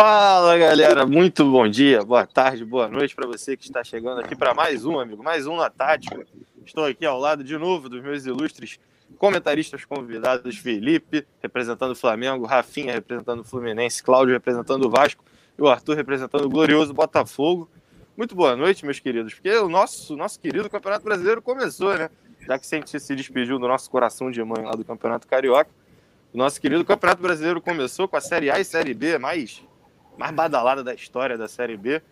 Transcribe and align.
Fala 0.00 0.56
galera, 0.56 1.04
muito 1.04 1.44
bom 1.44 1.66
dia, 1.68 2.04
boa 2.04 2.24
tarde, 2.24 2.64
boa 2.64 2.86
noite 2.86 3.16
para 3.16 3.26
você 3.26 3.56
que 3.56 3.64
está 3.64 3.82
chegando 3.82 4.20
aqui 4.20 4.36
para 4.36 4.54
mais 4.54 4.84
um, 4.84 5.00
amigo, 5.00 5.24
mais 5.24 5.44
um 5.44 5.56
na 5.56 5.68
Tática. 5.68 6.24
Estou 6.64 6.84
aqui 6.84 7.04
ao 7.04 7.18
lado 7.18 7.42
de 7.42 7.58
novo 7.58 7.88
dos 7.88 8.00
meus 8.00 8.24
ilustres 8.24 8.78
comentaristas 9.18 9.84
convidados: 9.84 10.56
Felipe, 10.56 11.26
representando 11.42 11.90
o 11.90 11.96
Flamengo, 11.96 12.46
Rafinha, 12.46 12.92
representando 12.92 13.40
o 13.40 13.44
Fluminense, 13.44 14.00
Cláudio, 14.00 14.34
representando 14.34 14.84
o 14.84 14.88
Vasco 14.88 15.24
e 15.58 15.62
o 15.62 15.66
Arthur, 15.66 15.96
representando 15.96 16.44
o 16.44 16.48
glorioso 16.48 16.94
Botafogo. 16.94 17.68
Muito 18.16 18.36
boa 18.36 18.54
noite, 18.54 18.84
meus 18.84 19.00
queridos, 19.00 19.34
porque 19.34 19.50
o 19.50 19.68
nosso, 19.68 20.14
nosso 20.16 20.38
querido 20.38 20.70
Campeonato 20.70 21.04
Brasileiro 21.04 21.42
começou, 21.42 21.98
né? 21.98 22.08
Já 22.46 22.56
que 22.56 22.64
a 22.72 22.78
gente 22.78 23.00
se 23.00 23.16
despediu 23.16 23.58
do 23.58 23.66
nosso 23.66 23.90
coração 23.90 24.30
de 24.30 24.40
mãe 24.44 24.64
lá 24.64 24.76
do 24.76 24.84
Campeonato 24.84 25.26
Carioca. 25.26 25.70
O 26.32 26.38
nosso 26.38 26.60
querido 26.60 26.84
Campeonato 26.84 27.20
Brasileiro 27.20 27.60
começou 27.60 28.06
com 28.06 28.16
a 28.16 28.20
Série 28.20 28.48
A 28.48 28.60
e 28.60 28.64
Série 28.64 28.94
B 28.94 29.18
mais, 29.18 29.60
mais 30.18 30.34
badalada 30.34 30.82
da 30.82 30.92
história 30.92 31.38
da 31.38 31.48
Série 31.48 31.76
B. 31.76 32.02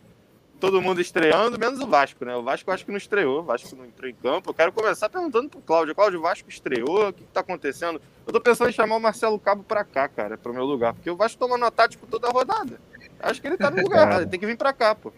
Todo 0.59 0.81
mundo 0.81 1.03
estreando, 1.03 1.59
menos 1.59 1.81
o 1.81 1.87
Vasco, 1.87 2.25
né? 2.25 2.35
O 2.35 2.43
Vasco 2.43 2.71
acho 2.71 2.87
que 2.87 2.91
não 2.91 2.97
estreou, 2.97 3.41
o 3.41 3.43
Vasco 3.43 3.77
não 3.77 3.85
entrou 3.85 4.09
em 4.09 4.15
campo. 4.15 4.49
Eu 4.49 4.55
quero 4.55 4.73
começar 4.73 5.11
perguntando 5.11 5.51
pro 5.51 5.61
Cláudio. 5.61 5.95
Cláudio, 5.95 6.19
o 6.19 6.23
Vasco 6.23 6.49
estreou, 6.49 7.09
o 7.09 7.13
que, 7.13 7.25
que 7.25 7.33
tá 7.33 7.41
acontecendo? 7.41 8.01
Eu 8.27 8.33
tô 8.33 8.41
pensando 8.41 8.71
em 8.71 8.73
chamar 8.73 8.97
o 8.97 9.01
Marcelo 9.01 9.39
Cabo 9.39 9.63
pra 9.63 9.85
cá, 9.85 10.09
cara, 10.09 10.39
pro 10.39 10.55
meu 10.55 10.65
lugar, 10.65 10.95
porque 10.95 11.11
o 11.11 11.17
Vasco 11.17 11.39
toma 11.39 11.59
nota 11.59 11.77
tático 11.77 12.07
toda 12.07 12.29
a 12.29 12.31
rodada. 12.31 12.81
Acho 13.21 13.41
que 13.41 13.49
ele 13.49 13.59
tá 13.59 13.71
no 13.71 13.83
lugar 13.83 14.17
ele 14.17 14.31
tem 14.31 14.41
que 14.41 14.47
vir 14.47 14.57
pra 14.57 14.73
cá, 14.73 14.95
pô. 14.95 15.13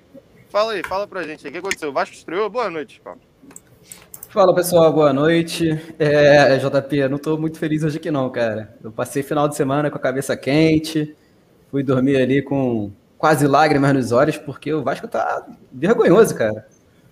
Fala 0.48 0.72
aí, 0.72 0.82
fala 0.82 1.06
pra 1.06 1.22
gente 1.22 1.46
o 1.46 1.52
que 1.52 1.58
aconteceu? 1.58 1.90
O 1.90 1.92
Vasco 1.92 2.16
estreou? 2.16 2.50
Boa 2.50 2.68
noite, 2.68 3.00
Cláudio. 3.00 3.22
Fala 4.28 4.54
pessoal, 4.54 4.92
boa 4.92 5.12
noite. 5.12 5.70
É, 5.98 6.58
JP, 6.58 7.08
não 7.08 7.16
estou 7.16 7.38
muito 7.38 7.58
feliz 7.58 7.84
hoje 7.84 7.98
aqui 7.98 8.10
não, 8.10 8.28
cara. 8.28 8.76
Eu 8.82 8.90
passei 8.90 9.22
final 9.22 9.48
de 9.48 9.54
semana 9.56 9.88
com 9.90 9.96
a 9.96 10.00
cabeça 10.00 10.36
quente, 10.36 11.16
fui 11.70 11.82
dormir 11.82 12.16
ali 12.16 12.42
com 12.42 12.90
quase 13.16 13.46
lágrimas 13.46 13.92
nos 13.92 14.12
olhos, 14.12 14.36
porque 14.36 14.72
o 14.72 14.82
Vasco 14.82 15.08
tá 15.08 15.44
vergonhoso, 15.72 16.34
cara. 16.34 16.66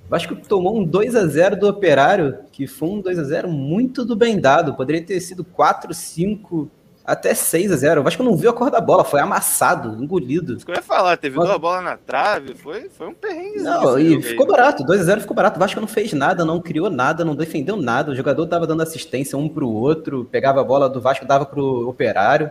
O 0.07 0.09
Vasco 0.09 0.37
tomou 0.37 0.79
um 0.79 0.85
2 0.85 1.17
a 1.17 1.27
0 1.27 1.57
do 1.57 1.69
Operário, 1.69 2.39
que 2.53 2.67
foi 2.67 2.89
um 2.89 3.01
2 3.01 3.19
a 3.19 3.25
0 3.25 3.49
muito 3.49 4.05
do 4.05 4.15
bem 4.15 4.41
dado. 4.41 4.75
Poderia 4.75 5.03
ter 5.03 5.19
sido 5.21 5.45
4, 5.45 5.93
5, 5.93 6.71
até 7.05 7.35
6 7.35 7.73
a 7.73 7.77
0 7.77 8.01
O 8.01 8.05
Vasco 8.05 8.23
não 8.23 8.37
viu 8.37 8.51
a 8.51 8.53
cor 8.53 8.71
da 8.71 8.81
bola, 8.81 9.03
foi 9.03 9.19
amassado, 9.19 10.01
engolido. 10.01 10.55
Isso 10.55 10.65
que 10.65 10.71
eu 10.71 10.77
ia 10.77 10.83
falar, 10.83 11.17
teve 11.17 11.37
Mas... 11.37 11.49
duas 11.49 11.59
bolas 11.59 11.83
na 11.83 11.97
trave, 11.97 12.55
foi, 12.55 12.89
foi 12.89 13.09
um 13.09 13.15
perrengue. 13.15 13.63
Não, 13.63 13.99
e 13.99 14.23
ficou 14.23 14.47
barato, 14.47 14.85
2 14.85 15.01
a 15.01 15.05
0 15.05 15.21
ficou 15.23 15.35
barato. 15.35 15.57
O 15.57 15.61
Vasco 15.61 15.81
não 15.81 15.89
fez 15.89 16.13
nada, 16.13 16.45
não 16.45 16.61
criou 16.61 16.89
nada, 16.89 17.25
não 17.25 17.35
defendeu 17.35 17.77
nada. 17.77 18.13
O 18.13 18.15
jogador 18.15 18.47
tava 18.47 18.65
dando 18.65 18.83
assistência 18.83 19.37
um 19.37 19.49
pro 19.49 19.69
outro, 19.69 20.25
pegava 20.31 20.61
a 20.61 20.65
bola 20.65 20.89
do 20.89 21.01
Vasco, 21.01 21.27
dava 21.27 21.45
pro 21.45 21.89
Operário. 21.89 22.49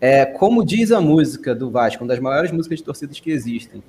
É, 0.00 0.24
como 0.24 0.64
diz 0.64 0.92
a 0.92 1.00
música 1.00 1.54
do 1.54 1.70
Vasco, 1.70 2.04
uma 2.04 2.08
das 2.08 2.20
maiores 2.20 2.52
músicas 2.52 2.78
de 2.78 2.84
torcidas 2.84 3.18
que 3.18 3.30
existem. 3.30 3.82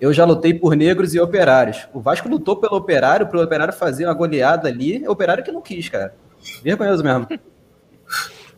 Eu 0.00 0.12
já 0.12 0.24
lutei 0.24 0.54
por 0.54 0.76
negros 0.76 1.14
e 1.14 1.20
operários. 1.20 1.88
O 1.92 2.00
Vasco 2.00 2.28
lutou 2.28 2.56
pelo 2.56 2.76
operário, 2.76 3.26
pro 3.26 3.42
operário 3.42 3.74
fazer 3.74 4.04
uma 4.04 4.14
goleada 4.14 4.68
ali. 4.68 5.04
É 5.04 5.10
operário 5.10 5.42
que 5.42 5.50
não 5.50 5.60
quis, 5.60 5.88
cara. 5.88 6.14
Vergonhoso 6.62 7.02
mesmo. 7.02 7.26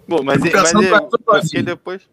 Bom, 0.06 0.22
mas, 0.22 0.38
mas, 0.40 0.72
mas, 0.72 1.08
mas 1.26 1.50
depois. 1.64 2.08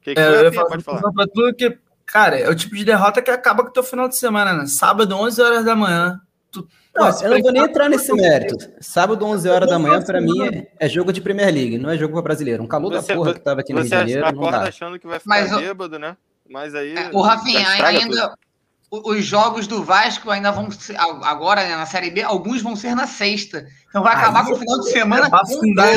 Que 0.00 0.14
que 0.14 0.20
é, 0.20 0.28
eu 0.28 0.44
ia 0.44 0.52
falar, 0.52 0.68
pode 0.68 0.84
falar. 0.84 1.12
Pra 1.12 1.26
tudo 1.26 1.54
que, 1.54 1.78
cara, 2.06 2.38
é 2.38 2.48
o 2.48 2.54
tipo 2.54 2.74
de 2.74 2.84
derrota 2.84 3.20
que 3.20 3.30
acaba 3.30 3.62
com 3.62 3.68
o 3.68 3.72
teu 3.72 3.82
final 3.82 4.08
de 4.08 4.16
semana, 4.16 4.54
né? 4.54 4.66
Sábado, 4.66 5.14
11 5.14 5.42
horas 5.42 5.64
da 5.64 5.76
manhã. 5.76 6.20
Tu, 6.50 6.66
não, 6.94 7.08
eu 7.22 7.30
não 7.30 7.40
vou 7.40 7.52
nem 7.52 7.62
entrar 7.62 7.88
nesse 7.88 8.12
mérito. 8.12 8.56
Sábado, 8.80 9.24
11 9.24 9.48
horas 9.48 9.68
da 9.68 9.78
manhã, 9.78 10.02
para 10.02 10.20
mim, 10.20 10.42
é, 10.46 10.66
é, 10.78 10.88
jogo 10.88 11.12
de 11.12 11.20
Premier 11.20 11.52
League, 11.52 11.78
não 11.78 11.90
é 11.90 11.96
jogo 11.96 12.12
para 12.12 12.22
brasileiro. 12.22 12.62
Um 12.62 12.66
calor 12.66 12.92
você, 12.92 13.08
da 13.08 13.14
porra 13.14 13.34
que 13.34 13.40
tava 13.40 13.60
aqui 13.60 13.72
no 13.72 13.80
Rio 13.80 13.88
de 13.88 13.96
Janeiro. 13.96 14.20
Você 14.20 14.26
acorda 14.28 14.68
achando 14.68 14.98
que 14.98 15.06
vai 15.06 15.18
ficar 15.18 15.28
Mas, 15.28 15.56
bêbado, 15.56 15.98
né? 15.98 16.16
Mas 16.48 16.74
aí. 16.74 16.94
É, 16.94 17.10
o 17.12 17.22
Rafinha, 17.22 17.66
ainda. 17.68 18.34
Os 18.90 19.24
jogos 19.24 19.66
do 19.66 19.82
Vasco 19.82 20.30
ainda 20.30 20.50
vão 20.50 20.70
ser. 20.70 20.96
Agora, 20.98 21.62
né, 21.66 21.74
na 21.76 21.86
Série 21.86 22.10
B, 22.10 22.20
alguns 22.20 22.60
vão 22.60 22.76
ser 22.76 22.94
na 22.94 23.06
sexta. 23.06 23.66
Então 23.88 24.02
vai 24.02 24.14
acabar 24.14 24.40
aí, 24.40 24.46
com 24.46 24.52
o 24.52 24.58
final 24.58 24.80
de 24.80 24.90
semana. 24.90 25.26
É 25.28 25.30
pra 25.30 25.40
afundar, 25.40 25.88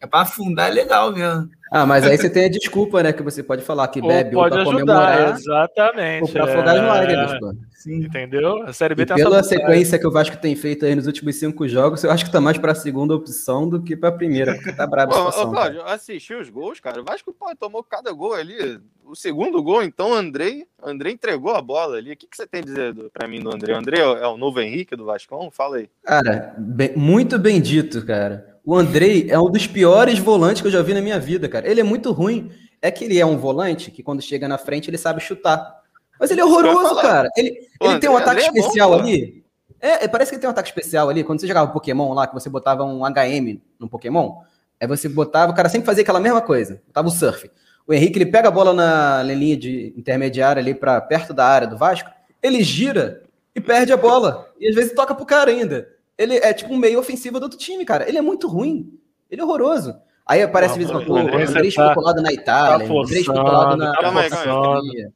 é 0.00 0.06
pra 0.06 0.20
afundar 0.22 0.68
é 0.68 0.72
legal 0.72 1.12
mesmo. 1.12 1.48
Ah, 1.70 1.86
mas 1.86 2.04
aí 2.04 2.16
você 2.16 2.28
tem 2.28 2.46
a 2.46 2.50
desculpa, 2.50 3.04
né? 3.04 3.12
Que 3.12 3.22
você 3.22 3.40
pode 3.40 3.62
falar 3.62 3.86
que 3.86 4.00
bebe 4.00 4.34
ou, 4.34 4.42
pode 4.42 4.58
ou 4.58 4.64
pra 4.64 4.76
ajudar, 4.76 4.94
comemorar. 4.94 5.36
Exatamente. 5.36 6.22
Ou 6.22 6.28
pra 6.28 6.44
afogar 6.44 6.76
é... 6.76 6.80
as 6.80 6.88
lágrimas, 6.88 7.38
pô. 7.38 7.67
Sim. 7.78 8.04
Entendeu? 8.04 8.64
A 8.64 8.72
Série 8.72 8.92
B 8.92 9.04
e 9.04 9.06
tem 9.06 9.16
Pela 9.16 9.40
sequência 9.40 10.00
que 10.00 10.06
o 10.06 10.10
Vasco 10.10 10.36
tem 10.36 10.56
feito 10.56 10.84
aí 10.84 10.96
nos 10.96 11.06
últimos 11.06 11.36
cinco 11.36 11.68
jogos, 11.68 12.02
eu 12.02 12.10
acho 12.10 12.24
que 12.24 12.32
tá 12.32 12.40
mais 12.40 12.58
pra 12.58 12.74
segunda 12.74 13.14
opção 13.14 13.68
do 13.68 13.80
que 13.80 13.96
pra 13.96 14.10
primeira, 14.10 14.56
porque 14.56 14.72
tá 14.72 14.84
brabo 14.84 15.14
a 15.14 15.14
situação. 15.30 15.48
Ô, 15.48 15.52
Cláudio, 15.52 15.82
assisti 15.82 16.34
os 16.34 16.50
gols, 16.50 16.80
cara. 16.80 17.00
O 17.00 17.04
Vasco 17.04 17.32
pô, 17.32 17.54
tomou 17.54 17.84
cada 17.84 18.12
gol 18.12 18.34
ali. 18.34 18.80
O 19.04 19.14
segundo 19.14 19.62
gol, 19.62 19.84
então, 19.84 20.12
Andrei, 20.12 20.66
Andrei 20.82 21.12
entregou 21.12 21.54
a 21.54 21.62
bola 21.62 21.98
ali. 21.98 22.14
O 22.14 22.16
que, 22.16 22.26
que 22.26 22.36
você 22.36 22.48
tem 22.48 22.62
a 22.62 22.64
dizer 22.64 22.94
pra 23.12 23.28
mim 23.28 23.40
do 23.40 23.54
André? 23.54 23.72
O 23.72 23.78
André 23.78 24.00
é 24.00 24.26
o 24.26 24.36
novo 24.36 24.60
Henrique 24.60 24.96
do 24.96 25.04
Vascão? 25.04 25.48
Fala 25.48 25.76
aí. 25.76 25.88
Cara, 26.02 26.56
bem, 26.58 26.96
muito 26.96 27.38
bem 27.38 27.60
dito, 27.60 28.04
cara. 28.04 28.58
O 28.64 28.74
Andrei 28.74 29.30
é 29.30 29.38
um 29.38 29.48
dos 29.48 29.68
piores 29.68 30.18
volantes 30.18 30.60
que 30.60 30.66
eu 30.66 30.72
já 30.72 30.82
vi 30.82 30.94
na 30.94 31.00
minha 31.00 31.20
vida, 31.20 31.48
cara. 31.48 31.70
Ele 31.70 31.80
é 31.80 31.84
muito 31.84 32.10
ruim. 32.10 32.50
É 32.82 32.90
que 32.90 33.04
ele 33.04 33.20
é 33.20 33.26
um 33.26 33.38
volante 33.38 33.92
que 33.92 34.02
quando 34.02 34.20
chega 34.20 34.48
na 34.48 34.58
frente 34.58 34.90
ele 34.90 34.98
sabe 34.98 35.20
chutar. 35.20 35.77
Mas 36.18 36.30
ele 36.30 36.40
é 36.40 36.44
horroroso, 36.44 36.96
cara. 36.96 37.28
Ele, 37.36 37.68
ele 37.80 37.98
tem 37.98 38.10
um 38.10 38.16
ataque 38.16 38.42
é 38.42 38.46
especial 38.46 38.90
bom, 38.90 39.00
ali. 39.00 39.44
É, 39.80 40.04
é, 40.04 40.08
parece 40.08 40.30
que 40.30 40.34
ele 40.36 40.40
tem 40.40 40.48
um 40.48 40.52
ataque 40.52 40.68
especial 40.68 41.08
ali. 41.08 41.22
Quando 41.22 41.40
você 41.40 41.46
jogava 41.46 41.70
Pokémon 41.70 42.12
lá, 42.12 42.26
que 42.26 42.34
você 42.34 42.48
botava 42.50 42.84
um 42.84 43.02
HM 43.04 43.60
no 43.78 43.88
Pokémon, 43.88 44.40
aí 44.80 44.86
você 44.86 45.08
botava, 45.08 45.52
o 45.52 45.54
cara 45.54 45.68
sempre 45.68 45.86
fazia 45.86 46.02
aquela 46.02 46.20
mesma 46.20 46.40
coisa. 46.40 46.82
Botava 46.86 47.08
o 47.08 47.10
surf. 47.10 47.50
O 47.86 47.94
Henrique, 47.94 48.18
ele 48.18 48.26
pega 48.26 48.48
a 48.48 48.50
bola 48.50 48.74
na 48.74 49.22
linha 49.22 49.56
de 49.56 49.94
intermediária 49.96 50.60
ali 50.60 50.74
para 50.74 51.00
perto 51.00 51.32
da 51.32 51.46
área 51.46 51.66
do 51.66 51.78
Vasco, 51.78 52.10
ele 52.42 52.62
gira 52.62 53.22
e 53.54 53.60
perde 53.60 53.92
a 53.92 53.96
bola. 53.96 54.52
E 54.60 54.68
às 54.68 54.74
vezes 54.74 54.92
toca 54.92 55.14
pro 55.14 55.24
cara 55.24 55.50
ainda. 55.50 55.88
Ele 56.16 56.36
é 56.36 56.52
tipo 56.52 56.74
um 56.74 56.76
meio 56.76 56.98
ofensivo 56.98 57.38
do 57.38 57.44
outro 57.44 57.58
time, 57.58 57.84
cara. 57.84 58.06
Ele 58.08 58.18
é 58.18 58.22
muito 58.22 58.48
ruim. 58.48 58.92
Ele 59.30 59.40
é 59.40 59.44
horroroso. 59.44 59.96
Aí 60.26 60.42
aparece 60.42 60.72
às 60.72 60.78
vezes 60.78 60.92
coisa, 60.92 61.10
o 61.10 61.16
André 61.16 61.66
especulado 61.66 62.20
na 62.20 62.30
Itália, 62.30 62.86
tá 62.86 62.92
o 62.92 63.00
André 63.00 63.20
especulado 63.20 63.76
na. 63.78 63.92
Calma 63.98 64.20
aí, 64.20 64.28
calma 64.28 64.80
aí. 64.80 65.08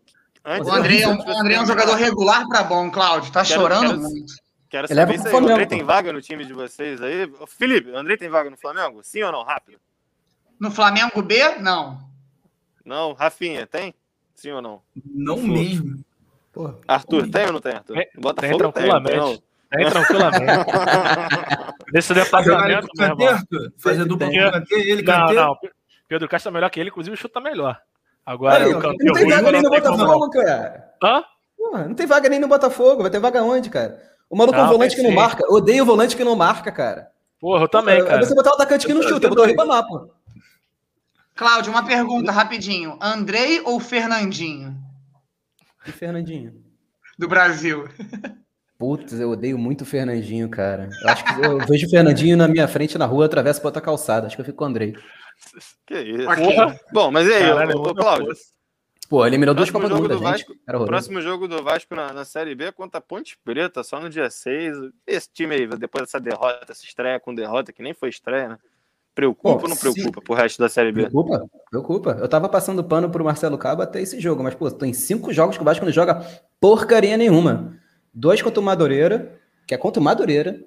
O 0.44 0.72
André, 0.72 1.00
é 1.00 1.08
o 1.08 1.38
André 1.38 1.54
é 1.54 1.60
um 1.60 1.66
jogador 1.66 1.94
regular 1.94 2.46
para 2.48 2.64
bom, 2.64 2.90
Cláudio. 2.90 3.32
Tá 3.32 3.44
quero, 3.44 3.60
chorando 3.60 3.86
quero, 3.88 4.00
muito. 4.00 4.34
Quero 4.68 4.88
saber 4.88 5.18
se 5.18 5.28
o 5.28 5.36
André 5.36 5.66
tem 5.66 5.84
vaga 5.84 6.12
no 6.12 6.20
time 6.20 6.44
de 6.44 6.52
vocês 6.52 7.00
aí. 7.00 7.30
Felipe, 7.46 7.90
o 7.90 7.96
André 7.96 8.16
tem 8.16 8.28
vaga 8.28 8.50
no 8.50 8.56
Flamengo? 8.56 9.00
Sim 9.04 9.22
ou 9.22 9.30
não? 9.30 9.44
Rápido. 9.44 9.78
No 10.58 10.70
Flamengo 10.70 11.22
B, 11.22 11.56
não. 11.60 12.00
Não, 12.84 13.12
Rafinha, 13.12 13.66
tem? 13.66 13.94
Sim 14.34 14.50
ou 14.52 14.62
não? 14.62 14.82
Não 15.04 15.36
mesmo. 15.36 16.04
Porra. 16.52 16.76
Arthur, 16.88 17.30
tem 17.30 17.46
ou 17.46 17.52
não 17.52 17.60
tem, 17.60 17.72
Arthur? 17.72 17.96
Bota 18.16 18.40
tem, 18.42 18.58
tranquilamente. 18.58 19.42
Tem, 19.70 19.84
Bem 19.84 19.90
tranquilamente. 19.90 20.44
Nesse 21.92 22.12
departamento. 22.12 22.88
Fazer 23.78 24.04
dupla 24.04 24.28
com 24.28 24.36
o 24.36 24.52
Kanté, 24.52 24.74
ele 24.74 25.02
Não, 25.02 25.32
não. 25.32 25.56
Pedro 26.08 26.28
Castro 26.28 26.50
é 26.50 26.52
melhor 26.52 26.70
que 26.70 26.80
ele, 26.80 26.90
inclusive 26.90 27.16
chuta 27.16 27.40
melhor. 27.40 27.80
Agora, 28.24 28.64
Aí, 28.64 28.72
o 28.72 28.78
Kanté 28.78 29.04
não 29.04 29.14
tem 29.14 29.28
vaga 29.28 29.52
nem 29.52 29.62
no 29.62 29.70
Botafogo, 29.70 30.30
cara. 30.30 30.94
Hã? 31.02 31.24
não 31.88 31.94
tem 31.94 32.06
vaga 32.06 32.28
nem 32.28 32.40
no 32.40 32.48
Botafogo. 32.48 33.02
Vai 33.02 33.10
ter 33.10 33.18
vaga 33.18 33.42
onde, 33.42 33.68
cara? 33.70 34.00
O 34.30 34.36
maluco 34.36 34.58
é 34.58 34.62
um 34.62 34.68
volante 34.68 34.96
que 34.96 35.02
não 35.02 35.10
marca. 35.10 35.44
Odeio 35.52 35.82
o 35.82 35.86
volante 35.86 36.16
que 36.16 36.24
não 36.24 36.36
marca, 36.36 36.70
cara. 36.72 37.10
Porra, 37.40 37.64
eu 37.64 37.68
também, 37.68 38.04
cara. 38.04 38.24
Você 38.24 38.34
botar 38.34 38.50
o 38.50 38.54
atacante 38.54 38.86
que 38.86 38.94
não 38.94 39.02
chuta, 39.02 39.28
botou 39.28 39.44
o 39.44 39.46
Ribamar, 39.46 39.86
pô. 39.86 40.08
Cláudio, 41.34 41.72
uma 41.72 41.84
pergunta 41.84 42.30
rapidinho. 42.30 42.96
Andrei 43.00 43.60
ou 43.64 43.80
Fernandinho? 43.80 44.76
E 45.86 45.90
Fernandinho? 45.90 46.54
Do 47.18 47.26
Brasil. 47.26 47.88
Putz, 48.78 49.12
eu 49.18 49.30
odeio 49.30 49.58
muito 49.58 49.82
o 49.82 49.86
Fernandinho, 49.86 50.48
cara. 50.48 50.88
Eu 51.02 51.08
acho 51.08 51.24
que 51.24 51.44
eu 51.44 51.58
vejo 51.66 51.86
o 51.86 51.90
Fernandinho 51.90 52.36
na 52.36 52.48
minha 52.48 52.66
frente 52.68 52.98
na 52.98 53.06
rua, 53.06 53.26
atravesso 53.26 53.60
pra 53.60 53.68
outra 53.68 53.82
calçada. 53.82 54.26
Acho 54.26 54.36
que 54.36 54.40
eu 54.40 54.46
fico 54.46 54.58
com 54.58 54.64
o 54.64 54.66
Andrei. 54.68 54.94
Que 55.86 56.00
isso? 56.00 56.24
Porra. 56.24 56.80
Bom, 56.92 57.10
mas 57.10 57.28
e 57.28 57.32
aí, 57.32 57.42
Caralho, 57.42 57.78
ô, 57.78 57.94
Cláudio? 57.94 58.34
Pô, 59.08 59.26
ele 59.26 59.36
mirou 59.36 59.54
duas 59.54 59.70
Copas 59.70 59.90
do 59.90 59.96
Mundo, 59.96 60.18
Vasco, 60.18 60.54
O 60.66 60.86
próximo 60.86 61.20
jogo 61.20 61.46
do 61.46 61.62
Vasco 61.62 61.94
na, 61.94 62.14
na 62.14 62.24
Série 62.24 62.54
B 62.54 62.64
é 62.64 62.72
contra 62.72 62.96
a 62.98 63.02
Ponte 63.02 63.38
Preta, 63.44 63.82
só 63.82 64.00
no 64.00 64.08
dia 64.08 64.30
6. 64.30 64.74
Esse 65.06 65.28
time 65.30 65.54
aí, 65.54 65.66
depois 65.66 66.04
dessa 66.04 66.18
derrota, 66.18 66.64
essa 66.70 66.82
estreia 66.82 67.20
com 67.20 67.34
derrota, 67.34 67.74
que 67.74 67.82
nem 67.82 67.92
foi 67.92 68.08
estreia, 68.08 68.48
né? 68.48 68.58
Preocupa 69.14 69.58
pô, 69.58 69.62
ou 69.64 69.68
não 69.68 69.76
preocupa 69.76 70.20
se... 70.20 70.24
pro 70.24 70.34
resto 70.34 70.58
da 70.58 70.68
Série 70.70 70.92
B? 70.92 71.02
Preocupa, 71.10 71.46
preocupa. 71.68 72.10
Eu 72.18 72.26
tava 72.26 72.48
passando 72.48 72.82
pano 72.82 73.10
pro 73.10 73.22
Marcelo 73.22 73.58
Cabo 73.58 73.82
até 73.82 74.00
esse 74.00 74.18
jogo, 74.18 74.42
mas, 74.42 74.54
pô, 74.54 74.70
tem 74.70 74.94
cinco 74.94 75.30
jogos 75.30 75.56
que 75.56 75.62
o 75.62 75.64
Vasco 75.66 75.84
não 75.84 75.92
joga 75.92 76.26
porcaria 76.58 77.18
nenhuma. 77.18 77.78
Dois 78.14 78.40
contra 78.40 78.60
o 78.60 78.62
Madureira, 78.62 79.38
que 79.66 79.74
é 79.74 79.76
contra 79.76 80.00
o 80.00 80.02
Madureira, 80.02 80.58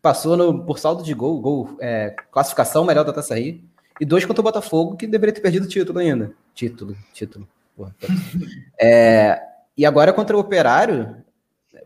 passou 0.00 0.36
no, 0.36 0.66
por 0.66 0.80
saldo 0.80 1.04
de 1.04 1.14
gol, 1.14 1.40
gol 1.40 1.76
é, 1.80 2.10
classificação 2.32 2.84
melhor 2.84 3.04
da 3.04 3.12
Taça 3.12 3.36
Rio, 3.36 3.62
e 4.00 4.04
dois 4.04 4.24
contra 4.24 4.40
o 4.40 4.44
Botafogo, 4.44 4.96
que 4.96 5.06
deveria 5.06 5.34
ter 5.34 5.40
perdido 5.40 5.64
o 5.64 5.68
título 5.68 5.98
ainda. 5.98 6.32
Título, 6.54 6.96
título. 7.12 7.48
Porra, 7.76 7.94
é, 8.80 9.40
e 9.76 9.86
agora 9.86 10.12
contra 10.12 10.36
o 10.36 10.40
Operário, 10.40 11.22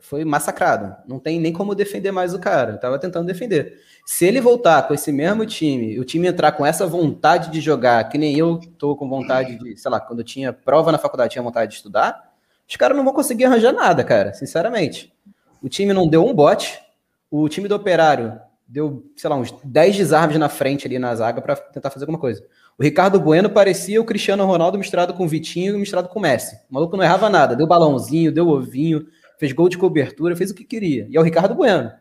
foi 0.00 0.25
massacrado. 0.25 0.97
Não 1.06 1.19
tem 1.19 1.41
nem 1.41 1.53
como 1.53 1.75
defender 1.75 2.12
mais 2.12 2.35
o 2.35 2.38
cara. 2.38 2.73
Eu 2.73 2.81
tava 2.81 2.99
tentando 2.99 3.26
defender. 3.26 3.81
Se 4.05 4.25
ele 4.25 4.41
voltar 4.41 4.87
com 4.87 4.94
esse 4.94 5.11
mesmo 5.11 5.44
time, 5.47 5.99
o 5.99 6.05
time 6.05 6.29
entrar 6.29 6.53
com 6.53 6.64
essa 6.64 6.87
vontade 6.87 7.50
de 7.50 7.61
jogar, 7.61 8.09
que 8.09 8.19
nem 8.19 8.37
eu 8.38 8.61
tô 8.79 8.94
com 8.97 9.09
vontade 9.09 9.59
de, 9.59 9.76
sei 9.76 9.91
lá, 9.91 10.00
quando 10.00 10.20
eu 10.20 10.25
tinha 10.25 10.52
prova 10.52 10.93
na 10.93 10.99
faculdade, 10.99 11.32
tinha 11.32 11.43
vontade 11.43 11.73
de 11.73 11.76
estudar, 11.76 12.32
os 12.69 12.76
caras 12.76 12.97
não 12.97 13.05
vão 13.05 13.12
conseguir 13.12 13.44
arranjar 13.44 13.73
nada, 13.73 14.05
cara, 14.05 14.32
sinceramente. 14.32 15.12
O 15.62 15.69
time 15.69 15.93
não 15.93 16.09
deu 16.09 16.25
um 16.25 16.35
bote, 16.35 16.81
o 17.31 17.49
time 17.49 17.69
do 17.69 17.75
Operário 17.75 18.41
deu, 18.66 19.04
sei 19.16 19.30
lá, 19.30 19.36
uns 19.36 19.54
10 19.62 19.96
desarmes 19.96 20.38
na 20.38 20.48
frente 20.48 20.86
ali 20.86 20.98
na 20.98 21.14
zaga 21.14 21.40
para 21.40 21.56
tentar 21.56 21.90
fazer 21.90 22.04
alguma 22.04 22.18
coisa. 22.18 22.44
O 22.78 22.82
Ricardo 22.82 23.20
Bueno 23.20 23.48
parecia 23.48 24.00
o 24.00 24.04
Cristiano 24.04 24.44
Ronaldo 24.44 24.76
misturado 24.76 25.14
com 25.14 25.24
o 25.24 25.28
Vitinho 25.28 25.74
e 25.74 25.78
misturado 25.78 26.08
com 26.08 26.18
o 26.18 26.22
Messi. 26.22 26.56
O 26.70 26.74
maluco 26.74 26.96
não 26.96 27.04
errava 27.04 27.30
nada, 27.30 27.56
deu 27.56 27.66
balãozinho, 27.66 28.32
deu 28.32 28.48
ovinho, 28.48 29.06
fez 29.38 29.52
gol 29.52 29.68
de 29.68 29.78
cobertura, 29.78 30.36
fez 30.36 30.50
o 30.50 30.54
que 30.54 30.64
queria. 30.64 31.06
E 31.08 31.16
é 31.16 31.20
o 31.20 31.22
Ricardo 31.22 31.54
Bueno. 31.54 31.92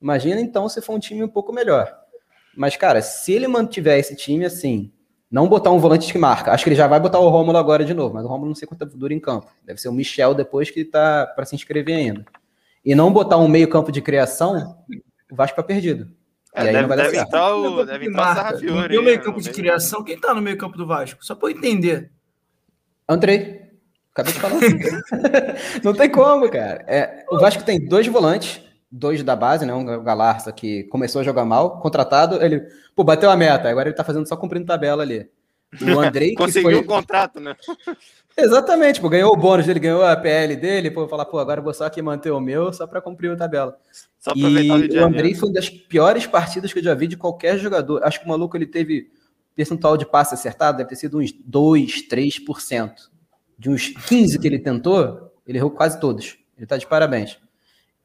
Imagina 0.00 0.40
então 0.40 0.68
se 0.68 0.80
for 0.80 0.94
um 0.94 0.98
time 0.98 1.22
um 1.22 1.28
pouco 1.28 1.52
melhor. 1.52 1.94
Mas, 2.56 2.76
cara, 2.76 3.00
se 3.00 3.32
ele 3.32 3.46
mantiver 3.46 3.98
esse 3.98 4.16
time 4.16 4.44
assim, 4.44 4.92
não 5.30 5.48
botar 5.48 5.70
um 5.70 5.78
volante 5.78 6.12
que 6.12 6.18
marca, 6.18 6.50
acho 6.52 6.64
que 6.64 6.70
ele 6.70 6.76
já 6.76 6.86
vai 6.86 6.98
botar 6.98 7.20
o 7.20 7.28
Rômulo 7.28 7.56
agora 7.56 7.84
de 7.84 7.94
novo, 7.94 8.14
mas 8.14 8.24
o 8.24 8.28
Rômulo 8.28 8.48
não 8.48 8.54
sei 8.54 8.66
quanto 8.66 8.84
dura 8.84 9.14
em 9.14 9.20
campo. 9.20 9.46
Deve 9.64 9.80
ser 9.80 9.88
o 9.88 9.92
Michel 9.92 10.34
depois 10.34 10.70
que 10.70 10.84
tá 10.84 11.26
para 11.26 11.44
se 11.44 11.54
inscrever 11.54 11.96
ainda. 11.96 12.24
E 12.84 12.94
não 12.94 13.12
botar 13.12 13.36
um 13.36 13.46
meio-campo 13.46 13.92
de 13.92 14.00
criação, 14.00 14.76
o 15.30 15.34
Vasco 15.34 15.56
tá 15.56 15.62
perdido. 15.62 16.10
É, 16.52 16.72
deve, 16.72 16.96
deve 16.96 17.18
entrar 17.18 17.54
o, 17.54 17.84
deve 17.84 18.06
entrar 18.06 18.32
o 18.32 18.34
Sarrafiori. 18.34 18.98
o 18.98 19.02
meio-campo 19.02 19.40
de 19.40 19.50
criação, 19.50 20.02
quem 20.02 20.18
tá 20.18 20.34
no 20.34 20.42
meio-campo 20.42 20.76
do 20.76 20.86
Vasco? 20.86 21.24
Só 21.24 21.34
para 21.34 21.50
entender. 21.50 22.10
Andrei. 23.08 23.70
Acabei 24.12 24.32
de 24.32 24.40
falar. 24.40 24.60
não 25.84 25.94
tem 25.94 26.10
como, 26.10 26.50
cara. 26.50 26.84
É, 26.88 27.24
o 27.30 27.38
Vasco 27.38 27.62
tem 27.62 27.86
dois 27.86 28.06
volantes, 28.08 28.60
dois 28.90 29.22
da 29.22 29.36
base, 29.36 29.64
né? 29.64 29.72
Um 29.72 30.02
Galarça 30.02 30.52
que 30.52 30.84
começou 30.84 31.20
a 31.20 31.24
jogar 31.24 31.44
mal, 31.44 31.80
contratado, 31.80 32.42
ele, 32.42 32.66
pô, 32.96 33.04
bateu 33.04 33.30
a 33.30 33.36
meta, 33.36 33.68
agora 33.68 33.88
ele 33.88 33.96
tá 33.96 34.02
fazendo 34.02 34.28
só 34.28 34.36
cumprindo 34.36 34.66
tabela 34.66 35.02
ali. 35.02 35.30
O 35.80 36.00
Andrei 36.00 36.34
conseguiu 36.34 36.80
o 36.80 36.84
foi... 36.84 36.84
contrato, 36.84 37.38
né? 37.38 37.54
Exatamente, 38.40 39.00
pô, 39.00 39.08
ganhou 39.08 39.32
o 39.32 39.36
bônus 39.36 39.66
dele, 39.66 39.80
ganhou 39.80 40.04
a 40.04 40.16
PL 40.16 40.56
dele, 40.56 40.90
pô, 40.90 41.06
falar, 41.06 41.26
pô, 41.26 41.38
agora 41.38 41.60
vou 41.60 41.74
só 41.74 41.84
aqui 41.84 42.00
manter 42.00 42.30
o 42.30 42.40
meu 42.40 42.72
só 42.72 42.86
para 42.86 43.00
cumprir 43.00 43.30
a 43.30 43.36
tabela. 43.36 43.76
Só 44.18 44.32
e 44.34 44.70
o, 44.70 45.00
o 45.00 45.04
Andrei 45.04 45.34
foi 45.34 45.48
uma 45.48 45.54
das 45.54 45.68
piores 45.68 46.26
partidas 46.26 46.72
que 46.72 46.78
eu 46.78 46.82
já 46.82 46.94
vi 46.94 47.06
de 47.06 47.16
qualquer 47.16 47.58
jogador. 47.58 48.02
Acho 48.02 48.20
que 48.20 48.26
o 48.26 48.28
maluco 48.28 48.56
ele 48.56 48.66
teve 48.66 49.10
percentual 49.54 49.96
de 49.96 50.06
passe 50.06 50.34
acertado, 50.34 50.78
deve 50.78 50.88
ter 50.88 50.96
sido 50.96 51.18
uns 51.18 51.32
2, 51.32 52.08
3%. 52.08 52.92
De 53.58 53.68
uns 53.68 53.88
15 53.88 54.38
que 54.38 54.46
ele 54.46 54.58
tentou, 54.58 55.32
ele 55.46 55.58
errou 55.58 55.70
quase 55.70 56.00
todos. 56.00 56.38
Ele 56.56 56.66
tá 56.66 56.78
de 56.78 56.86
parabéns. 56.86 57.38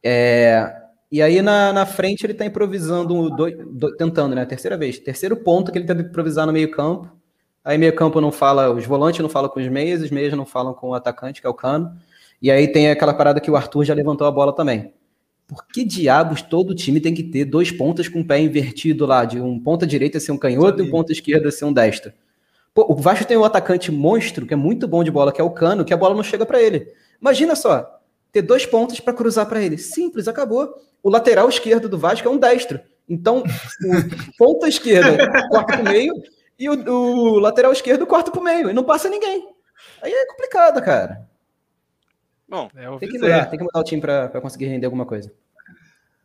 É, 0.04 0.70
e 1.12 1.22
aí 1.22 1.42
na, 1.42 1.72
na 1.72 1.86
frente 1.86 2.26
ele 2.26 2.34
tá 2.34 2.46
improvisando, 2.46 3.30
do, 3.30 3.52
do, 3.52 3.96
tentando, 3.96 4.36
né? 4.36 4.46
Terceira 4.46 4.76
vez. 4.76 5.00
Terceiro 5.00 5.38
ponto 5.38 5.72
que 5.72 5.78
ele 5.78 5.86
tenta 5.86 6.02
improvisar 6.02 6.46
no 6.46 6.52
meio 6.52 6.70
campo 6.72 7.15
Aí 7.66 7.80
meio 7.80 7.96
campo 7.96 8.22
não 8.22 8.32
fala, 8.32 8.72
os 8.72 8.86
volantes 8.86 9.20
não 9.22 9.28
falam 9.28 9.50
com 9.50 9.60
os 9.60 9.68
meias, 9.68 10.04
os 10.04 10.12
meias 10.12 10.32
não 10.34 10.46
falam 10.46 10.72
com 10.72 10.90
o 10.90 10.94
atacante, 10.94 11.42
que 11.42 11.48
é 11.48 11.50
o 11.50 11.54
Cano. 11.54 11.98
E 12.40 12.52
aí 12.52 12.68
tem 12.68 12.92
aquela 12.92 13.12
parada 13.12 13.42
que 13.42 13.50
o 13.50 13.56
Arthur 13.56 13.84
já 13.84 13.94
levantou 13.96 14.28
a 14.28 14.32
bola 14.32 14.54
também. 14.54 14.94
Por 15.48 15.66
que 15.68 15.84
diabos 15.84 16.44
todo 16.44 16.76
time 16.76 17.02
tem 17.02 17.12
que 17.12 17.24
ter 17.24 17.44
dois 17.44 17.72
pontas 17.72 18.08
com 18.08 18.22
o 18.22 18.26
pé 18.26 18.40
invertido 18.40 19.08
lá, 19.08 19.26
de 19.26 19.42
um 19.42 19.60
ponta 19.60 19.88
direita 19.88 20.20
ser 20.20 20.32
um 20.32 20.38
canhoto 20.38 20.80
e 20.80 20.88
um 20.88 20.92
ponta 20.92 21.12
esquerda 21.12 21.50
ser 21.50 21.66
um 21.66 21.74
destro? 21.74 22.14
Pô, 22.72 22.86
o 22.88 22.96
Vasco 22.96 23.26
tem 23.26 23.36
um 23.36 23.44
atacante 23.44 23.92
monstro, 23.92 24.46
que 24.46 24.54
é 24.54 24.58
muito 24.58 24.88
bom 24.88 25.04
de 25.04 25.10
bola, 25.10 25.32
que 25.32 25.42
é 25.42 25.44
o 25.44 25.50
Cano, 25.50 25.84
que 25.84 25.94
a 25.94 25.98
bola 25.98 26.14
não 26.14 26.24
chega 26.24 26.46
para 26.46 26.62
ele. 26.62 26.88
Imagina 27.20 27.56
só, 27.56 28.00
ter 28.32 28.44
dois 28.44 28.66
pontos 28.66 29.00
para 29.00 29.14
cruzar 29.14 29.48
para 29.48 29.64
ele. 29.64 29.78
Simples, 29.80 30.28
acabou. 30.28 30.76
O 31.02 31.10
lateral 31.10 31.50
esquerdo 31.50 31.90
do 31.90 31.98
Vasco 31.98 32.28
é 32.28 32.32
um 32.32 32.38
destro. 32.38 32.80
Então, 33.10 33.44
ponta 34.38 34.68
esquerda 34.68 35.32
corta 35.50 35.80
o 35.80 35.84
meio 35.84 36.14
e 36.58 36.70
o, 36.70 36.74
o 36.74 37.40
lateral 37.40 37.72
esquerdo 37.72 38.08
corta 38.08 38.32
pro 38.32 38.42
meio 38.42 38.70
e 38.70 38.74
não 38.74 38.84
passa 38.84 39.10
ninguém. 39.10 39.54
Aí 40.02 40.12
é 40.12 40.26
complicado, 40.26 40.82
cara. 40.82 41.30
Bom, 42.48 42.70
é 42.76 42.98
tem 42.98 43.10
que 43.10 43.18
mudar, 43.18 43.46
tem 43.48 43.58
que 43.60 43.66
mudar 43.66 43.80
o 43.80 43.84
time 43.84 44.02
para 44.02 44.42
conseguir 44.42 44.66
render 44.66 44.86
alguma 44.86 45.06
coisa. 45.06 45.34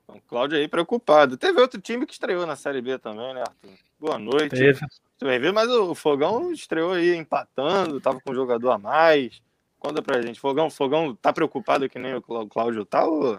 O 0.07 0.21
Cláudio 0.29 0.59
aí 0.59 0.69
preocupado. 0.69 1.37
Teve 1.37 1.61
outro 1.61 1.81
time 1.81 2.05
que 2.05 2.13
estreou 2.13 2.47
na 2.47 2.57
Série 2.57 2.81
B 2.81 2.99
também, 2.99 3.35
né, 3.35 3.41
Arthur? 3.41 3.71
Boa 3.99 4.19
noite. 4.19 4.51
Teve. 4.51 4.81
Você 5.19 5.53
mas 5.53 5.69
o 5.69 5.95
Fogão 5.95 6.51
estreou 6.51 6.93
aí 6.93 7.15
empatando, 7.15 8.01
tava 8.01 8.21
com 8.21 8.33
um 8.33 8.35
jogador 8.35 8.71
a 8.71 8.79
mais. 8.79 9.43
Conta 9.79 10.03
pra 10.03 10.23
gente. 10.23 10.41
Fogão, 10.41 10.71
Fogão 10.71 11.15
tá 11.15 11.33
preocupado 11.33 11.89
que 11.89 11.99
nem 11.99 12.15
o 12.15 12.23
Cláudio 12.23 12.85
tá 12.85 13.05
ou 13.05 13.39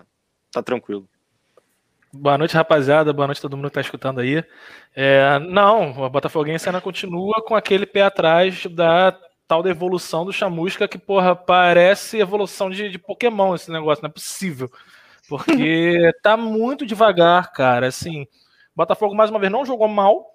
tá 0.51 0.61
tranquilo? 0.61 1.07
Boa 2.13 2.37
noite, 2.37 2.55
rapaziada. 2.55 3.13
Boa 3.13 3.25
noite 3.27 3.41
todo 3.41 3.55
mundo 3.55 3.69
que 3.69 3.75
tá 3.75 3.81
escutando 3.81 4.19
aí. 4.19 4.43
É, 4.93 5.39
não, 5.39 5.91
o 5.91 6.09
Botafoguense 6.09 6.67
ainda 6.67 6.81
continua 6.81 7.41
com 7.41 7.55
aquele 7.55 7.85
pé 7.85 8.01
atrás 8.01 8.65
da 8.65 9.17
tal 9.47 9.63
da 9.63 9.69
evolução 9.69 10.25
do 10.25 10.33
Chamusca, 10.33 10.87
que, 10.87 10.97
porra, 10.97 11.35
parece 11.35 12.19
evolução 12.19 12.69
de, 12.69 12.89
de 12.89 12.99
Pokémon 12.99 13.55
esse 13.55 13.71
negócio, 13.71 14.01
não 14.03 14.09
é 14.09 14.13
possível. 14.13 14.69
Porque 15.27 16.11
tá 16.21 16.35
muito 16.35 16.85
devagar, 16.85 17.51
cara. 17.53 17.87
Assim, 17.87 18.27
Botafogo, 18.75 19.15
mais 19.15 19.29
uma 19.29 19.39
vez, 19.39 19.51
não 19.51 19.65
jogou 19.65 19.87
mal, 19.87 20.25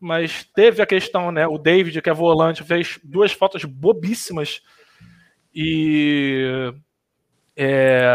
mas 0.00 0.44
teve 0.54 0.80
a 0.80 0.86
questão, 0.86 1.30
né? 1.30 1.46
O 1.46 1.58
David, 1.58 2.00
que 2.00 2.10
é 2.10 2.14
volante, 2.14 2.64
fez 2.64 2.98
duas 3.04 3.32
faltas 3.32 3.62
bobíssimas 3.64 4.62
e. 5.54 6.72
É, 7.54 8.05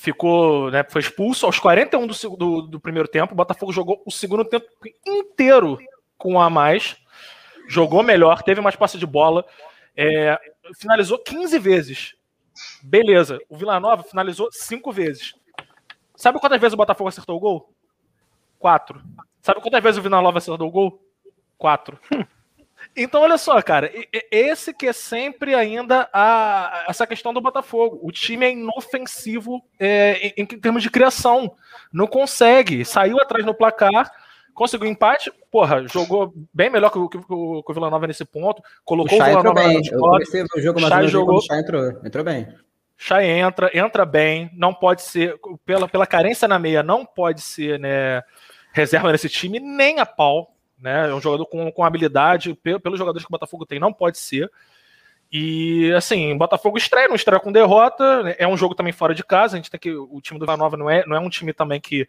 ficou, 0.00 0.70
né, 0.70 0.82
foi 0.88 1.02
expulso 1.02 1.44
aos 1.44 1.58
41 1.58 2.06
do, 2.06 2.36
do, 2.36 2.62
do 2.62 2.80
primeiro 2.80 3.06
tempo. 3.06 3.34
O 3.34 3.36
Botafogo 3.36 3.70
jogou 3.70 4.02
o 4.06 4.10
segundo 4.10 4.46
tempo 4.46 4.66
inteiro 5.06 5.78
com 6.16 6.34
um 6.34 6.40
a 6.40 6.48
mais, 6.48 6.96
jogou 7.68 8.02
melhor, 8.02 8.42
teve 8.42 8.62
mais 8.62 8.74
passe 8.74 8.96
de 8.96 9.06
bola, 9.06 9.44
é, 9.94 10.40
finalizou 10.78 11.18
15 11.18 11.58
vezes. 11.58 12.14
Beleza, 12.82 13.38
o 13.48 13.56
Vila 13.56 13.78
Nova 13.78 14.02
finalizou 14.02 14.48
5 14.50 14.90
vezes. 14.90 15.34
Sabe 16.16 16.40
quantas 16.40 16.60
vezes 16.60 16.72
o 16.72 16.78
Botafogo 16.78 17.08
acertou 17.08 17.36
o 17.36 17.40
gol? 17.40 17.74
Quatro. 18.58 19.02
Sabe 19.42 19.60
quantas 19.60 19.82
vezes 19.82 19.98
o 19.98 20.02
Vila 20.02 20.22
Nova 20.22 20.38
acertou 20.38 20.66
o 20.66 20.70
gol? 20.72 21.04
Quatro. 21.58 22.00
Então, 22.96 23.22
olha 23.22 23.38
só, 23.38 23.60
cara, 23.62 23.90
esse 24.30 24.74
que 24.74 24.86
é 24.86 24.92
sempre 24.92 25.54
ainda 25.54 26.08
a, 26.12 26.86
essa 26.88 27.06
questão 27.06 27.32
do 27.32 27.40
Botafogo. 27.40 28.00
O 28.02 28.10
time 28.10 28.46
é 28.46 28.52
inofensivo 28.52 29.62
é, 29.78 30.28
em, 30.28 30.34
em, 30.38 30.46
termos 30.46 30.82
de 30.82 30.90
criação. 30.90 31.54
Não 31.92 32.06
consegue. 32.06 32.84
Saiu 32.84 33.20
atrás 33.20 33.44
no 33.44 33.54
placar, 33.54 34.10
conseguiu 34.54 34.88
empate. 34.88 35.32
Porra, 35.50 35.86
jogou 35.86 36.32
bem 36.52 36.68
melhor 36.68 36.90
que 36.90 36.98
o, 36.98 37.08
que, 37.08 37.18
que 37.18 37.24
o 37.32 37.64
Vila 37.72 37.90
Nova 37.90 38.06
nesse 38.06 38.24
ponto. 38.24 38.62
Colocou 38.84 39.18
o, 39.18 39.22
o 39.22 39.24
Vila 39.24 39.42
Nova 39.42 39.54
bem. 39.54 39.80
Eu 39.90 39.98
comecei 40.00 40.42
o 40.42 40.60
jogo, 40.60 40.80
mas 40.80 40.90
Chay 40.90 41.08
jogou... 41.08 41.38
o 41.38 41.42
Chay 41.42 41.60
entrou, 41.60 41.90
entrou 42.04 42.24
bem. 42.24 42.48
Chay 42.96 43.26
entra, 43.26 43.70
entra 43.72 44.04
bem. 44.04 44.50
Não 44.54 44.74
pode 44.74 45.02
ser, 45.02 45.38
pela, 45.64 45.88
pela 45.88 46.06
carência 46.06 46.46
na 46.46 46.58
meia, 46.58 46.82
não 46.82 47.06
pode 47.06 47.40
ser 47.40 47.78
né, 47.78 48.22
reserva 48.72 49.12
nesse 49.12 49.28
time, 49.28 49.58
nem 49.58 50.00
a 50.00 50.06
pau 50.06 50.54
né? 50.80 51.10
É 51.10 51.14
um 51.14 51.20
jogador 51.20 51.46
com, 51.46 51.70
com 51.70 51.84
habilidade, 51.84 52.54
pelo, 52.54 52.80
pelos 52.80 52.98
jogadores 52.98 53.24
que 53.24 53.30
o 53.30 53.36
Botafogo 53.36 53.66
tem, 53.66 53.78
não 53.78 53.92
pode 53.92 54.18
ser. 54.18 54.50
E 55.32 55.92
assim, 55.92 56.36
Botafogo 56.36 56.76
estreia, 56.76 57.08
não 57.08 57.14
estreia 57.14 57.40
com 57.40 57.52
derrota. 57.52 58.22
Né? 58.22 58.34
É 58.38 58.48
um 58.48 58.56
jogo 58.56 58.74
também 58.74 58.92
fora 58.92 59.14
de 59.14 59.22
casa. 59.22 59.54
A 59.54 59.58
gente 59.58 59.70
tem 59.70 59.78
que. 59.78 59.92
O 59.92 60.20
time 60.20 60.40
do 60.40 60.46
Vila 60.46 60.56
Nova 60.56 60.76
não 60.76 60.90
é, 60.90 61.06
não 61.06 61.16
é 61.16 61.20
um 61.20 61.30
time 61.30 61.52
também 61.52 61.80
que 61.80 62.08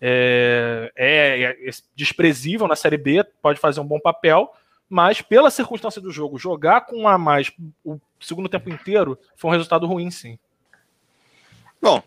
é, 0.00 0.90
é, 0.96 1.42
é, 1.42 1.70
desprezível 1.94 2.66
na 2.66 2.74
Série 2.74 2.96
B, 2.96 3.22
pode 3.42 3.60
fazer 3.60 3.80
um 3.80 3.86
bom 3.86 4.00
papel, 4.00 4.50
mas 4.88 5.20
pela 5.20 5.50
circunstância 5.50 6.00
do 6.00 6.10
jogo, 6.10 6.38
jogar 6.38 6.82
com 6.82 7.02
um 7.02 7.08
a 7.08 7.18
mais 7.18 7.52
o 7.84 8.00
segundo 8.18 8.48
tempo 8.48 8.70
inteiro 8.70 9.18
foi 9.36 9.50
um 9.50 9.52
resultado 9.52 9.86
ruim, 9.86 10.10
sim. 10.10 10.38
Bom, 11.80 12.02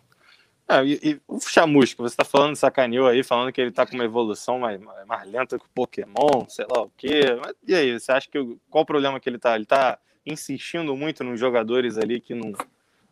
ah, 0.68 0.84
e, 0.84 1.00
e, 1.04 1.22
o 1.28 1.40
Chamusca, 1.40 2.02
você 2.02 2.16
tá 2.16 2.24
falando, 2.24 2.56
sacaneou 2.56 3.08
aí, 3.08 3.24
falando 3.24 3.52
que 3.52 3.60
ele 3.60 3.72
tá 3.72 3.86
com 3.86 3.96
uma 3.96 4.06
evolução 4.06 4.60
mais, 4.60 4.80
mais 5.06 5.30
lenta 5.30 5.60
que 5.60 5.66
o 5.66 5.70
Pokémon, 5.74 6.48
sei 6.48 6.66
lá 6.70 6.84
o 6.84 6.92
quê. 6.98 7.38
Mas, 7.42 7.54
e 7.68 7.76
aí, 7.76 8.00
você 8.00 8.12
acha 8.12 8.30
que. 8.30 8.40
Qual 8.70 8.84
o 8.84 8.88
problema 8.88 9.20
que 9.20 9.30
ele 9.30 9.38
tá? 9.38 9.56
Ele 9.56 9.66
tá 9.66 10.00
insistindo 10.26 10.96
muito 10.96 11.24
nos 11.24 11.40
jogadores 11.40 11.98
ali 11.98 12.20
que 12.20 12.34
não 12.34 12.54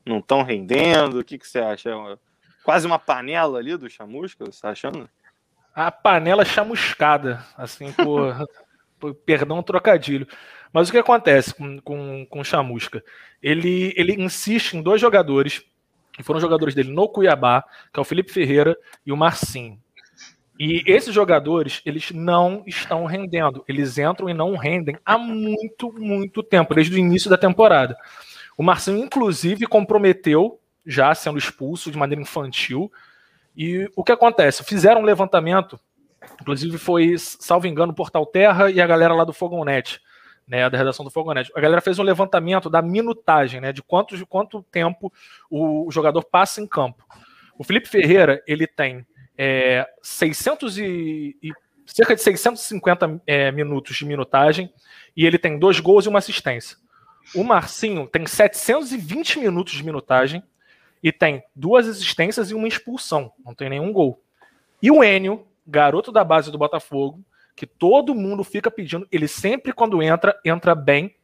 não 0.05 0.19
estão 0.19 0.43
rendendo? 0.43 1.19
O 1.19 1.23
que, 1.23 1.37
que 1.37 1.47
você 1.47 1.59
acha? 1.59 1.89
É 1.89 1.95
uma, 1.95 2.19
quase 2.63 2.85
uma 2.85 2.99
panela 2.99 3.59
ali 3.59 3.77
do 3.77 3.89
Chamusca, 3.89 4.45
você 4.45 4.61
tá 4.61 4.69
achando? 4.69 5.09
A 5.73 5.91
panela 5.91 6.43
chamuscada, 6.43 7.45
assim, 7.57 7.91
por, 7.93 8.35
por 8.99 9.13
perdão 9.13 9.63
trocadilho. 9.63 10.27
Mas 10.73 10.89
o 10.89 10.91
que 10.91 10.97
acontece 10.97 11.53
com, 11.53 11.79
com, 11.79 12.25
com 12.25 12.39
o 12.39 12.45
Chamusca? 12.45 13.03
Ele, 13.41 13.93
ele 13.95 14.21
insiste 14.21 14.73
em 14.73 14.81
dois 14.81 14.99
jogadores 14.99 15.63
foram 16.23 16.39
jogadores 16.39 16.75
dele 16.75 16.91
no 16.91 17.07
Cuiabá, 17.07 17.63
que 17.93 17.99
é 17.99 18.01
o 18.01 18.05
Felipe 18.05 18.31
Ferreira 18.31 18.77
e 19.05 19.11
o 19.11 19.17
Marcinho. 19.17 19.79
E 20.59 20.83
esses 20.85 21.13
jogadores, 21.13 21.81
eles 21.85 22.11
não 22.11 22.63
estão 22.67 23.05
rendendo. 23.05 23.63
Eles 23.67 23.97
entram 23.97 24.29
e 24.29 24.33
não 24.33 24.55
rendem 24.55 24.95
há 25.03 25.17
muito, 25.17 25.91
muito 25.93 26.43
tempo, 26.43 26.75
desde 26.75 26.93
o 26.93 26.99
início 26.99 27.29
da 27.29 27.37
temporada. 27.37 27.97
O 28.55 28.61
Marcinho, 28.61 28.99
inclusive, 28.99 29.65
comprometeu 29.65 30.59
já 30.85 31.15
sendo 31.15 31.37
expulso 31.37 31.89
de 31.89 31.97
maneira 31.97 32.21
infantil. 32.21 32.91
E 33.55 33.89
o 33.95 34.03
que 34.03 34.11
acontece? 34.11 34.63
Fizeram 34.63 35.01
um 35.01 35.05
levantamento, 35.05 35.79
inclusive 36.39 36.77
foi, 36.77 37.15
salvo 37.17 37.65
engano, 37.67 37.91
o 37.91 37.95
Portal 37.95 38.25
Terra 38.25 38.69
e 38.69 38.79
a 38.79 38.85
galera 38.87 39.15
lá 39.15 39.23
do 39.23 39.33
Fogonet, 39.33 39.99
né, 40.51 40.69
da 40.69 40.77
redação 40.77 41.05
do 41.05 41.09
Fogonet. 41.09 41.49
A 41.55 41.61
galera 41.61 41.79
fez 41.79 41.97
um 41.97 42.03
levantamento 42.03 42.69
da 42.69 42.81
minutagem, 42.81 43.61
né, 43.61 43.71
de 43.71 43.81
quanto, 43.81 44.17
de 44.17 44.25
quanto 44.25 44.61
tempo 44.63 45.11
o, 45.49 45.87
o 45.87 45.91
jogador 45.91 46.21
passa 46.25 46.59
em 46.59 46.67
campo. 46.67 47.07
O 47.57 47.63
Felipe 47.63 47.87
Ferreira, 47.87 48.43
ele 48.45 48.67
tem 48.67 49.07
é, 49.37 49.87
600 50.03 50.77
e, 50.77 51.37
e, 51.41 51.51
cerca 51.85 52.13
de 52.13 52.21
650 52.21 53.21
é, 53.25 53.49
minutos 53.49 53.95
de 53.95 54.03
minutagem 54.03 54.69
e 55.15 55.25
ele 55.25 55.37
tem 55.37 55.57
dois 55.57 55.79
gols 55.79 56.05
e 56.05 56.09
uma 56.09 56.19
assistência. 56.19 56.75
O 57.33 57.45
Marcinho 57.45 58.05
tem 58.07 58.25
720 58.25 59.39
minutos 59.39 59.73
de 59.73 59.85
minutagem 59.85 60.43
e 61.01 61.13
tem 61.13 61.41
duas 61.55 61.87
assistências 61.87 62.51
e 62.51 62.53
uma 62.53 62.67
expulsão. 62.67 63.31
Não 63.45 63.55
tem 63.55 63.69
nenhum 63.69 63.93
gol. 63.93 64.21
E 64.81 64.91
o 64.91 65.01
Enio, 65.01 65.47
garoto 65.65 66.11
da 66.11 66.25
base 66.25 66.51
do 66.51 66.57
Botafogo, 66.57 67.23
que 67.55 67.65
todo 67.65 68.15
mundo 68.15 68.43
fica 68.43 68.71
pedindo, 68.71 69.07
ele 69.11 69.27
sempre 69.27 69.73
quando 69.73 70.01
entra, 70.01 70.39
entra 70.43 70.75
bem. 70.75 71.15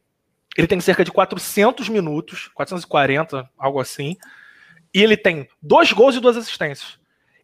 Ele 0.56 0.66
tem 0.66 0.80
cerca 0.80 1.04
de 1.04 1.12
400 1.12 1.88
minutos, 1.88 2.48
440, 2.48 3.48
algo 3.56 3.80
assim. 3.80 4.16
E 4.92 5.02
ele 5.02 5.16
tem 5.16 5.48
dois 5.62 5.92
gols 5.92 6.16
e 6.16 6.20
duas 6.20 6.36
assistências. 6.36 6.98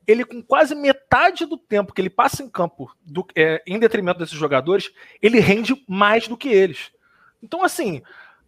Ele, 0.07 0.25
com 0.25 0.43
quase 0.43 0.75
metade 0.75 1.47
do 1.47 1.57
tempo 1.57 1.93
que 1.93 2.01
ele 2.01 2.11
passa 2.11 2.43
em 2.43 2.49
campo, 2.49 2.95
do, 3.01 3.27
é, 3.35 3.63
em 3.67 3.79
detrimento 3.79 4.19
desses 4.19 4.37
jogadores, 4.37 4.91
ele 5.23 5.41
rende 5.41 5.75
mais 5.89 6.29
do 6.29 6.37
que 6.37 6.49
eles. 6.49 6.91
Então, 7.43 7.63
assim, 7.63 8.03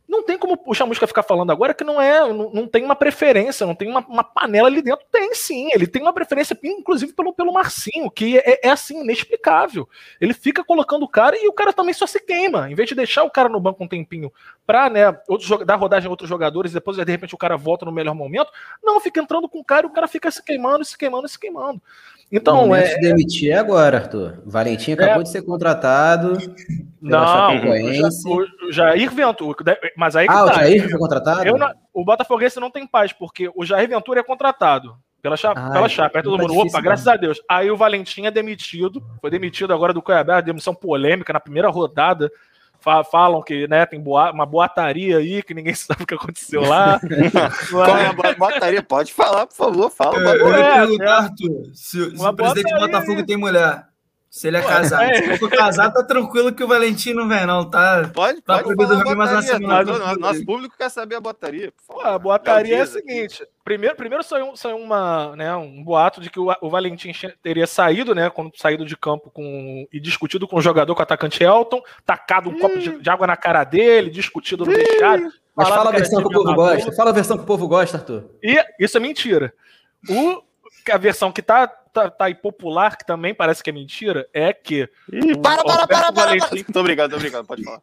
não 0.09 0.23
tem 0.23 0.39
como 0.39 0.59
o 0.65 0.75
Chamusca 0.75 1.07
ficar 1.07 1.23
falando 1.23 1.51
agora 1.51 1.75
que 1.75 1.83
não 1.83 2.01
é, 2.01 2.21
não, 2.33 2.51
não 2.51 2.69
tem 2.69 2.85
uma 2.85 2.95
preferência, 2.95 3.67
não 3.67 3.75
tem 3.75 3.89
uma, 3.89 4.01
uma, 4.07 4.23
panela 4.23 4.69
ali 4.69 4.81
dentro. 4.81 5.05
Tem 5.11 5.35
sim, 5.35 5.69
ele 5.73 5.87
tem 5.87 6.03
uma 6.03 6.13
preferência, 6.13 6.57
inclusive 6.63 7.13
pelo, 7.13 7.33
pelo 7.33 7.53
Marcinho, 7.53 8.11
que 8.11 8.39
é, 8.39 8.61
é, 8.63 8.71
assim, 8.71 9.03
inexplicável. 9.03 9.89
Ele 10.21 10.33
fica 10.33 10.63
colocando 10.63 11.03
o 11.03 11.09
cara 11.09 11.37
e 11.37 11.49
o 11.49 11.53
cara 11.53 11.73
também 11.73 11.93
só 11.93 12.07
se 12.07 12.21
queima. 12.21 12.71
Em 12.71 12.75
vez 12.75 12.89
de 12.89 12.95
deixar 12.95 13.25
o 13.25 13.31
cara 13.31 13.49
no 13.49 13.61
banco 13.61 13.83
um 13.83 13.89
tempinho 13.89 14.33
pra 14.65 14.89
né, 14.89 15.17
outros, 15.29 15.67
dar 15.67 15.77
rodagem 15.77 16.07
a 16.07 16.11
outros 16.11 16.29
jogadores 16.29 16.71
e 16.71 16.75
depois 16.75 16.97
de 16.97 17.05
repente 17.05 17.35
o 17.35 17.39
cara 17.39 17.57
volta 17.57 17.85
no 17.85 17.93
melhor 17.93 18.15
momento, 18.15 18.51
não, 18.83 19.01
fica 19.01 19.21
entrando 19.21 19.49
com 19.49 19.59
o 19.59 19.65
cara 19.65 19.87
e 19.87 19.91
o 19.91 19.93
cara 19.93 20.07
fica 20.07 20.31
se 20.31 20.43
queimando, 20.43 20.85
se 20.85 20.97
queimando, 20.97 21.29
se 21.29 21.39
queimando. 21.39 21.81
Então, 22.31 22.75
é. 22.75 22.87
Se 22.87 23.01
demitir 23.01 23.57
agora, 23.57 23.99
Arthur. 23.99 24.43
Valentim 24.45 24.93
acabou 24.93 25.21
é... 25.21 25.23
de 25.23 25.31
ser 25.31 25.43
contratado. 25.43 26.37
Não, 27.01 27.51
o, 27.57 28.73
Jair 28.73 29.13
Ventura. 29.13 29.57
Mas 29.97 30.17
aí 30.17 30.27
ah, 30.29 30.33
tá. 30.33 30.45
o 30.45 30.55
Jair 30.55 30.91
foi 30.91 30.99
contratado? 30.99 31.59
Não, 31.59 31.75
o 31.93 32.05
Botafoguense 32.05 32.61
não 32.61 32.71
tem 32.71 32.87
paz, 32.87 33.13
porque 33.13 33.51
o 33.55 33.65
Jair 33.65 33.89
Ventura 33.89 34.21
é 34.21 34.23
contratado. 34.23 34.97
Pela, 35.23 35.37
chapa, 35.37 35.61
Ai, 35.61 35.73
pela 35.73 35.89
chapa, 35.89 36.19
é 36.19 36.23
todo 36.23 36.39
mundo. 36.39 36.57
Opa, 36.57 36.81
graças 36.81 37.09
a 37.09 37.17
Deus. 37.17 37.43
Aí 37.49 37.71
o 37.71 37.77
Valentim 37.77 38.27
é 38.27 38.31
demitido. 38.31 39.03
Foi 39.21 39.31
demitido 39.31 39.73
agora 39.73 39.93
do 39.93 40.01
Cuiabá, 40.01 40.41
demissão 40.41 40.75
polêmica 40.75 41.33
na 41.33 41.41
primeira 41.41 41.69
rodada 41.69 42.31
falam 43.11 43.43
que 43.43 43.67
né, 43.67 43.85
tem 43.87 44.01
boa, 44.01 44.31
uma 44.31 44.47
boataria 44.47 45.19
aí, 45.19 45.43
que 45.43 45.55
ninguém 45.55 45.75
sabe 45.75 46.05
o 46.05 46.07
que 46.07 46.15
aconteceu 46.15 46.63
lá. 46.63 47.01
Qual 47.71 47.99
é 47.99 48.07
a 48.07 48.13
boataria? 48.35 48.83
Pode 48.83 49.13
falar, 49.13 49.47
por 49.47 49.57
favor, 49.57 49.91
fala. 49.91 50.17
É, 50.17 50.41
eu 50.41 50.49
ia 50.49 50.73
perguntar, 50.75 51.17
Arthur, 51.19 51.71
se, 51.75 52.17
se 52.17 52.25
o 52.25 52.35
presidente 52.35 52.73
do 52.73 52.81
Botafogo 52.81 53.27
tem 53.27 53.37
mulher. 53.37 53.87
Se 54.37 54.49
ele 54.49 54.59
é 54.59 54.63
casado. 54.63 55.03
É. 55.03 55.15
Se 55.15 55.39
for 55.39 55.49
casado, 55.49 55.95
tá 55.95 56.03
tranquilo 56.03 56.53
que 56.53 56.63
o 56.63 56.69
Valentim 56.69 57.15
não 57.15 57.27
vem, 57.27 57.47
não. 57.47 57.65
Tá, 57.71 58.11
pode, 58.13 58.43
tá 58.43 58.63
pode 58.63 58.77
dormir 58.77 59.15
mais 59.15 59.33
uma 59.33 59.41
semana. 59.41 59.83
Nosso, 59.83 60.21
nosso 60.21 60.45
público 60.45 60.77
quer 60.77 60.91
saber 60.91 61.15
a 61.15 61.21
botaria. 61.21 61.73
a 62.03 62.19
botaria 62.19 62.77
é 62.77 62.81
a 62.83 62.87
seguinte: 62.87 63.43
primeiro, 63.65 63.97
primeiro 63.97 64.23
saiu, 64.23 64.55
saiu 64.55 64.77
uma, 64.77 65.35
né, 65.37 65.57
um 65.57 65.83
boato 65.83 66.21
de 66.21 66.29
que 66.29 66.39
o, 66.39 66.55
o 66.61 66.69
Valentim 66.69 67.13
teria 67.43 67.67
saído, 67.67 68.15
né? 68.15 68.29
Quando 68.29 68.53
saído 68.59 68.85
de 68.85 68.95
campo 68.95 69.31
com, 69.31 69.89
e 69.91 69.99
discutido 69.99 70.47
com 70.47 70.59
o 70.59 70.63
jogador, 70.63 70.95
com 70.95 71.01
o 71.01 71.03
atacante 71.03 71.43
Elton, 71.43 71.81
tacado 72.05 72.51
um 72.51 72.59
copo 72.59 72.79
de, 72.79 72.99
de, 72.99 73.09
água 73.09 73.27
na 73.27 73.39
cara 73.39 73.65
dele, 73.65 74.11
discutido 74.11 74.67
no 74.67 74.71
vestiário. 74.71 75.33
Mas 75.57 75.67
fala 75.71 75.89
a 75.89 75.93
versão 75.95 76.21
que 76.21 76.29
o 76.29 76.31
povo 76.31 76.55
gosta. 76.55 76.93
Fala 76.93 77.09
a 77.09 77.15
versão 77.15 77.39
que 77.39 77.45
o 77.45 77.47
povo 77.47 77.67
gosta, 77.67 77.97
Arthur. 77.97 78.25
E 78.43 78.63
isso 78.79 78.99
é 78.99 79.01
mentira. 79.01 79.55
O, 80.11 80.43
a 80.93 80.99
versão 80.99 81.33
que 81.33 81.43
tá 81.43 81.71
tá, 81.97 82.11
tá 82.11 82.25
aí 82.27 82.35
popular, 82.35 82.97
que 82.97 83.07
também 83.07 83.35
parece 83.35 83.63
que 83.63 83.71
é 83.71 83.73
mentira, 83.73 84.29
é 84.35 84.53
que. 84.53 84.89
Ih, 85.11 85.39
para, 85.39 85.65
para, 85.65 85.87
para, 85.87 86.13
para, 86.13 86.39
para, 86.39 86.65
Tô 86.73 86.81
obrigado, 86.81 87.11
tô 87.11 87.17
obrigado, 87.17 87.47
pode 87.47 87.65
falar. 87.65 87.81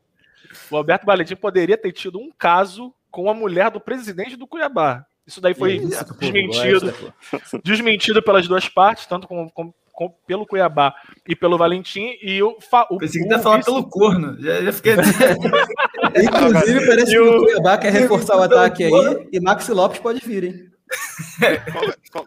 O 0.70 0.78
Alberto 0.78 1.06
Valentim 1.06 1.36
poderia 1.36 1.78
ter 1.78 1.92
tido 1.92 2.20
um 2.20 2.30
caso 2.38 2.94
com 3.10 3.30
a 3.30 3.34
mulher 3.34 3.72
do 3.72 3.80
presidente 3.80 4.36
do 4.36 4.46
Cuiabá. 4.46 5.06
Isso 5.26 5.42
daí 5.42 5.54
foi 5.54 5.78
Isso, 5.78 6.06
desmentido, 6.20 6.94
desmentido 7.64 8.22
pelas 8.22 8.48
duas 8.48 8.68
partes, 8.68 9.06
tanto 9.08 9.28
com, 9.28 9.50
com, 9.50 9.74
com, 9.92 10.10
pelo 10.28 10.46
Cuiabá 10.46 10.94
e 11.28 11.36
pelo 11.36 11.58
Valentim. 11.58 12.16
E 12.22 12.44
o, 12.44 12.58
o 12.90 12.98
Pensei 12.98 13.24
que 13.24 13.30
ia 13.30 13.40
falar 13.40 13.64
pelo 13.64 13.84
corno. 13.90 14.40
Já, 14.40 14.62
já 14.62 14.74
fiquei. 14.74 14.94
Inclusive, 16.22 16.86
parece 16.86 17.12
que 17.12 17.20
o 17.20 17.40
Cuiabá 17.40 17.78
quer 17.78 17.94
reforçar 17.94 18.38
o 18.38 18.44
ataque 18.44 18.84
aí 18.84 19.28
e 19.32 19.40
Maxi 19.40 19.72
Lopes 19.72 20.00
pode 20.00 20.20
vir, 20.20 20.44
hein? 20.44 20.73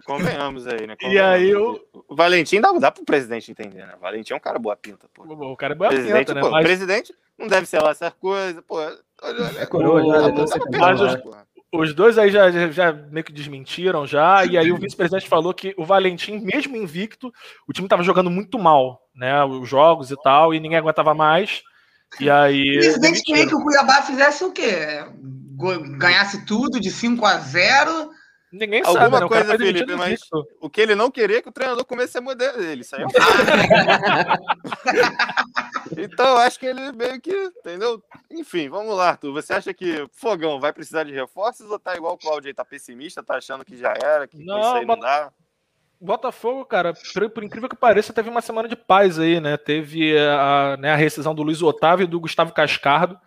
Convenhamos 0.04 0.66
aí, 0.66 0.86
né? 0.86 0.96
Convenhamos. 0.96 1.14
E 1.14 1.18
aí 1.18 1.54
o... 1.54 1.80
o 2.08 2.14
Valentim 2.14 2.60
dá, 2.60 2.72
dá 2.72 2.90
pro 2.90 3.04
presidente 3.04 3.50
entender, 3.50 3.86
né? 3.86 3.94
O 3.96 4.00
Valentim 4.00 4.32
é 4.32 4.36
um 4.36 4.40
cara 4.40 4.58
boa 4.58 4.76
pinta, 4.76 5.06
pô. 5.14 5.22
O 5.24 5.56
cara 5.56 5.74
é 5.74 5.76
boa 5.76 5.90
presidente, 5.90 6.18
pinta, 6.18 6.34
né? 6.34 6.40
Pô, 6.40 6.50
Mas... 6.50 6.64
presidente 6.64 7.14
não 7.38 7.46
deve 7.46 7.66
ser 7.66 7.80
lá 7.82 7.90
essas 7.90 8.12
coisas, 8.14 8.62
pô. 8.66 8.80
É 8.80 9.66
coroa, 9.66 10.02
já, 10.02 10.58
Mas 10.78 11.00
os, 11.72 11.94
dois 11.94 12.18
aí 12.18 12.30
já, 12.30 12.50
já, 12.50 12.70
já, 12.70 12.92
meio 12.92 13.24
que 13.24 13.32
desmentiram 13.32 14.06
já, 14.06 14.44
e 14.44 14.56
aí 14.56 14.70
o 14.70 14.76
vice-presidente 14.76 15.28
falou 15.28 15.52
que 15.52 15.74
o 15.76 15.84
Valentim, 15.84 16.38
mesmo 16.38 16.76
invicto, 16.76 17.32
o 17.66 17.72
time 17.72 17.88
tava 17.88 18.02
jogando 18.02 18.30
muito 18.30 18.58
mal, 18.58 19.02
né? 19.14 19.42
Os 19.44 19.68
jogos 19.68 20.10
e 20.10 20.16
tal, 20.22 20.54
e 20.54 20.60
ninguém 20.60 20.78
aguentava 20.78 21.14
mais. 21.14 21.62
E 22.20 22.30
aí. 22.30 22.76
O 22.76 22.80
presidente 22.80 23.22
queria 23.22 23.46
que 23.46 23.54
o 23.54 23.62
Cuiabá 23.62 24.02
fizesse 24.02 24.44
o 24.44 24.52
quê? 24.52 25.04
Ganhasse 25.98 26.44
tudo 26.44 26.78
de 26.78 26.90
5 26.90 27.24
a 27.24 27.38
0 27.38 28.10
Ninguém 28.52 28.82
Alguma 28.84 29.18
sabe, 29.18 29.20
né? 29.20 29.28
coisa, 29.28 29.58
Felipe, 29.58 29.96
mas 29.96 30.20
o 30.60 30.70
que 30.70 30.80
ele 30.80 30.94
não 30.94 31.10
queria 31.10 31.38
é 31.38 31.42
que 31.42 31.48
o 31.48 31.52
treinador 31.52 31.84
comece 31.84 32.16
a 32.16 32.20
mudar 32.20 32.52
dele. 32.52 32.82
Isso 32.82 32.94
aí 32.94 33.02
é 33.02 33.06
um 33.06 33.08
Então, 35.98 36.36
acho 36.36 36.58
que 36.58 36.66
ele 36.66 36.92
meio 36.92 37.20
que, 37.20 37.32
entendeu? 37.32 38.02
Enfim, 38.30 38.68
vamos 38.68 38.96
lá, 38.96 39.10
Arthur. 39.10 39.32
Você 39.32 39.52
acha 39.52 39.74
que 39.74 40.06
Fogão 40.12 40.60
vai 40.60 40.72
precisar 40.72 41.04
de 41.04 41.12
reforços 41.12 41.70
ou 41.70 41.78
tá 41.78 41.96
igual 41.96 42.14
o 42.14 42.18
Claudio 42.18 42.48
aí? 42.48 42.54
Tá 42.54 42.64
pessimista, 42.64 43.22
tá 43.22 43.36
achando 43.36 43.64
que 43.64 43.76
já 43.76 43.94
era, 44.00 44.26
que 44.26 44.44
não, 44.44 44.60
isso 44.60 44.74
aí 44.74 44.86
não 44.86 44.98
dá? 44.98 45.32
Botafogo, 46.00 46.64
cara, 46.64 46.92
por, 47.14 47.30
por, 47.30 47.42
incrível 47.42 47.68
que 47.68 47.76
pareça, 47.76 48.12
teve 48.12 48.28
uma 48.28 48.42
semana 48.42 48.68
de 48.68 48.76
paz 48.76 49.18
aí, 49.18 49.40
né? 49.40 49.56
Teve 49.56 50.16
a, 50.18 50.76
né, 50.78 50.92
a 50.92 50.96
rescisão 50.96 51.34
do 51.34 51.42
Luiz 51.42 51.62
Otávio 51.62 52.04
e 52.04 52.08
do 52.08 52.20
Gustavo 52.20 52.52
Cascardo 52.52 53.18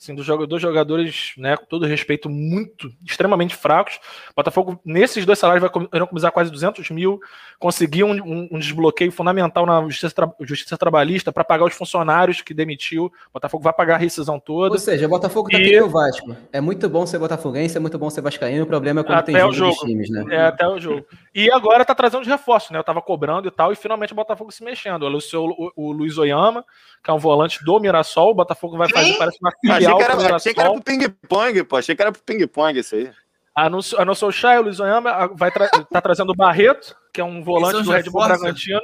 assim, 0.00 0.14
dos 0.14 0.26
dois 0.48 0.62
jogadores, 0.62 1.32
né, 1.36 1.56
com 1.56 1.66
todo 1.66 1.84
respeito, 1.84 2.30
muito, 2.30 2.90
extremamente 3.04 3.56
fracos. 3.56 3.98
Botafogo, 4.34 4.80
nesses 4.84 5.26
dois 5.26 5.38
salários, 5.38 5.60
vai 5.60 5.84
economizar 5.92 6.30
quase 6.30 6.50
200 6.52 6.88
mil, 6.90 7.20
conseguir 7.58 8.04
um, 8.04 8.12
um, 8.12 8.48
um 8.52 8.58
desbloqueio 8.58 9.10
fundamental 9.10 9.66
na 9.66 9.82
Justiça, 9.82 10.14
tra 10.14 10.32
justiça 10.40 10.78
Trabalhista 10.78 11.32
para 11.32 11.42
pagar 11.42 11.64
os 11.64 11.74
funcionários 11.74 12.40
que 12.40 12.54
demitiu. 12.54 13.12
Botafogo 13.34 13.64
vai 13.64 13.72
pagar 13.72 13.96
a 13.96 13.98
rescisão 13.98 14.38
toda. 14.38 14.74
Ou 14.74 14.78
seja, 14.78 15.06
o 15.06 15.08
Botafogo 15.08 15.50
tá 15.50 15.58
e... 15.58 15.80
o 15.80 15.90
Vasco. 15.90 16.36
É 16.52 16.60
muito 16.60 16.88
bom 16.88 17.04
ser 17.04 17.18
botafoguense, 17.18 17.76
é 17.76 17.80
muito 17.80 17.98
bom 17.98 18.08
ser 18.08 18.20
vascaíno, 18.20 18.62
o 18.62 18.66
problema 18.66 19.00
é 19.00 19.04
quando 19.04 19.18
até 19.18 19.32
tem 19.32 19.40
jogo, 19.40 19.52
jogo. 19.52 19.86
times, 19.86 20.10
né? 20.10 20.24
É, 20.30 20.42
até 20.42 20.68
o 20.68 20.78
jogo. 20.78 21.04
E 21.34 21.50
agora 21.50 21.84
tá 21.84 21.94
trazendo 21.94 22.22
de 22.22 22.30
reforço, 22.30 22.72
né? 22.72 22.78
Eu 22.78 22.84
tava 22.84 23.02
cobrando 23.02 23.48
e 23.48 23.50
tal, 23.50 23.72
e 23.72 23.76
finalmente 23.76 24.12
o 24.12 24.16
Botafogo 24.16 24.52
se 24.52 24.62
mexendo. 24.62 25.02
O, 25.02 25.18
o, 25.38 25.72
o 25.88 25.92
Luiz 25.92 26.16
Oyama, 26.18 26.64
que 27.02 27.10
é 27.10 27.12
um 27.12 27.18
volante 27.18 27.64
do 27.64 27.80
Mirassol, 27.80 28.30
o 28.30 28.34
Botafogo 28.34 28.76
vai 28.76 28.88
fazer, 28.88 29.14
parece 29.18 29.38
uma 29.40 29.50
filial 29.60 29.87
achei 29.96 29.96
que 29.96 30.24
era, 30.24 30.36
achei 30.36 30.54
que 30.54 30.60
era 30.60 30.72
pro 30.72 30.82
ping-pong, 30.82 31.64
pô. 31.64 31.76
Achei 31.76 31.96
que 31.96 32.02
era 32.02 32.12
pro 32.12 32.22
ping-pong 32.22 32.78
isso 32.78 32.94
aí. 32.94 33.10
Anunciou, 33.54 34.00
anunciou 34.00 34.28
o 34.28 34.32
Chay, 34.32 34.58
o 34.58 34.62
Luiz 34.62 34.78
Oyama, 34.78 35.30
vai 35.34 35.50
tra 35.50 35.68
tá 35.90 36.00
trazendo 36.00 36.30
o 36.30 36.36
Barreto, 36.36 36.96
que 37.12 37.20
é 37.20 37.24
um 37.24 37.42
volante 37.42 37.82
do 37.82 37.90
Red 37.90 38.04
Bull 38.04 38.24
Bragantino. 38.24 38.80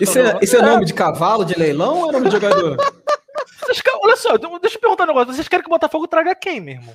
Isso 0.00 0.18
é, 0.18 0.38
isso 0.42 0.56
é 0.56 0.62
nome 0.62 0.84
de 0.84 0.92
cavalo 0.92 1.44
de 1.44 1.54
leilão 1.56 1.98
ou 1.98 2.08
é 2.08 2.12
nome 2.12 2.26
de 2.26 2.32
jogador? 2.32 2.76
olha 4.02 4.16
só, 4.16 4.36
deixa 4.36 4.76
eu 4.76 4.80
perguntar 4.80 5.04
um 5.04 5.08
negócio. 5.08 5.34
Vocês 5.34 5.48
querem 5.48 5.62
que 5.62 5.68
o 5.68 5.74
Botafogo 5.74 6.08
traga 6.08 6.34
quem, 6.34 6.60
meu 6.60 6.74
irmão? 6.74 6.94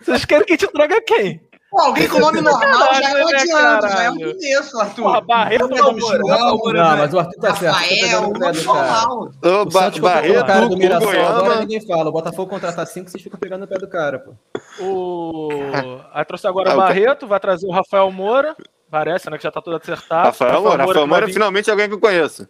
Vocês 0.00 0.24
querem 0.24 0.44
que 0.44 0.52
a 0.52 0.56
gente 0.56 0.72
traga 0.72 1.00
quem? 1.00 1.40
Pô, 1.72 1.80
alguém 1.80 2.06
com 2.06 2.18
nome 2.18 2.42
normal 2.42 2.94
já 2.96 3.18
é 3.18 3.24
um 3.24 3.28
adianto, 3.28 3.88
já 3.88 4.02
é 4.02 4.10
um 4.10 4.18
começo, 4.18 4.78
Arthur. 4.78 5.02
Porra, 5.04 5.20
Barreto 5.22 5.64
é 5.64 5.80
nome 5.80 6.00
Não, 6.02 6.58
não, 6.58 6.96
mas 6.98 7.14
o 7.14 7.18
Arthur 7.18 7.40
tá 7.40 7.56
certo. 7.56 7.74
Rafael, 7.74 8.20
nome 8.20 8.62
normal. 8.62 9.30
O 9.42 9.70
Santos 9.70 9.98
Barreto, 10.00 10.40
o 10.42 10.46
cara 10.46 10.68
do 10.68 10.76
Mirassol, 10.76 11.26
agora 11.26 11.60
ninguém 11.60 11.80
fala. 11.80 12.10
O 12.10 12.12
Botafogo 12.12 12.50
contratar 12.50 12.86
cinco, 12.86 13.08
vocês 13.08 13.22
ficam 13.22 13.40
pegando 13.40 13.62
no 13.62 13.66
pé 13.66 13.78
do 13.78 13.88
cara, 13.88 14.18
pô. 14.18 14.34
O... 14.84 15.48
Aí 16.12 16.24
trouxe 16.26 16.46
agora 16.46 16.74
o 16.74 16.76
Barreto, 16.76 17.26
vai 17.26 17.40
trazer 17.40 17.66
o 17.66 17.72
Rafael 17.72 18.10
Moura. 18.12 18.54
Parece, 18.90 19.30
né, 19.30 19.38
que 19.38 19.44
já 19.44 19.50
tá 19.50 19.62
tudo 19.62 19.76
acertado. 19.76 20.26
Rafael, 20.26 20.50
Rafael 20.50 20.62
Moura, 20.62 20.84
Rafael 20.84 21.06
Moura 21.06 21.30
é 21.30 21.32
finalmente 21.32 21.70
alguém 21.70 21.88
que 21.88 21.94
eu 21.94 22.00
conheço. 22.00 22.46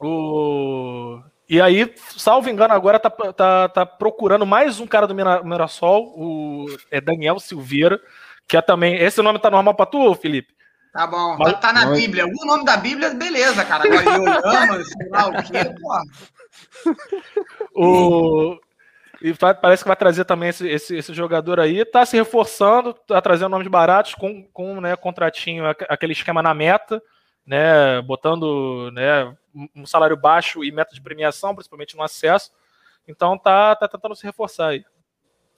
O... 0.00 1.20
E 1.52 1.60
aí, 1.60 1.94
salvo 2.16 2.48
engano, 2.48 2.72
agora 2.72 2.98
tá, 2.98 3.10
tá, 3.10 3.68
tá 3.68 3.84
procurando 3.84 4.46
mais 4.46 4.80
um 4.80 4.86
cara 4.86 5.06
do 5.06 5.14
Mirassol, 5.14 6.04
o 6.16 6.64
é 6.90 6.98
Daniel 6.98 7.38
Silveira, 7.38 8.00
que 8.48 8.56
é 8.56 8.62
também. 8.62 8.96
Esse 8.96 9.20
nome 9.20 9.38
tá 9.38 9.50
normal 9.50 9.74
pra 9.74 9.84
tu, 9.84 10.14
Felipe? 10.14 10.54
Tá 10.94 11.06
bom, 11.06 11.36
Mas, 11.38 11.52
tá, 11.52 11.58
tá, 11.58 11.72
na 11.74 11.90
Bíblia. 11.90 12.22
Algum 12.24 12.46
nome 12.46 12.64
da 12.64 12.78
Bíblia, 12.78 13.10
beleza, 13.10 13.66
cara. 13.66 13.84
Agora 13.84 14.78
eu 14.78 14.84
sei 14.86 15.08
lá 15.10 15.28
o 15.28 15.42
quê, 15.42 15.74
pô. 15.78 16.96
O, 17.74 18.58
e 19.20 19.34
parece 19.34 19.84
que 19.84 19.88
vai 19.88 19.96
trazer 19.96 20.24
também 20.24 20.48
esse, 20.48 20.66
esse, 20.66 20.96
esse, 20.96 21.12
jogador 21.12 21.60
aí. 21.60 21.84
Tá 21.84 22.06
se 22.06 22.16
reforçando, 22.16 22.94
tá 22.94 23.20
trazendo 23.20 23.50
nomes 23.50 23.68
baratos 23.68 24.14
com, 24.14 24.42
com 24.54 24.80
né, 24.80 24.96
contratinho, 24.96 25.66
aquele 25.66 26.14
esquema 26.14 26.40
na 26.40 26.54
meta, 26.54 27.02
né? 27.46 28.00
Botando 28.02 28.90
né, 28.92 29.36
um 29.74 29.86
salário 29.86 30.16
baixo 30.16 30.64
e 30.64 30.72
meta 30.72 30.94
de 30.94 31.00
premiação, 31.00 31.54
principalmente 31.54 31.96
no 31.96 32.02
acesso. 32.02 32.50
Então 33.06 33.36
tá, 33.36 33.74
tá 33.76 33.88
tentando 33.88 34.14
se 34.14 34.24
reforçar 34.24 34.68
aí. 34.68 34.84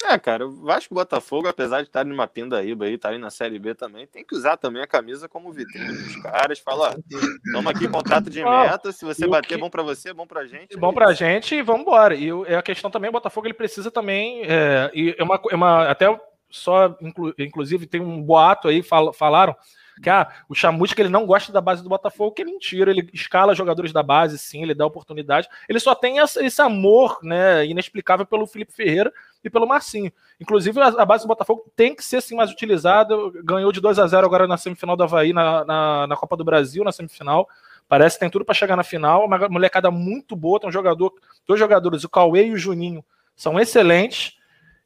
É, 0.07 0.19
cara, 0.19 0.47
o 0.47 0.64
Vasco 0.64 0.93
e 0.93 0.97
Botafogo, 0.97 1.49
apesar 1.49 1.81
de 1.81 1.88
estar 1.88 2.05
numa 2.05 2.26
pindaíba 2.26 2.85
aí, 2.85 2.95
estarem 2.95 3.19
na 3.19 3.31
Série 3.31 3.59
B 3.59 3.75
também, 3.75 4.07
tem 4.07 4.23
que 4.23 4.35
usar 4.35 4.57
também 4.59 4.83
a 4.83 4.87
camisa 4.87 5.29
como 5.29 5.50
vitrine 5.50 5.87
dos 5.87 6.17
caras. 6.17 6.59
Fala, 6.59 6.91
ó, 6.91 7.53
toma 7.53 7.71
aqui 7.71 7.88
contrato 7.88 8.29
de 8.29 8.45
meta, 8.45 8.93
se 8.93 9.03
você 9.05 9.26
bater, 9.26 9.49
que... 9.49 9.57
bom 9.57 9.71
para 9.71 9.83
você, 9.83 10.12
bom 10.12 10.26
pra 10.26 10.45
gente. 10.45 10.76
Bom 10.76 10.91
é 10.91 10.95
pra 10.95 11.12
gente 11.14 11.55
e 11.55 11.62
vamos 11.62 11.83
embora. 11.83 12.14
E 12.14 12.31
a 12.55 12.62
questão 12.62 12.91
também, 12.91 13.09
o 13.09 13.12
Botafogo, 13.12 13.47
ele 13.47 13.55
precisa 13.55 13.91
também, 13.91 14.43
é, 14.45 14.91
e 14.93 15.14
é 15.17 15.23
uma, 15.23 15.41
é 15.50 15.55
uma 15.55 15.88
até 15.88 16.07
só, 16.50 16.95
inclu, 17.00 17.33
inclusive, 17.38 17.87
tem 17.87 18.00
um 18.00 18.23
boato 18.23 18.69
aí, 18.69 18.83
fal, 18.83 19.11
falaram, 19.12 19.57
que 20.03 20.11
ah, 20.11 20.29
o 20.49 20.55
Chamusca 20.55 21.01
ele 21.01 21.09
não 21.09 21.27
gosta 21.27 21.53
da 21.53 21.61
base 21.61 21.83
do 21.83 21.89
Botafogo, 21.89 22.33
que 22.33 22.43
é 22.43 22.45
mentira, 22.45 22.91
ele 22.91 23.09
escala 23.13 23.55
jogadores 23.55 23.93
da 23.93 24.03
base, 24.03 24.39
sim, 24.39 24.63
ele 24.63 24.75
dá 24.75 24.85
oportunidade. 24.85 25.49
Ele 25.69 25.79
só 25.79 25.95
tem 25.95 26.19
esse 26.19 26.63
amor 26.63 27.19
né, 27.23 27.65
inexplicável 27.67 28.27
pelo 28.27 28.47
Felipe 28.47 28.73
Ferreira 28.73 29.13
e 29.43 29.51
pelo 29.51 29.67
Marcinho. 29.67 30.13
Inclusive, 30.41 30.81
a, 30.81 31.05
base 31.05 31.25
do 31.25 31.29
Botafogo 31.29 31.71
tem 31.77 31.95
que 31.95 32.05
ser 32.05 32.21
sim 32.21 32.35
mais 32.35 32.51
utilizada. 32.51 33.15
Ganhou 33.45 33.71
de 33.71 33.81
2 33.81 33.99
a 33.99 34.07
0 34.07 34.27
agora 34.27 34.47
na 34.47 34.57
semifinal 34.57 34.97
do 34.97 35.05
Havaí, 35.05 35.33
na, 35.33 35.65
na, 35.65 36.07
na 36.07 36.17
Copa 36.17 36.37
do 36.37 36.45
Brasil, 36.45 36.83
na 36.83 36.93
semifinal. 36.93 37.49
Parece 37.89 38.17
que 38.17 38.21
tem 38.21 38.31
tudo 38.31 38.45
para 38.45 38.55
chegar 38.55 38.77
na 38.77 38.83
final. 38.83 39.27
Uma 39.27 39.49
molecada 39.49 39.91
muito 39.91 40.35
boa. 40.35 40.59
Tem 40.59 40.69
um 40.69 40.73
jogador, 40.73 41.13
dois 41.47 41.61
jogadores, 41.61 42.03
o 42.05 42.09
Cauê 42.09 42.47
e 42.47 42.53
o 42.53 42.59
Juninho, 42.59 43.05
são 43.37 43.61
excelentes. 43.61 44.37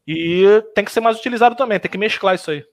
E 0.07 0.65
tem 0.75 0.85
que 0.85 0.91
ser 0.91 1.00
mais 1.00 1.19
utilizado 1.19 1.55
também, 1.55 1.79
tem 1.79 1.91
que 1.91 1.99
mesclar 1.99 2.35
isso 2.35 2.50
aí. 2.50 2.65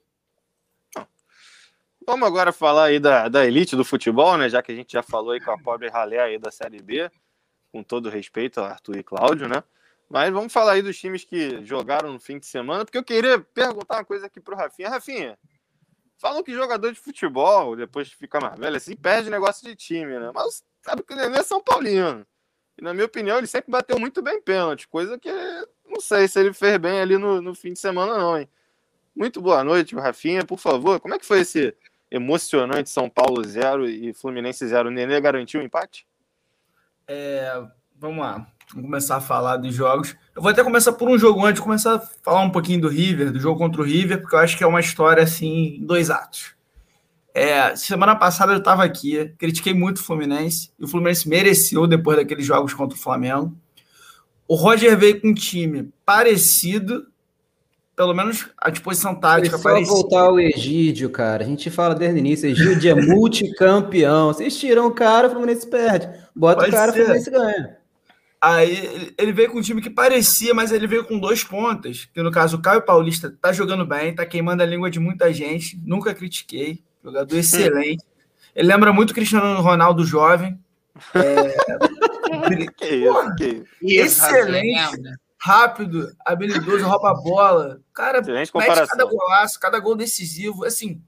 Vamos 2.06 2.28
agora 2.28 2.52
falar 2.52 2.84
aí 2.84 3.00
da, 3.00 3.28
da 3.28 3.44
elite 3.44 3.74
do 3.74 3.84
futebol, 3.84 4.36
né? 4.36 4.48
Já 4.48 4.62
que 4.62 4.70
a 4.70 4.74
gente 4.76 4.92
já 4.92 5.02
falou 5.02 5.32
aí 5.32 5.40
com 5.40 5.50
a 5.50 5.58
pobre 5.58 5.88
ralé 5.88 6.20
aí 6.20 6.38
da 6.38 6.52
Série 6.52 6.80
B, 6.80 7.10
com 7.72 7.82
todo 7.82 8.08
respeito 8.08 8.60
ao 8.60 8.66
Arthur 8.66 8.98
e 8.98 9.02
Cláudio, 9.02 9.48
né? 9.48 9.64
Mas 10.08 10.32
vamos 10.32 10.52
falar 10.52 10.72
aí 10.72 10.82
dos 10.82 10.96
times 10.96 11.24
que 11.24 11.64
jogaram 11.64 12.12
no 12.12 12.20
fim 12.20 12.38
de 12.38 12.46
semana, 12.46 12.84
porque 12.84 12.96
eu 12.96 13.02
queria 13.02 13.40
perguntar 13.40 13.96
uma 13.96 14.04
coisa 14.04 14.26
aqui 14.26 14.38
pro 14.38 14.54
Rafinha. 14.54 14.88
Rafinha, 14.88 15.36
falam 16.16 16.44
que 16.44 16.54
jogador 16.54 16.92
de 16.92 17.00
futebol, 17.00 17.74
depois 17.74 18.06
de 18.06 18.14
ficar 18.14 18.40
mais 18.40 18.56
velho 18.56 18.76
assim, 18.76 18.94
perde 18.94 19.28
negócio 19.28 19.66
de 19.66 19.74
time, 19.74 20.16
né? 20.16 20.30
Mas 20.32 20.64
sabe 20.82 21.02
que 21.02 21.12
o 21.12 21.16
Nenê 21.16 21.38
é 21.38 21.42
São 21.42 21.60
Paulino. 21.60 22.24
E 22.78 22.84
na 22.84 22.94
minha 22.94 23.06
opinião, 23.06 23.36
ele 23.36 23.48
sempre 23.48 23.72
bateu 23.72 23.98
muito 23.98 24.22
bem 24.22 24.40
pênalti, 24.40 24.86
coisa 24.86 25.18
que 25.18 25.30
não 25.84 26.00
sei 26.00 26.28
se 26.28 26.38
ele 26.38 26.52
fez 26.52 26.78
bem 26.78 27.00
ali 27.00 27.18
no, 27.18 27.42
no 27.42 27.52
fim 27.52 27.72
de 27.72 27.80
semana, 27.80 28.16
não, 28.16 28.38
hein? 28.38 28.48
Muito 29.16 29.40
boa 29.40 29.64
noite, 29.64 29.96
Rafinha, 29.96 30.44
por 30.44 30.58
favor. 30.58 31.00
Como 31.00 31.14
é 31.14 31.18
que 31.18 31.24
foi 31.24 31.40
esse 31.40 31.74
emocionante 32.10 32.90
São 32.90 33.08
Paulo 33.08 33.42
0 33.42 33.88
e 33.88 34.12
Fluminense 34.14 34.66
0. 34.66 34.88
O 34.88 34.92
Nenê 34.92 35.20
garantiu 35.20 35.60
o 35.60 35.64
empate? 35.64 36.06
É, 37.08 37.62
vamos 37.98 38.18
lá. 38.18 38.46
Vamos 38.72 38.86
começar 38.86 39.16
a 39.16 39.20
falar 39.20 39.58
dos 39.58 39.74
jogos. 39.74 40.16
Eu 40.34 40.42
vou 40.42 40.50
até 40.50 40.62
começar 40.64 40.92
por 40.92 41.08
um 41.08 41.18
jogo 41.18 41.44
antes 41.44 41.62
começar 41.62 41.94
a 41.94 42.00
falar 42.00 42.42
um 42.42 42.50
pouquinho 42.50 42.80
do 42.80 42.88
River, 42.88 43.30
do 43.30 43.38
jogo 43.38 43.58
contra 43.58 43.80
o 43.80 43.84
River, 43.84 44.20
porque 44.20 44.34
eu 44.34 44.40
acho 44.40 44.56
que 44.56 44.64
é 44.64 44.66
uma 44.66 44.80
história 44.80 45.22
assim, 45.22 45.76
em 45.76 45.86
dois 45.86 46.10
atos. 46.10 46.56
É, 47.32 47.76
semana 47.76 48.16
passada 48.16 48.52
eu 48.52 48.58
estava 48.58 48.82
aqui, 48.82 49.32
critiquei 49.38 49.74
muito 49.74 49.98
o 49.98 50.02
Fluminense, 50.02 50.72
e 50.78 50.84
o 50.84 50.88
Fluminense 50.88 51.28
mereceu 51.28 51.86
depois 51.86 52.16
daqueles 52.16 52.46
jogos 52.46 52.72
contra 52.72 52.96
o 52.96 53.00
Flamengo. 53.00 53.54
O 54.48 54.54
Roger 54.54 54.96
veio 54.96 55.20
com 55.20 55.28
um 55.28 55.34
time 55.34 55.92
parecido, 56.04 57.06
pelo 57.96 58.14
menos 58.14 58.46
a 58.58 58.68
disposição 58.68 59.14
tática. 59.14 59.56
Só 59.56 59.82
voltar 59.82 60.20
ao 60.20 60.38
Egídio, 60.38 61.08
cara. 61.08 61.42
A 61.42 61.46
gente 61.46 61.70
fala 61.70 61.94
desde 61.94 62.16
o 62.16 62.20
início, 62.20 62.48
Egídio 62.48 62.90
é 62.90 62.94
multicampeão. 62.94 64.28
Vocês 64.28 64.56
tiram 64.56 64.86
o 64.86 64.92
cara, 64.92 65.28
o 65.28 65.30
Fluminense 65.30 65.66
perde. 65.66 66.06
Bota 66.34 66.60
Pode 66.60 66.70
o 66.70 66.72
cara, 66.72 66.92
ser. 66.92 67.00
o 67.00 67.04
Fluminense 67.04 67.30
ganha. 67.30 67.76
Aí 68.38 69.14
ele 69.16 69.32
veio 69.32 69.50
com 69.50 69.58
um 69.58 69.62
time 69.62 69.80
que 69.80 69.88
parecia, 69.88 70.52
mas 70.52 70.70
ele 70.70 70.86
veio 70.86 71.04
com 71.04 71.18
dois 71.18 71.42
pontas. 71.42 72.06
Que 72.12 72.22
no 72.22 72.30
caso, 72.30 72.58
o 72.58 72.62
Caio 72.62 72.82
Paulista 72.82 73.34
tá 73.40 73.50
jogando 73.50 73.86
bem, 73.86 74.14
tá 74.14 74.26
queimando 74.26 74.62
a 74.62 74.66
língua 74.66 74.90
de 74.90 75.00
muita 75.00 75.32
gente. 75.32 75.80
Nunca 75.82 76.14
critiquei. 76.14 76.84
Jogador 77.02 77.34
excelente. 77.34 78.04
Ele 78.54 78.68
lembra 78.68 78.90
muito 78.90 79.10
o 79.10 79.14
Cristiano 79.14 79.60
Ronaldo 79.60 80.04
jovem. 80.04 80.58
É... 81.14 81.56
que 82.78 82.86
isso, 82.86 83.34
que 83.36 83.64
isso. 83.82 84.24
Excelente 84.24 85.18
rápido, 85.38 86.14
habilidoso, 86.24 86.84
rouba 86.84 87.10
a 87.10 87.14
bola. 87.14 87.80
Cara, 87.92 88.20
mete 88.22 88.52
cada 88.52 89.04
golaço, 89.04 89.60
cada 89.60 89.78
gol 89.78 89.96
decisivo. 89.96 90.64
Assim, 90.64 91.02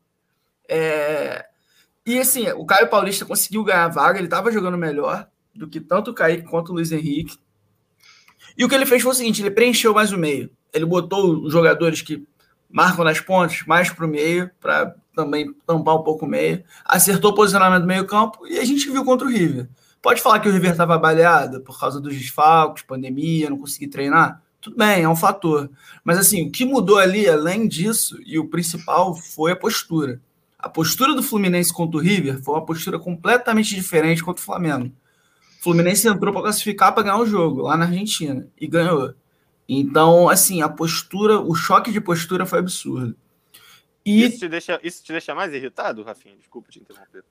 é... 0.68 1.46
E 2.06 2.18
assim, 2.18 2.48
o 2.52 2.64
Caio 2.64 2.88
Paulista 2.88 3.26
conseguiu 3.26 3.62
ganhar 3.64 3.84
a 3.84 3.88
vaga, 3.88 4.18
ele 4.18 4.28
estava 4.28 4.50
jogando 4.50 4.78
melhor 4.78 5.28
do 5.54 5.68
que 5.68 5.80
tanto 5.80 6.10
o 6.10 6.14
Kaique 6.14 6.48
quanto 6.48 6.70
o 6.70 6.74
Luiz 6.74 6.90
Henrique. 6.90 7.38
E 8.56 8.64
o 8.64 8.68
que 8.68 8.74
ele 8.74 8.86
fez 8.86 9.02
foi 9.02 9.12
o 9.12 9.14
seguinte: 9.14 9.42
ele 9.42 9.50
preencheu 9.50 9.92
mais 9.92 10.12
o 10.12 10.18
meio. 10.18 10.50
Ele 10.72 10.86
botou 10.86 11.44
os 11.44 11.52
jogadores 11.52 12.00
que 12.00 12.26
marcam 12.68 13.04
nas 13.04 13.20
pontas 13.20 13.62
mais 13.66 13.90
para 13.90 14.04
o 14.04 14.08
meio, 14.08 14.50
para 14.60 14.94
também 15.14 15.52
tampar 15.66 15.96
um 15.96 16.02
pouco 16.02 16.26
o 16.26 16.28
meio. 16.28 16.64
Acertou 16.84 17.32
o 17.32 17.34
posicionamento 17.34 17.82
do 17.82 17.86
meio-campo 17.86 18.46
e 18.46 18.58
a 18.58 18.64
gente 18.64 18.90
viu 18.90 19.04
contra 19.04 19.26
o 19.26 19.30
River. 19.30 19.68
Pode 20.00 20.22
falar 20.22 20.40
que 20.40 20.48
o 20.48 20.52
River 20.52 20.70
estava 20.70 20.96
baleado 20.96 21.60
por 21.60 21.78
causa 21.78 22.00
dos 22.00 22.14
desfalques, 22.14 22.84
pandemia, 22.84 23.50
não 23.50 23.58
consegui 23.58 23.88
treinar? 23.88 24.42
Tudo 24.60 24.76
bem, 24.76 25.02
é 25.02 25.08
um 25.08 25.16
fator. 25.16 25.70
Mas 26.04 26.18
assim, 26.18 26.46
o 26.46 26.50
que 26.50 26.64
mudou 26.64 26.98
ali, 26.98 27.28
além 27.28 27.66
disso, 27.66 28.18
e 28.24 28.38
o 28.38 28.48
principal, 28.48 29.14
foi 29.14 29.52
a 29.52 29.56
postura. 29.56 30.20
A 30.58 30.68
postura 30.68 31.14
do 31.14 31.22
Fluminense 31.22 31.72
contra 31.72 31.98
o 31.98 32.02
River 32.02 32.42
foi 32.42 32.54
uma 32.54 32.66
postura 32.66 32.98
completamente 32.98 33.74
diferente 33.74 34.22
contra 34.22 34.42
o 34.42 34.44
Flamengo. 34.44 34.92
O 35.58 35.62
Fluminense 35.62 36.08
entrou 36.08 36.32
para 36.32 36.42
classificar 36.42 36.92
para 36.92 37.04
ganhar 37.04 37.18
o 37.18 37.26
jogo 37.26 37.62
lá 37.62 37.76
na 37.76 37.84
Argentina 37.84 38.48
e 38.60 38.66
ganhou. 38.66 39.14
Então, 39.68 40.28
assim, 40.28 40.62
a 40.62 40.68
postura, 40.68 41.38
o 41.38 41.54
choque 41.54 41.92
de 41.92 42.00
postura 42.00 42.46
foi 42.46 42.58
absurdo. 42.60 43.14
E... 44.04 44.24
Isso, 44.24 44.38
te 44.38 44.48
deixa, 44.48 44.80
isso 44.82 45.04
te 45.04 45.12
deixa 45.12 45.34
mais 45.34 45.52
irritado, 45.52 46.02
Rafinha? 46.02 46.36
Desculpa 46.36 46.70
te 46.70 46.80
interromper. 46.80 47.22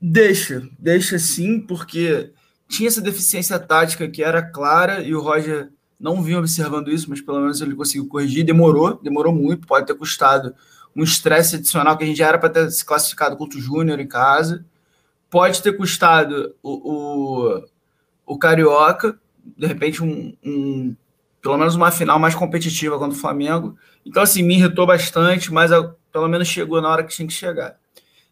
Deixa, 0.00 0.68
deixa 0.78 1.18
sim, 1.18 1.60
porque 1.60 2.32
tinha 2.68 2.88
essa 2.88 3.00
deficiência 3.00 3.58
tática 3.58 4.08
que 4.08 4.22
era 4.22 4.42
clara 4.42 5.02
e 5.02 5.14
o 5.14 5.20
Roger 5.20 5.70
não 5.98 6.22
vinha 6.22 6.38
observando 6.38 6.88
isso, 6.88 7.08
mas 7.08 7.20
pelo 7.20 7.40
menos 7.40 7.60
ele 7.60 7.74
conseguiu 7.74 8.08
corrigir. 8.08 8.44
Demorou, 8.44 9.00
demorou 9.02 9.32
muito, 9.32 9.66
pode 9.66 9.86
ter 9.86 9.94
custado 9.94 10.54
um 10.94 11.02
estresse 11.02 11.56
adicional 11.56 11.96
que 11.96 12.04
a 12.04 12.06
gente 12.06 12.18
já 12.18 12.28
era 12.28 12.38
para 12.38 12.50
ter 12.50 12.70
se 12.70 12.84
classificado 12.84 13.36
contra 13.36 13.58
o 13.58 13.62
Júnior 13.62 13.98
em 13.98 14.06
casa. 14.06 14.64
Pode 15.30 15.62
ter 15.62 15.76
custado 15.76 16.54
o, 16.62 16.92
o, 16.92 17.64
o 18.26 18.38
Carioca, 18.38 19.18
de 19.56 19.66
repente, 19.66 20.02
um, 20.02 20.34
um, 20.44 20.96
pelo 21.42 21.58
menos 21.58 21.74
uma 21.74 21.90
final 21.90 22.18
mais 22.18 22.34
competitiva 22.34 22.98
contra 22.98 23.16
o 23.16 23.20
Flamengo. 23.20 23.76
Então, 24.06 24.22
assim, 24.22 24.42
me 24.42 24.56
irritou 24.56 24.86
bastante, 24.86 25.52
mas 25.52 25.70
pelo 26.12 26.28
menos 26.28 26.46
chegou 26.46 26.80
na 26.80 26.88
hora 26.88 27.02
que 27.02 27.14
tinha 27.14 27.26
que 27.26 27.34
chegar. 27.34 27.76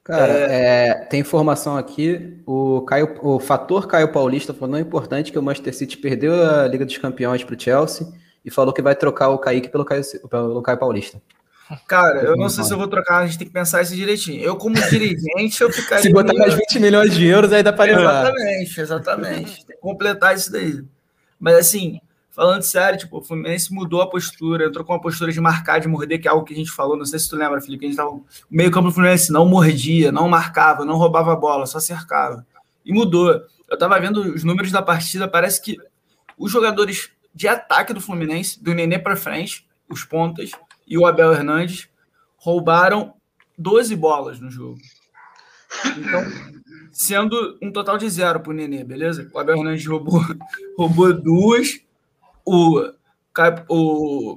Cara, 0.05 0.33
é... 0.33 0.89
É, 0.89 0.95
tem 0.95 1.21
informação 1.21 1.77
aqui. 1.77 2.41
O, 2.45 2.83
Caio, 2.83 3.15
o 3.23 3.39
fator 3.39 3.87
Caio 3.87 4.13
Paulista 4.13 4.53
falou: 4.53 4.71
não 4.71 4.79
é 4.79 4.83
importante 4.83 5.31
que 5.31 5.39
o 5.39 5.43
Manchester 5.43 5.75
City 5.75 5.97
perdeu 5.97 6.35
a 6.35 6.67
Liga 6.67 6.85
dos 6.85 6.99
Campeões 6.99 7.45
para 7.45 7.55
o 7.55 7.61
Chelsea 7.61 8.07
e 8.45 8.51
falou 8.51 8.73
que 8.73 8.83
vai 8.83 8.97
trocar 8.97 9.29
o 9.29 9.39
Kaique 9.39 9.69
pelo 9.69 9.85
Caio, 9.85 10.03
pelo 10.29 10.63
Caio 10.63 10.79
Paulista. 10.79 11.21
Cara, 11.87 12.21
eu 12.23 12.37
não 12.37 12.49
sei 12.49 12.65
se 12.65 12.73
eu 12.73 12.77
vou 12.77 12.89
trocar, 12.89 13.19
a 13.19 13.27
gente 13.27 13.39
tem 13.39 13.47
que 13.47 13.53
pensar 13.53 13.81
isso 13.81 13.95
direitinho. 13.95 14.43
Eu, 14.43 14.57
como 14.57 14.75
dirigente, 14.75 15.63
eu 15.63 15.73
ficaria. 15.73 16.03
se 16.03 16.13
botar 16.13 16.35
mais 16.35 16.55
20 16.55 16.81
milhões 16.81 17.15
de 17.15 17.27
euros, 17.27 17.53
aí 17.53 17.63
dá 17.63 17.73
para 17.73 17.97
levar. 17.97 18.25
Exatamente, 18.25 18.81
exatamente. 18.81 19.67
Tem 19.67 19.77
que 19.77 19.81
completar 19.83 20.35
isso 20.35 20.53
daí. 20.53 20.83
Mas 21.39 21.57
assim, 21.57 22.01
falando 22.33 22.63
sério, 22.63 22.99
tipo, 22.99 23.19
o 23.19 23.23
Fluminense 23.23 23.73
mudou 23.73 24.01
a 24.01 24.09
postura, 24.09 24.67
entrou 24.67 24.85
com 24.85 24.95
uma 24.95 25.01
postura 25.01 25.31
de 25.31 25.41
marcar, 25.41 25.79
de 25.79 25.87
morder, 25.87 26.21
que 26.21 26.27
é 26.27 26.31
algo 26.31 26.45
que 26.45 26.55
a 26.55 26.57
gente 26.57 26.71
falou, 26.71 26.97
não 26.97 27.05
sei 27.05 27.19
se 27.19 27.29
tu 27.29 27.37
lembra, 27.37 27.61
Felipe, 27.61 27.85
a 27.85 27.89
gente 27.89 27.97
tava, 27.97 28.11
o 28.11 28.25
meio 28.51 28.71
campo 28.71 28.89
do 28.89 28.95
Fluminense 28.95 29.31
não 29.31 29.47
mordia, 29.47 30.11
não 30.11 30.29
marcava, 30.29 30.85
não 30.85 30.97
roubava 30.97 31.33
a 31.33 31.37
bola, 31.37 31.67
só 31.67 31.79
cercava. 31.79 32.47
E 32.85 32.93
mudou. 32.93 33.43
Eu 33.69 33.79
tava 33.79 34.01
vendo 34.01 34.35
os 34.35 34.43
números 34.43 34.73
da 34.73 34.83
partida, 34.83 35.29
parece 35.29 35.63
que 35.63 35.77
os 36.39 36.51
jogadores 36.51 37.11
de 37.35 37.47
ataque 37.47 37.93
do 37.93 38.01
Fluminense, 38.01 38.63
do 38.63 38.75
Nenê 38.75 38.99
para 38.99 39.15
frente, 39.15 39.67
os 39.89 40.05
pontas, 40.05 40.51
e 40.87 40.97
o 40.99 41.07
Abel 41.07 41.33
Hernandes, 41.33 41.89
roubaram 42.37 43.15
12 43.59 43.95
bolas 43.95 44.41
no 44.41 44.51
jogo. 44.51 44.79
Então, 45.97 46.25
sendo 46.91 47.59
um 47.63 47.71
total 47.71 47.97
de 47.99 48.09
zero 48.09 48.41
pro 48.41 48.53
Nenê, 48.53 48.85
beleza? 48.85 49.31
O 49.33 49.39
Abel 49.39 49.57
Hernandes 49.57 49.87
roubou, 49.87 50.21
roubou 50.77 51.13
duas, 51.13 51.81
o, 52.45 52.93
o 53.69 54.37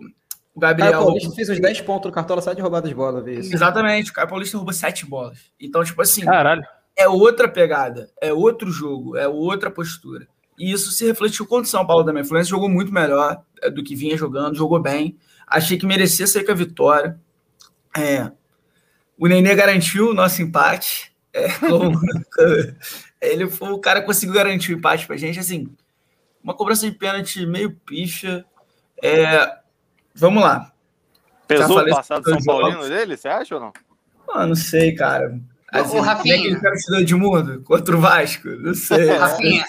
O 0.53 0.59
Gabriel. 0.59 0.91
Caio 0.91 1.03
Paulista 1.03 1.31
fez 1.31 1.49
uns 1.49 1.59
10 1.59 1.81
pontos 1.81 2.09
no 2.09 2.13
Cartola 2.13 2.41
só 2.41 2.53
de 2.53 2.61
roubar 2.61 2.81
de 2.81 2.93
bola, 2.93 3.29
isso. 3.29 3.53
Exatamente, 3.53 4.11
o 4.11 4.13
Caio 4.13 4.27
Paulista 4.27 4.57
roubou 4.57 4.73
7 4.73 5.05
bolas. 5.05 5.39
Então, 5.59 5.83
tipo 5.83 6.01
assim. 6.01 6.23
Caralho. 6.23 6.63
É 6.97 7.09
outra 7.09 7.49
pegada, 7.49 8.09
é 8.21 8.31
outro 8.31 8.71
jogo, 8.71 9.17
é 9.17 9.27
outra 9.27 9.69
postura. 9.69 10.27
E 10.57 10.71
isso 10.71 10.91
se 10.91 11.05
refletiu 11.05 11.45
contra 11.45 11.65
o 11.65 11.69
São 11.69 11.85
Paulo 11.85 12.05
também. 12.05 12.23
O 12.23 12.25
Fluminense 12.25 12.49
jogou 12.49 12.69
muito 12.69 12.93
melhor 12.93 13.43
é, 13.61 13.69
do 13.69 13.83
que 13.83 13.95
vinha 13.95 14.17
jogando, 14.17 14.55
jogou 14.55 14.81
bem. 14.81 15.17
Achei 15.45 15.77
que 15.77 15.85
merecia 15.85 16.25
sair 16.25 16.45
com 16.45 16.53
a 16.53 16.55
vitória. 16.55 17.19
É, 17.97 18.31
o 19.17 19.27
Nenê 19.27 19.53
garantiu 19.55 20.09
o 20.09 20.13
nosso 20.13 20.41
empate. 20.41 21.13
É, 21.33 21.49
como, 21.59 21.99
ele 23.21 23.49
foi 23.49 23.71
o 23.71 23.79
cara 23.79 23.99
que 23.99 24.07
conseguiu 24.07 24.35
garantir 24.35 24.73
o 24.73 24.77
empate 24.77 25.05
pra 25.05 25.17
gente. 25.17 25.39
Assim, 25.39 25.67
uma 26.45 26.53
cobrança 26.53 26.87
de 26.89 26.95
pênalti 26.95 27.43
meio 27.43 27.71
picha. 27.71 28.45
É, 29.03 29.57
vamos 30.13 30.43
lá. 30.43 30.71
Pesou 31.47 31.81
o 31.81 31.89
passado 31.89 32.23
São 32.23 32.43
Paulino 32.43 32.87
dele, 32.87 33.17
você 33.17 33.27
acha 33.27 33.55
ou 33.55 33.61
não? 33.61 33.73
Ah, 34.31 34.45
não 34.45 34.55
sei, 34.55 34.93
cara. 34.93 35.39
Assim, 35.71 35.97
o 35.97 36.01
Rafinha. 36.01 36.35
Como 36.35 36.45
é 36.45 36.47
que 36.47 36.53
ele 36.53 36.61
cara 36.61 37.03
de 37.03 37.15
mundo 37.15 37.63
contra 37.63 37.97
o 37.97 37.99
Vasco? 37.99 38.47
Não 38.47 38.73
sei. 38.75 39.09
Rafinha, 39.09 39.65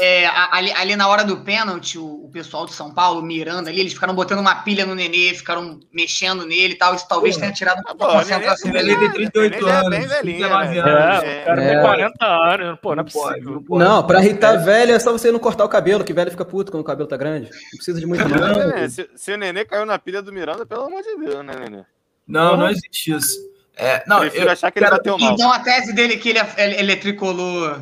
é, 0.00 0.26
ali, 0.26 0.72
ali, 0.72 0.96
na 0.96 1.06
hora 1.08 1.24
do 1.24 1.38
pênalti, 1.38 1.98
o, 1.98 2.24
o, 2.24 2.30
pessoal 2.30 2.66
de 2.66 2.72
São 2.72 2.92
Paulo, 2.92 3.22
Miranda 3.22 3.70
ali, 3.70 3.80
eles 3.80 3.92
ficaram 3.92 4.14
botando 4.14 4.38
uma 4.38 4.54
pilha 4.56 4.86
no 4.86 4.94
Nenê, 4.94 5.34
ficaram 5.34 5.78
mexendo 5.92 6.46
nele 6.46 6.74
e 6.74 6.76
tal. 6.76 6.94
Isso 6.94 7.06
talvez 7.08 7.36
tenha 7.36 7.52
tirado 7.52 7.80
uma 7.80 7.90
ah, 7.90 8.18
concentração. 8.18 8.70
O 8.70 8.74
Nenê 8.74 8.96
tem 8.96 9.10
38 9.10 9.66
anos, 9.66 9.86
é 9.86 9.90
bem 9.90 10.06
velhinho, 10.06 10.38
19 10.38 10.74
né? 10.74 10.80
anos. 10.80 11.24
É, 11.24 11.42
o 11.42 11.44
cara 11.44 11.62
é. 11.62 11.68
tem 11.68 11.80
40 11.82 12.26
anos. 12.26 12.78
Pô, 12.80 12.94
não 12.94 13.00
é 13.02 13.04
possível. 13.04 13.52
Não, 13.52 13.62
pode, 13.62 13.84
não, 13.84 14.06
pra 14.06 14.24
irritar 14.24 14.54
é. 14.54 14.58
velho 14.58 14.92
é 14.94 14.98
só 14.98 15.12
você 15.12 15.30
não 15.30 15.38
cortar 15.38 15.64
o 15.64 15.68
cabelo, 15.68 16.04
que 16.04 16.12
velho 16.12 16.30
fica 16.30 16.44
puto 16.44 16.72
quando 16.72 16.82
o 16.82 16.86
cabelo 16.86 17.08
tá 17.08 17.16
grande. 17.16 17.50
Não 17.50 17.70
precisa 17.76 18.00
de 18.00 18.06
muito 18.06 18.24
não. 18.26 18.88
Se, 18.88 19.08
se, 19.14 19.32
o 19.32 19.36
Nenê 19.36 19.64
caiu 19.64 19.86
na 19.86 19.98
pilha 19.98 20.22
do 20.22 20.32
Miranda, 20.32 20.64
pelo 20.64 20.84
amor 20.84 21.02
de 21.02 21.16
Deus, 21.16 21.44
né, 21.44 21.54
Nenê? 21.58 21.84
Não, 22.26 22.56
não 22.56 22.70
existe 22.70 23.12
isso. 23.12 23.54
É, 23.76 24.04
não, 24.06 24.20
Prefiro 24.20 24.44
eu 24.44 24.50
achar 24.52 24.70
que 24.70 24.78
ele 24.78 24.88
bateu 24.88 25.18
mal. 25.18 25.34
Então 25.34 25.52
a 25.52 25.58
tese 25.58 25.92
dele 25.92 26.14
é 26.14 26.16
que 26.16 26.28
ele 26.28 26.38
é, 26.38 26.54
ele, 26.58 26.74
ele 26.76 26.92
é 26.92 26.96
tricolor 26.96 27.80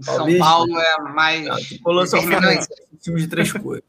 são 0.00 0.38
Paulo 0.38 0.78
é 0.78 1.00
mais. 1.02 1.46
Não, 1.84 2.06
São 2.06 2.20
Fluminense, 2.20 2.68
time 3.00 3.20
de 3.20 3.28
três 3.28 3.52
cores. 3.52 3.82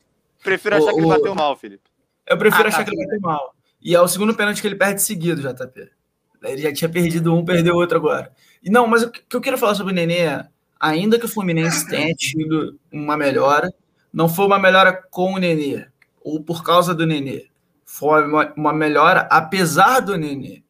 Prefiro 0.44 0.76
achar 0.76 0.92
o, 0.92 0.94
que 0.94 1.00
ele 1.00 1.08
bateu 1.08 1.36
mal, 1.36 1.58
Felipe. 1.58 1.84
Eu 2.28 2.38
prefiro 2.38 2.66
ah, 2.66 2.68
achar 2.68 2.78
tá. 2.80 2.86
que 2.86 2.92
ele 2.92 3.06
bateu 3.06 3.22
mal. 3.22 3.56
E 3.82 3.96
é 3.96 4.02
o 4.02 4.08
segundo 4.08 4.34
pênalti 4.36 4.62
que 4.62 4.68
ele 4.68 4.76
perde 4.76 5.02
seguido, 5.02 5.42
JP. 5.42 5.90
Ele 6.44 6.62
já 6.62 6.74
tinha 6.74 6.90
perdido 6.90 7.34
um, 7.34 7.44
perdeu 7.44 7.76
outro 7.76 7.98
agora. 7.98 8.32
E 8.64 8.70
não, 8.70 8.88
mas 8.88 9.04
o 9.04 9.12
que 9.12 9.36
eu 9.36 9.42
quero 9.42 9.58
falar 9.58 9.76
sobre 9.76 9.94
o 9.94 9.96
Nenê 9.96 10.20
é, 10.22 10.48
ainda 10.80 11.20
que 11.20 11.26
o 11.26 11.30
Fluminense 11.30 11.88
tenha 11.88 12.14
tido 12.14 12.80
uma 12.92 13.18
melhora, 13.18 13.74
não 14.14 14.30
foi 14.30 14.46
uma 14.46 14.60
melhora 14.60 14.94
com 15.12 15.34
o 15.34 15.38
Nenê, 15.38 15.88
ou 16.24 16.42
por 16.44 16.64
causa 16.64 16.94
do 16.94 17.06
Nenê. 17.06 17.48
Foi 17.86 18.26
uma, 18.26 18.54
uma 18.56 18.74
melhora 18.74 19.22
apesar 19.32 20.00
do 20.00 20.18
Nenê. 20.18 20.64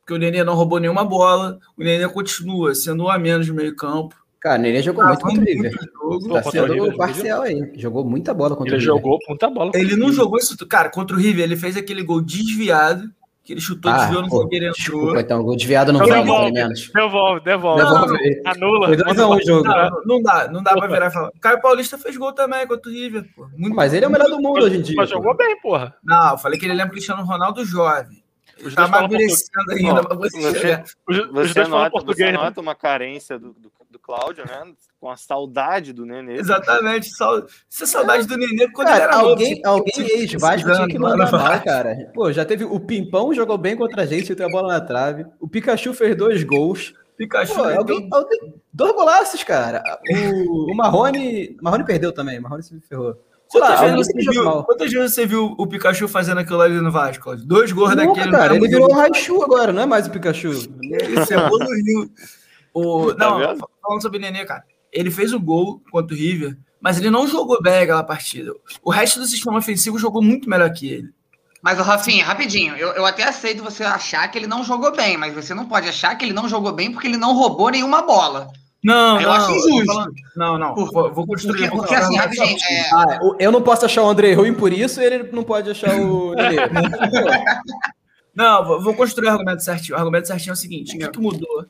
Porque 0.00 0.14
o 0.14 0.18
Nenê 0.18 0.44
não 0.44 0.54
roubou 0.54 0.78
nenhuma 0.78 1.04
bola, 1.04 1.58
o 1.76 1.82
Nenê 1.82 2.08
continua 2.08 2.74
sendo 2.74 3.04
um 3.04 3.08
a 3.10 3.18
menos 3.18 3.48
no 3.48 3.54
meio 3.54 3.74
campo, 3.76 4.16
Cara, 4.44 4.58
o 4.58 4.62
Nenê 4.62 4.82
jogou 4.82 5.02
ah, 5.02 5.06
muito 5.06 5.22
contra 5.22 5.40
o 5.40 5.44
River. 5.46 5.72
Jogo. 5.72 6.34
Tá 6.34 6.42
sendo 6.42 6.96
parcial 6.98 7.42
aí. 7.42 7.72
Jogou 7.76 8.04
muita 8.04 8.34
bola 8.34 8.54
contra 8.54 8.76
ele 8.76 8.86
o 8.90 8.94
River. 8.94 8.94
Ele 8.94 9.02
jogou 9.02 9.18
muita 9.26 9.48
bola. 9.48 9.70
Ele 9.74 9.96
não 9.96 10.12
jogou 10.12 10.38
isso. 10.38 10.54
Cara, 10.66 10.90
contra 10.90 11.16
o 11.16 11.18
River, 11.18 11.44
ele 11.44 11.56
fez 11.56 11.78
aquele 11.78 12.02
gol 12.02 12.20
desviado. 12.20 13.10
Que 13.42 13.54
ele 13.54 13.60
chutou, 13.60 13.90
ah, 13.90 13.96
desviou, 13.96 14.22
não 14.22 14.28
foi 14.28 14.48
que 14.48 14.56
ele 14.56 14.68
entrou. 14.68 15.00
Desculpa, 15.00 15.20
então, 15.20 15.42
gol 15.42 15.56
desviado 15.56 15.92
não 15.92 16.00
vai, 16.00 16.24
pelo 16.24 16.52
menos. 16.52 16.90
Devolve, 16.94 17.40
devolve. 17.42 17.82
devolve. 17.82 18.42
Anula. 18.44 18.86
Foi 18.88 18.96
2x1 18.96 19.36
o 19.36 19.46
jogo. 19.46 19.68
Não, 19.68 20.02
não, 20.06 20.22
dá, 20.22 20.48
não 20.48 20.62
dá 20.62 20.72
pra 20.74 20.86
virar 20.88 21.06
e 21.06 21.10
falar. 21.10 21.28
O 21.28 21.40
Caio 21.40 21.60
Paulista 21.62 21.98
fez 21.98 22.16
gol 22.16 22.32
também 22.32 22.66
contra 22.66 22.90
o 22.90 22.94
River, 22.94 23.24
pô. 23.34 23.46
Muito 23.56 23.74
mas 23.74 23.94
ele 23.94 24.04
é 24.04 24.08
o 24.08 24.10
melhor 24.10 24.28
do 24.28 24.40
mundo 24.40 24.62
hoje 24.62 24.76
em 24.76 24.82
dia. 24.82 24.96
Mas 24.96 25.08
jogou 25.08 25.34
bem, 25.34 25.58
porra. 25.60 25.94
Não, 26.02 26.32
eu 26.32 26.38
falei 26.38 26.58
que 26.58 26.66
ele 26.66 26.72
lembra 26.72 26.88
o 26.88 26.92
Cristiano 26.92 27.22
Ronaldo 27.22 27.64
jovem. 27.64 28.22
Os 28.62 28.74
tá 28.74 28.84
amadurecendo 28.84 29.72
ainda 29.72 30.02
pra 30.02 30.16
você. 30.16 30.38
Você, 30.38 31.26
você, 31.26 31.64
nota, 31.64 32.00
você 32.04 32.32
nota 32.32 32.60
uma 32.60 32.74
carência 32.74 33.38
do, 33.38 33.52
do, 33.52 33.70
do 33.94 33.98
Cláudio, 33.98 34.44
né? 34.44 34.72
Com 35.00 35.08
a 35.08 35.16
saudade 35.16 35.92
do 35.92 36.04
Nenê. 36.04 36.34
Exatamente. 36.34 37.08
Isso 37.08 37.84
é 37.84 37.86
saudade 37.86 38.26
do 38.26 38.36
Nenê 38.36 38.68
quando 38.72 38.88
cara, 38.88 39.04
era 39.04 39.16
alguém, 39.16 39.60
novo. 39.62 39.78
Alguém 39.78 40.18
ex-Vasco 40.18 40.72
tinha 40.72 40.88
que 40.88 40.98
mandar 40.98 41.30
mal, 41.30 41.62
cara. 41.62 42.10
Pô, 42.12 42.32
já 42.32 42.44
teve... 42.44 42.64
O 42.64 42.80
Pimpão 42.80 43.32
jogou 43.32 43.56
bem 43.56 43.76
contra 43.76 44.02
a 44.02 44.06
gente, 44.06 44.34
tem 44.34 44.44
a 44.44 44.48
bola 44.48 44.74
na 44.74 44.80
trave. 44.80 45.24
O 45.38 45.48
Pikachu 45.48 45.94
fez 45.94 46.16
dois 46.16 46.42
gols. 46.42 46.92
Pikachu. 47.16 47.54
Pô, 47.54 47.62
alguém, 47.62 48.08
alguém, 48.12 48.54
dois 48.72 48.92
golaços, 48.92 49.44
cara. 49.44 49.82
O, 50.10 50.72
o 50.72 50.74
Marrone... 50.74 51.56
Marrone 51.62 51.84
perdeu 51.84 52.12
também. 52.12 52.40
Marrone 52.40 52.64
se 52.64 52.80
ferrou. 52.80 53.16
Quantas, 53.48 53.80
lá, 53.80 53.86
vezes 53.86 54.06
você 54.08 54.32
viu, 54.32 54.64
quantas 54.64 54.92
vezes 54.92 55.14
você 55.14 55.26
viu 55.26 55.54
o 55.56 55.66
Pikachu 55.66 56.08
fazendo 56.08 56.40
aquilo 56.40 56.60
ali 56.60 56.80
no 56.80 56.90
Vasco? 56.90 57.36
Dois 57.36 57.70
gols 57.70 57.90
Nunca, 57.90 58.06
daquele. 58.06 58.30
Cara, 58.32 58.56
ele 58.56 58.66
virou 58.66 58.90
o 58.90 58.94
Raichu 58.94 59.42
agora, 59.44 59.72
não 59.72 59.82
é 59.82 59.86
mais 59.86 60.08
o 60.08 60.10
Pikachu. 60.10 60.50
Isso 60.50 61.32
evoluiu. 61.32 62.10
O, 62.74 63.14
tá 63.14 63.30
não, 63.30 63.56
falando 63.80 64.02
sobre 64.02 64.18
o 64.18 64.20
Nenê, 64.20 64.44
cara. 64.44 64.64
Ele 64.92 65.10
fez 65.10 65.32
o 65.32 65.40
gol 65.40 65.80
contra 65.90 66.14
o 66.14 66.18
River, 66.18 66.58
mas 66.80 66.98
ele 66.98 67.08
não 67.08 67.26
jogou 67.26 67.62
bem 67.62 67.78
aquela 67.78 68.02
partida. 68.02 68.52
O 68.82 68.90
resto 68.90 69.20
do 69.20 69.26
sistema 69.26 69.58
ofensivo 69.58 69.98
jogou 69.98 70.20
muito 70.20 70.50
melhor 70.50 70.70
que 70.72 70.88
ele. 70.88 71.08
Mas, 71.62 71.78
o 71.78 71.82
Rafinha, 71.82 72.24
rapidinho, 72.24 72.76
eu, 72.76 72.90
eu 72.90 73.06
até 73.06 73.22
aceito 73.22 73.64
você 73.64 73.84
achar 73.84 74.30
que 74.30 74.36
ele 74.36 74.46
não 74.46 74.62
jogou 74.62 74.94
bem, 74.94 75.16
mas 75.16 75.32
você 75.32 75.54
não 75.54 75.64
pode 75.64 75.88
achar 75.88 76.14
que 76.14 76.24
ele 76.24 76.34
não 76.34 76.46
jogou 76.46 76.72
bem 76.72 76.92
porque 76.92 77.06
ele 77.06 77.16
não 77.16 77.34
roubou 77.34 77.70
nenhuma 77.70 78.02
bola. 78.02 78.52
Não, 78.84 79.18
eu 79.18 79.28
não, 79.28 79.34
acho 79.34 79.50
injusto. 79.52 80.12
Não, 80.36 80.58
não. 80.58 80.74
Por, 80.74 81.14
vou 81.14 81.26
construir. 81.26 81.70
Porque, 81.70 81.74
porque 81.74 81.94
assim, 81.94 82.20
gente, 82.34 82.62
é... 82.70 82.90
ah, 82.92 83.18
eu 83.38 83.50
não 83.50 83.62
posso 83.62 83.86
achar 83.86 84.02
o 84.02 84.08
André 84.08 84.34
ruim 84.34 84.52
por 84.52 84.74
isso, 84.74 85.00
ele 85.00 85.30
não 85.32 85.42
pode 85.42 85.70
achar 85.70 85.98
o. 85.98 86.34
não, 88.36 88.82
vou 88.82 88.92
construir 88.92 89.28
o 89.28 89.30
argumento 89.30 89.64
certinho. 89.64 89.96
O 89.96 89.98
argumento 89.98 90.26
certinho 90.26 90.50
é 90.50 90.52
o 90.52 90.56
seguinte: 90.56 91.02
o 91.02 91.10
que, 91.10 91.18
mudou 91.18 91.64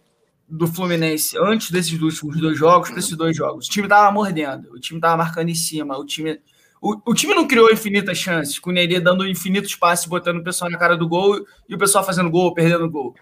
do 0.49 0.67
Fluminense 0.67 1.37
antes 1.39 1.71
desses 1.71 2.01
últimos 2.01 2.41
dois 2.41 2.59
jogos 2.59 2.91
para 2.91 2.99
esses 2.99 3.17
dois 3.17 3.37
jogos? 3.37 3.67
O 3.67 3.71
time 3.71 3.89
tava 3.89 4.11
mordendo, 4.13 4.71
o 4.73 4.81
time 4.81 5.01
tava 5.01 5.17
marcando 5.17 5.49
em 5.49 5.55
cima, 5.55 5.99
o 5.99 6.05
time. 6.05 6.41
O, 6.81 7.11
o 7.11 7.15
time 7.15 7.35
não 7.35 7.47
criou 7.47 7.73
infinitas 7.73 8.19
chances, 8.19 8.59
com 8.59 8.71
o 8.71 8.73
Nenê 8.73 9.01
dando 9.01 9.27
infinitos 9.27 9.75
passes, 9.75 10.07
botando 10.07 10.39
o 10.39 10.45
pessoal 10.45 10.71
na 10.71 10.79
cara 10.79 10.97
do 10.97 11.09
gol 11.09 11.45
e 11.69 11.75
o 11.75 11.79
pessoal 11.79 12.05
fazendo 12.05 12.31
gol, 12.31 12.53
perdendo 12.53 12.91
gol 12.91 13.15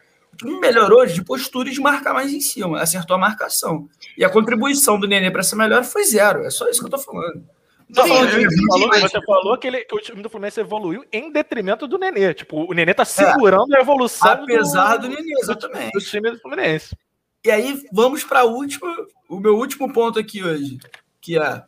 melhorou 0.61 1.05
de 1.05 1.23
postura 1.23 1.69
e 1.69 1.73
de 1.73 1.81
marcar 1.81 2.15
mais 2.15 2.33
em 2.33 2.41
cima, 2.41 2.81
acertou 2.81 3.17
a 3.17 3.19
marcação. 3.19 3.89
E 4.17 4.25
a 4.25 4.31
contribuição 4.31 4.99
do 4.99 5.07
Nenê 5.07 5.31
para 5.31 5.43
ser 5.43 5.57
melhor 5.57 5.85
foi 5.85 6.05
zero. 6.05 6.45
É 6.45 6.51
só 6.51 6.69
isso 6.69 6.81
que 6.81 6.87
eu 6.87 6.91
tô 6.91 6.99
falando. 6.99 7.45
Sim, 7.93 8.09
falando 8.09 8.31
você, 8.31 8.67
falou, 8.67 8.89
você 8.89 9.23
falou 9.23 9.59
que, 9.59 9.67
ele, 9.67 9.85
que, 9.85 9.95
o 9.95 10.01
time 10.01 10.23
do 10.23 10.31
Fluminense 10.31 10.59
evoluiu 10.59 11.05
em 11.13 11.31
detrimento 11.31 11.87
do 11.87 11.99
Nenê. 11.99 12.33
Tipo, 12.33 12.65
o 12.71 12.73
Nenê 12.73 12.95
tá 12.95 13.05
segurando 13.05 13.75
é, 13.75 13.79
a 13.79 13.81
evolução. 13.83 14.31
Apesar 14.31 14.97
do, 14.97 15.09
do 15.09 15.15
Nenê, 15.15 15.35
exatamente. 15.41 15.93
Do 15.93 16.01
time 16.01 16.31
do 16.31 16.39
Fluminense. 16.39 16.97
E 17.45 17.51
aí, 17.51 17.83
vamos 17.93 18.23
para 18.23 18.45
o 18.45 19.41
meu 19.41 19.57
último 19.57 19.93
ponto 19.93 20.19
aqui 20.19 20.45
hoje, 20.45 20.79
que 21.21 21.37
é 21.37 21.65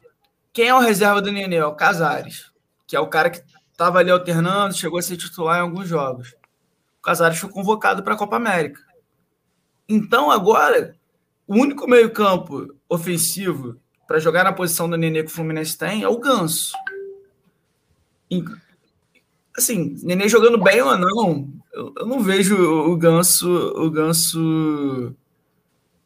quem 0.52 0.68
é 0.68 0.74
o 0.74 0.78
reserva 0.78 1.20
do 1.20 1.32
Nenê? 1.32 1.56
É 1.56 1.66
o 1.66 1.74
Casares, 1.74 2.52
que 2.86 2.94
é 2.94 3.00
o 3.00 3.08
cara 3.08 3.28
que 3.28 3.42
estava 3.72 3.98
ali 3.98 4.08
alternando, 4.08 4.72
chegou 4.72 5.00
a 5.00 5.02
ser 5.02 5.16
titular 5.16 5.58
em 5.58 5.62
alguns 5.62 5.88
jogos. 5.88 6.32
Casares 7.02 7.38
foi 7.38 7.50
convocado 7.50 8.04
para 8.04 8.14
a 8.14 8.16
Copa 8.16 8.36
América. 8.36 8.80
Então, 9.88 10.30
agora, 10.30 10.96
o 11.44 11.56
único 11.56 11.88
meio-campo 11.88 12.72
ofensivo 12.88 13.76
para 14.06 14.20
jogar 14.20 14.44
na 14.44 14.52
posição 14.52 14.88
do 14.88 14.96
Nenê 14.96 15.24
que 15.24 15.28
o 15.28 15.34
Fluminense 15.34 15.76
tem 15.76 16.04
é 16.04 16.08
o 16.08 16.20
Ganso. 16.20 16.72
Assim, 19.56 19.96
Nenê 20.04 20.28
jogando 20.28 20.62
bem 20.62 20.80
ou 20.80 20.96
não, 20.96 21.48
eu, 21.72 22.06
não 22.06 22.20
vejo 22.20 22.56
o 22.56 22.96
Ganso, 22.96 23.50
o 23.50 23.90
Ganso 23.90 25.16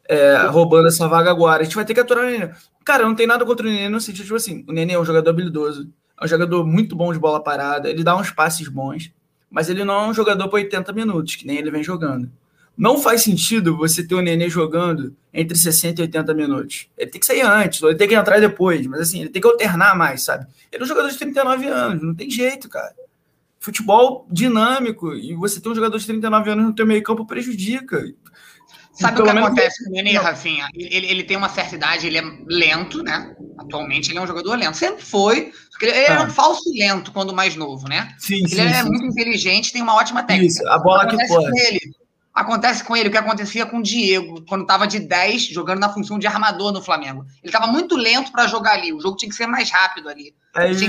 é, 0.08 0.46
roubando 0.46 0.88
essa 0.88 1.06
vaga 1.06 1.30
agora. 1.30 1.60
A 1.60 1.64
gente 1.64 1.76
vai 1.76 1.84
ter 1.84 1.94
que 1.94 2.00
aturar 2.00 2.24
o 2.24 2.30
Nenê. 2.30 2.50
Cara, 2.84 3.04
não 3.04 3.14
tem 3.14 3.26
nada 3.26 3.44
contra 3.44 3.66
o 3.66 3.70
Nenê 3.70 3.88
no 3.88 4.00
sentido, 4.00 4.24
tipo 4.24 4.36
assim, 4.36 4.64
o 4.66 4.72
Nenê 4.72 4.94
é 4.94 4.98
um 4.98 5.04
jogador 5.04 5.30
habilidoso, 5.30 5.88
é 6.20 6.24
um 6.24 6.28
jogador 6.28 6.66
muito 6.66 6.96
bom 6.96 7.12
de 7.12 7.18
bola 7.18 7.42
parada, 7.42 7.88
ele 7.88 8.02
dá 8.02 8.16
uns 8.16 8.30
passes 8.30 8.66
bons 8.66 9.12
mas 9.50 9.68
ele 9.68 9.84
não 9.84 9.94
é 9.94 10.06
um 10.08 10.14
jogador 10.14 10.48
para 10.48 10.58
80 10.58 10.92
minutos, 10.92 11.36
que 11.36 11.46
nem 11.46 11.58
ele 11.58 11.70
vem 11.70 11.82
jogando. 11.82 12.30
Não 12.76 12.98
faz 12.98 13.22
sentido 13.22 13.76
você 13.76 14.06
ter 14.06 14.14
o 14.14 14.20
Nenê 14.20 14.48
jogando 14.48 15.16
entre 15.34 15.58
60 15.58 16.00
e 16.00 16.02
80 16.02 16.34
minutos. 16.34 16.88
Ele 16.96 17.10
tem 17.10 17.20
que 17.20 17.26
sair 17.26 17.40
antes, 17.40 17.82
ou 17.82 17.88
ele 17.88 17.98
tem 17.98 18.06
que 18.06 18.14
entrar 18.14 18.38
depois, 18.38 18.86
mas 18.86 19.00
assim, 19.00 19.20
ele 19.20 19.30
tem 19.30 19.42
que 19.42 19.48
alternar 19.48 19.96
mais, 19.96 20.22
sabe? 20.22 20.46
Ele 20.70 20.82
é 20.82 20.84
um 20.84 20.88
jogador 20.88 21.08
de 21.08 21.18
39 21.18 21.66
anos, 21.66 22.02
não 22.02 22.14
tem 22.14 22.30
jeito, 22.30 22.68
cara. 22.68 22.94
Futebol 23.58 24.26
dinâmico, 24.30 25.12
e 25.14 25.34
você 25.34 25.60
ter 25.60 25.68
um 25.68 25.74
jogador 25.74 25.98
de 25.98 26.06
39 26.06 26.50
anos 26.50 26.64
no 26.66 26.72
teu 26.72 26.86
meio 26.86 27.02
campo 27.02 27.26
prejudica. 27.26 28.04
Sabe 28.98 29.20
o 29.20 29.24
que 29.24 29.30
acontece 29.30 29.84
com 29.84 29.90
o 29.90 29.92
Nenê, 29.92 30.16
Rafinha? 30.16 30.68
Ele, 30.74 31.06
ele 31.06 31.22
tem 31.22 31.36
uma 31.36 31.48
certa 31.48 31.76
idade, 31.76 32.06
ele 32.06 32.18
é 32.18 32.22
lento, 32.46 33.02
né? 33.02 33.32
Atualmente 33.56 34.10
ele 34.10 34.18
é 34.18 34.22
um 34.22 34.26
jogador 34.26 34.56
lento. 34.56 34.76
Sempre 34.76 35.04
foi. 35.04 35.52
Ele 35.80 35.90
era 35.92 36.22
ah. 36.22 36.24
um 36.24 36.30
falso 36.30 36.68
lento 36.76 37.12
quando 37.12 37.32
mais 37.32 37.54
novo, 37.54 37.88
né? 37.88 38.12
Sim, 38.18 38.38
ele 38.38 38.48
sim, 38.48 38.60
é 38.60 38.82
sim. 38.82 38.88
muito 38.88 39.04
inteligente, 39.04 39.72
tem 39.72 39.82
uma 39.82 39.94
ótima 39.94 40.24
técnica. 40.24 40.52
Isso, 40.52 40.68
a 40.68 40.78
bola 40.78 41.04
acontece 41.04 41.28
que 41.28 41.34
pode. 41.34 41.50
Com 41.50 41.58
ele, 41.58 41.80
acontece 42.34 42.84
com 42.84 42.96
ele 42.96 43.08
o 43.08 43.12
que 43.12 43.18
acontecia 43.18 43.66
com 43.66 43.78
o 43.78 43.82
Diego, 43.82 44.44
quando 44.48 44.62
estava 44.62 44.86
de 44.86 44.98
10, 44.98 45.42
jogando 45.48 45.78
na 45.78 45.92
função 45.92 46.18
de 46.18 46.26
armador 46.26 46.72
no 46.72 46.82
Flamengo. 46.82 47.24
Ele 47.42 47.52
estava 47.52 47.68
muito 47.68 47.96
lento 47.96 48.32
para 48.32 48.48
jogar 48.48 48.72
ali. 48.72 48.92
O 48.92 49.00
jogo 49.00 49.16
tinha 49.16 49.28
que 49.28 49.36
ser 49.36 49.46
mais 49.46 49.70
rápido 49.70 50.08
ali. 50.08 50.34
É 50.56 50.70
isso. 50.72 50.84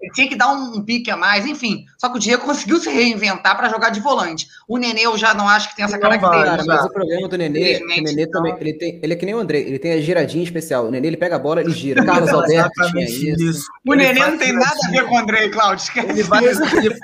Ele 0.00 0.12
tinha 0.12 0.28
que 0.28 0.34
dar 0.34 0.50
um, 0.50 0.76
um, 0.76 0.82
pique 0.82 1.10
a 1.10 1.16
mais, 1.16 1.44
enfim. 1.44 1.84
Só 1.98 2.08
que 2.08 2.16
o 2.16 2.20
Diego 2.20 2.42
conseguiu 2.42 2.78
se 2.78 2.88
reinventar 2.88 3.54
para 3.54 3.68
jogar 3.68 3.90
de 3.90 4.00
volante. 4.00 4.46
O 4.66 4.78
Nenê 4.78 5.02
eu 5.02 5.18
já 5.18 5.34
não 5.34 5.46
acho 5.46 5.68
que 5.68 5.76
tem 5.76 5.84
essa 5.84 5.98
característica. 5.98 6.64
mas 6.66 6.86
o 6.86 6.90
problema 6.90 7.28
do 7.28 7.36
Nenê, 7.36 7.82
o 7.82 7.86
Nenê 7.86 8.26
também, 8.26 8.56
ele, 8.58 8.72
tem, 8.72 8.98
ele 9.02 9.12
é 9.12 9.16
que 9.16 9.26
nem 9.26 9.34
o 9.34 9.38
André, 9.38 9.58
ele 9.58 9.78
tem 9.78 9.92
a 9.92 10.00
giradinha 10.00 10.42
especial. 10.42 10.86
O 10.86 10.90
Nenê, 10.90 11.06
ele 11.06 11.18
pega 11.18 11.36
a 11.36 11.38
bola, 11.38 11.60
ele 11.60 11.72
gira. 11.72 12.02
Carlos 12.06 12.30
Alberto 12.30 12.70
tinha 12.90 13.04
isso. 13.04 13.42
isso. 13.42 13.66
O 13.86 13.92
ele 13.92 14.04
Nenê 14.04 14.20
não 14.20 14.38
tem 14.38 14.52
nada 14.54 14.76
a 14.86 14.90
ver 14.90 15.06
com 15.06 15.14
o 15.14 15.18
André, 15.18 15.48
Claudio. 15.50 15.92
Ele 16.08 16.22
vai, 16.22 16.44
ele, 16.46 16.98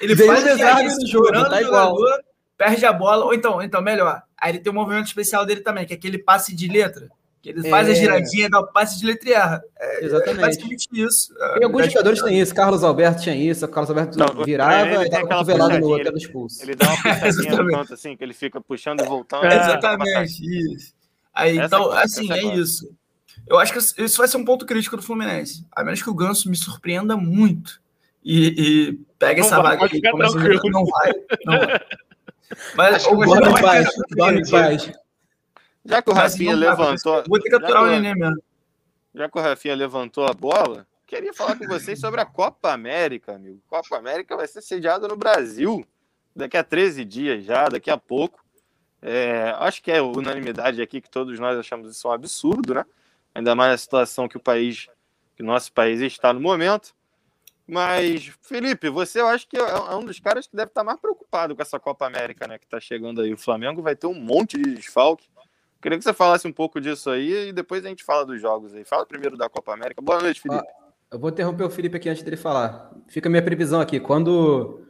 ele 0.00 0.16
faz 0.16 0.42
desarme 0.42 0.92
no 0.92 1.06
jogo, 1.06 1.30
tá 1.30 1.62
igual. 1.62 1.94
Perde 2.58 2.84
a 2.84 2.92
bola, 2.92 3.26
ou 3.26 3.34
então, 3.34 3.62
então, 3.62 3.80
melhor. 3.80 4.22
Aí 4.36 4.52
ele 4.52 4.58
tem 4.58 4.72
um 4.72 4.76
movimento 4.76 5.06
especial 5.06 5.46
dele 5.46 5.60
também, 5.60 5.86
que 5.86 5.92
é 5.92 5.96
aquele 5.96 6.18
passe 6.18 6.54
de 6.54 6.66
letra. 6.66 7.08
Que 7.44 7.50
ele 7.50 7.68
faz 7.68 7.86
a 7.86 7.92
é. 7.92 7.94
giradinha, 7.94 8.48
dá 8.48 8.58
o 8.58 8.66
passe 8.66 8.98
de 8.98 9.04
letra 9.04 9.28
e 9.28 9.32
erra. 9.34 9.62
É, 9.78 10.04
Exatamente. 10.06 10.38
É 10.38 10.46
basicamente 10.46 10.88
isso. 10.94 11.34
Tem 11.34 11.64
alguns 11.64 11.86
jogadores 11.88 12.22
têm 12.22 12.40
isso. 12.40 12.54
Carlos 12.54 12.82
Alberto 12.82 13.20
tinha 13.20 13.36
isso. 13.36 13.68
Carlos 13.68 13.90
Alberto 13.90 14.18
não, 14.18 14.42
virava 14.42 15.04
e 15.04 15.10
dava 15.10 15.28
cotovelada 15.28 15.78
no 15.78 15.88
outro, 15.88 16.08
era 16.08 16.16
expulso. 16.16 16.62
Ele 16.62 16.74
dá 16.74 16.86
uma 16.86 16.96
puxadinha 17.20 17.62
no 17.62 17.70
canto, 17.70 17.92
assim, 17.92 18.16
que 18.16 18.24
ele 18.24 18.32
fica 18.32 18.62
puxando 18.62 19.02
e 19.02 19.04
voltando. 19.04 19.44
É, 19.44 19.56
exatamente, 19.56 20.42
isso. 20.42 20.94
Aí, 21.34 21.58
então, 21.58 21.92
assim, 21.92 22.32
é 22.32 22.42
isso. 22.56 22.90
Eu 23.46 23.58
acho 23.58 23.74
que 23.74 24.02
isso 24.02 24.16
vai 24.16 24.26
ser 24.26 24.38
um 24.38 24.44
ponto 24.46 24.64
crítico 24.64 24.96
do 24.96 25.02
Fluminense. 25.02 25.66
A 25.70 25.84
menos 25.84 26.00
que 26.00 26.08
o 26.08 26.14
Ganso 26.14 26.48
me 26.48 26.56
surpreenda 26.56 27.14
muito 27.14 27.78
e, 28.24 28.54
e 28.56 28.92
pegue 29.18 29.42
essa 29.42 29.60
vaga 29.60 29.84
aqui. 29.84 30.00
Não 30.00 30.86
vai, 30.86 31.12
não 31.44 31.58
vai. 31.58 31.80
Mas 32.74 33.06
o 33.06 33.16
dorme 33.16 33.60
paz, 33.60 33.88
dorme 34.16 34.50
paz. 34.50 34.90
Já 35.84 36.00
que 36.00 36.10
o 36.10 36.14
Rafinha 36.14 36.56
levantou. 36.56 37.24
Vou 37.28 37.40
ter 37.40 37.48
que 37.48 37.56
aturar 37.56 37.82
o 37.82 37.86
Nenê 37.86 38.14
mesmo. 38.14 38.42
Já 39.14 39.28
que 39.28 39.38
o 39.38 39.40
Rafinha 39.40 39.76
levantou 39.76 40.26
a 40.26 40.32
bola, 40.32 40.86
queria 41.06 41.32
falar 41.32 41.56
com 41.56 41.66
vocês 41.66 42.00
sobre 42.00 42.20
a 42.20 42.26
Copa 42.26 42.72
América, 42.72 43.34
amigo. 43.34 43.60
Copa 43.68 43.96
América 43.96 44.36
vai 44.36 44.48
ser 44.48 44.62
sediada 44.62 45.06
no 45.06 45.16
Brasil 45.16 45.86
daqui 46.34 46.56
a 46.56 46.64
13 46.64 47.04
dias 47.04 47.44
já, 47.44 47.68
daqui 47.68 47.90
a 47.90 47.96
pouco. 47.96 48.44
É, 49.00 49.54
acho 49.58 49.82
que 49.82 49.92
é 49.92 50.00
unanimidade 50.00 50.80
aqui 50.80 51.00
que 51.00 51.10
todos 51.10 51.38
nós 51.38 51.58
achamos 51.58 51.94
isso 51.94 52.08
um 52.08 52.10
absurdo, 52.10 52.74
né? 52.74 52.84
Ainda 53.34 53.54
mais 53.54 53.72
na 53.72 53.78
situação 53.78 54.26
que 54.26 54.36
o 54.36 54.40
país, 54.40 54.88
que 55.36 55.42
o 55.42 55.46
nosso 55.46 55.72
país 55.72 56.00
está 56.00 56.32
no 56.32 56.40
momento. 56.40 56.94
Mas, 57.66 58.32
Felipe, 58.42 58.88
você 58.88 59.20
eu 59.20 59.28
acho 59.28 59.46
que 59.46 59.56
é, 59.56 59.60
é 59.60 59.94
um 59.94 60.04
dos 60.04 60.18
caras 60.20 60.46
que 60.46 60.56
deve 60.56 60.68
estar 60.68 60.84
mais 60.84 60.98
preocupado 60.98 61.54
com 61.54 61.62
essa 61.62 61.78
Copa 61.78 62.06
América, 62.06 62.46
né? 62.46 62.58
Que 62.58 62.64
está 62.64 62.80
chegando 62.80 63.20
aí. 63.20 63.32
O 63.32 63.38
Flamengo 63.38 63.82
vai 63.82 63.94
ter 63.94 64.06
um 64.06 64.14
monte 64.14 64.58
de 64.58 64.74
desfalque. 64.74 65.28
Queria 65.84 65.98
que 65.98 66.04
você 66.04 66.14
falasse 66.14 66.48
um 66.48 66.52
pouco 66.52 66.80
disso 66.80 67.10
aí 67.10 67.48
e 67.48 67.52
depois 67.52 67.84
a 67.84 67.90
gente 67.90 68.02
fala 68.02 68.24
dos 68.24 68.40
jogos 68.40 68.72
aí. 68.72 68.84
Fala 68.84 69.04
primeiro 69.04 69.36
da 69.36 69.50
Copa 69.50 69.74
América. 69.74 70.00
Boa 70.00 70.18
noite, 70.18 70.40
Felipe. 70.40 70.66
Ah, 70.66 70.84
eu 71.10 71.18
vou 71.18 71.28
interromper 71.28 71.62
o 71.62 71.68
Felipe 71.68 71.98
aqui 71.98 72.08
antes 72.08 72.22
dele 72.22 72.38
falar. 72.38 72.90
Fica 73.06 73.28
a 73.28 73.30
minha 73.30 73.42
previsão 73.42 73.82
aqui. 73.82 74.00
Quando 74.00 74.80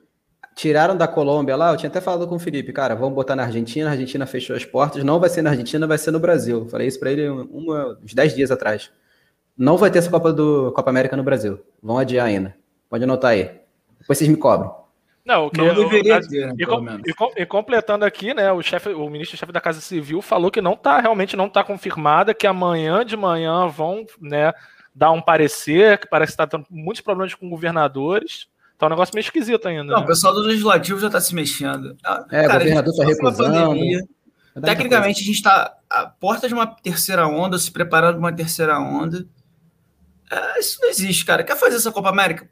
tiraram 0.55 0.97
da 0.97 1.09
Colômbia 1.09 1.57
lá, 1.57 1.73
eu 1.73 1.77
tinha 1.77 1.91
até 1.91 2.01
falado 2.01 2.29
com 2.29 2.37
o 2.37 2.39
Felipe, 2.39 2.73
cara, 2.73 2.95
vamos 2.95 3.13
botar 3.13 3.35
na 3.35 3.43
Argentina. 3.43 3.89
A 3.89 3.91
Argentina 3.91 4.25
fechou 4.25 4.55
as 4.55 4.65
portas. 4.65 5.03
Não 5.03 5.19
vai 5.19 5.29
ser 5.29 5.43
na 5.43 5.51
Argentina, 5.51 5.85
vai 5.85 5.99
ser 5.99 6.13
no 6.13 6.21
Brasil. 6.21 6.69
falei 6.69 6.87
isso 6.87 7.01
para 7.01 7.11
ele 7.11 7.29
uma, 7.29 7.99
uns 8.01 8.15
10 8.15 8.33
dias 8.37 8.53
atrás. 8.53 8.93
Não 9.59 9.77
vai 9.77 9.91
ter 9.91 9.99
essa 9.99 10.09
Copa, 10.09 10.33
do, 10.33 10.71
Copa 10.77 10.91
América 10.91 11.17
no 11.17 11.25
Brasil. 11.25 11.59
Vão 11.83 11.99
adiar 11.99 12.29
ainda. 12.29 12.57
Pode 12.89 13.03
anotar 13.03 13.33
aí. 13.33 13.51
Depois 13.99 14.17
vocês 14.17 14.31
me 14.31 14.37
cobram. 14.37 14.84
Não, 15.25 15.47
o 15.47 15.51
que 15.51 15.59
não 15.59 15.69
eu, 15.69 15.75
deveria 15.75 16.21
ter, 16.21 16.53
e, 16.59 16.65
e, 16.65 17.43
e, 17.43 17.47
completando 17.47 18.05
aqui, 18.05 18.35
né, 18.35 18.53
o 18.53 18.61
chefe, 18.61 18.91
o 18.91 19.09
ministro-chefe 19.09 19.53
da 19.53 19.61
Casa 19.61 19.81
Civil 19.81 20.21
falou 20.21 20.51
que 20.51 20.61
não 20.61 20.77
tá, 20.77 21.01
realmente 21.01 21.35
não 21.35 21.47
está 21.47 21.65
confirmada, 21.65 22.35
que 22.35 22.47
amanhã 22.47 23.05
de 23.05 23.17
manhã 23.17 23.67
vão, 23.67 24.05
né, 24.21 24.53
dar 24.95 25.13
um 25.13 25.23
parecer, 25.23 25.99
que 25.99 26.07
parece 26.07 26.33
que 26.33 26.43
está 26.43 26.47
tendo 26.47 26.67
muitos 26.71 27.01
problemas 27.01 27.35
com 27.35 27.49
governadores. 27.49 28.49
Tá 28.79 28.87
um 28.87 28.91
negócio 28.91 29.15
meio 29.15 29.23
esquisito 29.23 29.67
ainda. 29.67 29.85
Não, 29.85 29.99
né? 30.01 30.05
o 30.05 30.07
pessoal 30.07 30.35
do 30.35 30.41
legislativo 30.41 31.01
já 31.01 31.07
está 31.07 31.21
se 31.21 31.35
mexendo. 31.35 31.97
Ah, 32.05 32.25
é, 32.31 32.47
Cara, 32.47 32.57
o 32.57 32.59
governador 32.59 32.93
está 32.93 33.05
recusando. 33.05 33.81
Tecnicamente, 34.63 35.23
a 35.23 35.25
gente 35.25 35.37
está 35.37 35.75
à 35.89 36.07
porta 36.07 36.47
de 36.47 36.55
uma 36.55 36.67
terceira 36.67 37.27
onda, 37.27 37.59
se 37.59 37.71
preparando 37.71 38.15
para 38.15 38.21
uma 38.21 38.33
terceira 38.33 38.79
onda. 38.79 39.27
É, 40.31 40.61
isso 40.61 40.79
não 40.81 40.89
existe, 40.89 41.25
cara. 41.25 41.43
Quer 41.43 41.57
fazer 41.57 41.77
essa 41.77 41.91
Copa 41.91 42.11
América? 42.11 42.49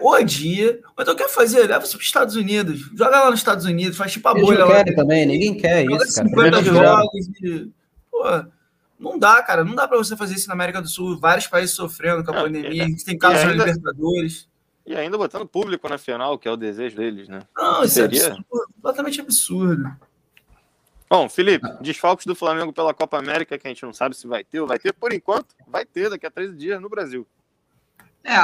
Ou 0.00 0.14
adia, 0.14 0.80
ou 0.96 1.02
então 1.02 1.14
quer 1.14 1.28
fazer, 1.28 1.66
leva 1.66 1.84
isso 1.84 1.92
para 1.92 2.00
os 2.00 2.06
Estados 2.06 2.36
Unidos, 2.36 2.80
joga 2.94 3.20
lá 3.24 3.30
nos 3.30 3.40
Estados 3.40 3.64
Unidos, 3.64 3.96
faz 3.96 4.12
tipo 4.12 4.28
a 4.28 4.34
bolha 4.34 4.64
lá. 4.64 4.84
também, 4.84 5.26
ninguém 5.26 5.56
quer 5.56 5.84
joga 5.84 6.04
isso, 6.04 6.12
50 6.14 6.50
cara. 6.50 6.62
jogos 6.62 7.26
e, 7.42 7.70
pô, 8.10 8.22
não 8.98 9.18
dá, 9.18 9.42
cara, 9.42 9.64
não 9.64 9.74
dá 9.74 9.86
para 9.86 9.98
você 9.98 10.16
fazer 10.16 10.34
isso 10.34 10.48
na 10.48 10.54
América 10.54 10.80
do 10.80 10.88
Sul, 10.88 11.18
vários 11.18 11.46
países 11.46 11.76
sofrendo 11.76 12.24
com 12.24 12.30
a 12.30 12.42
pandemia, 12.42 12.84
a 12.84 12.88
gente 12.88 13.04
tem 13.04 13.18
casos 13.18 13.44
na 13.44 13.52
Libertadores. 13.52 14.48
E 14.86 14.94
ainda 14.94 15.18
botando 15.18 15.46
público 15.46 15.88
na 15.88 15.98
final, 15.98 16.38
que 16.38 16.46
é 16.46 16.50
o 16.50 16.56
desejo 16.56 16.96
deles, 16.96 17.28
né? 17.28 17.40
Não, 17.56 17.82
isso 17.82 18.00
é 18.00 18.02
Seria... 18.02 18.22
é 18.22 18.26
absurdo, 18.26 18.66
completamente 18.74 19.20
absurdo. 19.20 19.96
Bom, 21.08 21.28
Felipe, 21.28 21.66
desfalques 21.80 22.26
do 22.26 22.34
Flamengo 22.34 22.72
pela 22.72 22.94
Copa 22.94 23.18
América, 23.18 23.58
que 23.58 23.66
a 23.66 23.70
gente 23.70 23.84
não 23.84 23.92
sabe 23.92 24.16
se 24.16 24.26
vai 24.26 24.42
ter 24.42 24.60
ou 24.60 24.66
vai 24.66 24.78
ter, 24.78 24.92
por 24.92 25.12
enquanto, 25.12 25.54
vai 25.66 25.84
ter 25.84 26.10
daqui 26.10 26.26
a 26.26 26.30
13 26.30 26.56
dias 26.56 26.80
no 26.80 26.88
Brasil. 26.88 27.26
É, 28.24 28.36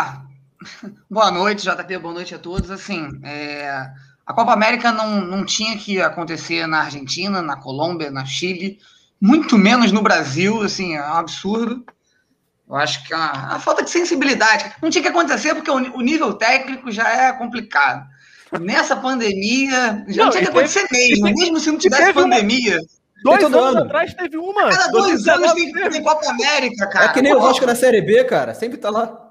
Boa 1.11 1.31
noite, 1.31 1.63
JP, 1.65 1.99
boa 1.99 2.15
noite 2.15 2.35
a 2.35 2.39
todos. 2.39 2.71
Assim, 2.71 3.09
é, 3.25 3.91
a 4.27 4.33
Copa 4.33 4.53
América 4.53 4.93
não, 4.93 5.21
não 5.21 5.45
tinha 5.45 5.77
que 5.77 6.01
acontecer 6.01 6.67
na 6.67 6.81
Argentina, 6.81 7.43
na 7.43 7.57
Colômbia, 7.57 8.11
na 8.11 8.25
Chile, 8.25 8.79
muito 9.21 9.57
menos 9.59 9.93
no 9.93 10.03
Brasil, 10.03 10.63
assim, 10.63 10.97
é 10.97 11.03
um 11.03 11.15
absurdo. 11.15 11.85
Eu 12.69 12.77
acho 12.77 13.07
que 13.07 13.13
é 13.13 13.17
uma, 13.17 13.33
uma 13.33 13.59
falta 13.59 13.83
de 13.83 13.91
sensibilidade. 13.91 14.73
Não 14.81 14.91
tinha 14.91 15.03
que 15.03 15.09
acontecer 15.09 15.55
porque 15.55 15.71
o, 15.71 15.75
o 15.75 16.01
nível 16.01 16.33
técnico 16.35 16.91
já 16.91 17.09
é 17.09 17.33
complicado. 17.33 18.07
Nessa 18.61 18.97
pandemia, 18.97 20.05
já 20.09 20.25
não, 20.25 20.25
não 20.25 20.31
tinha 20.31 20.45
que 20.45 20.51
acontecer 20.51 20.87
mesmo, 20.91 21.25
mesmo 21.25 21.61
se 21.61 21.71
não 21.71 21.79
tivesse 21.79 22.13
pandemia. 22.13 22.79
Uma, 23.25 23.39
dois 23.39 23.45
anos 23.45 23.59
ano. 23.59 23.85
atrás 23.85 24.15
teve 24.15 24.37
uma. 24.37 24.71
Cada 24.71 24.89
dois 24.89 25.27
anos 25.27 25.53
tem, 25.53 25.73
tem 25.73 26.03
Copa 26.03 26.31
América, 26.31 26.87
cara. 26.89 27.07
É 27.07 27.09
que 27.13 27.23
nem 27.23 27.33
Pô. 27.33 27.39
o 27.39 27.43
Vasco 27.43 27.65
na 27.65 27.75
Série 27.75 28.03
B, 28.03 28.25
cara. 28.25 28.55
Sempre 28.55 28.79
tá 28.79 28.91
lá. 28.91 29.22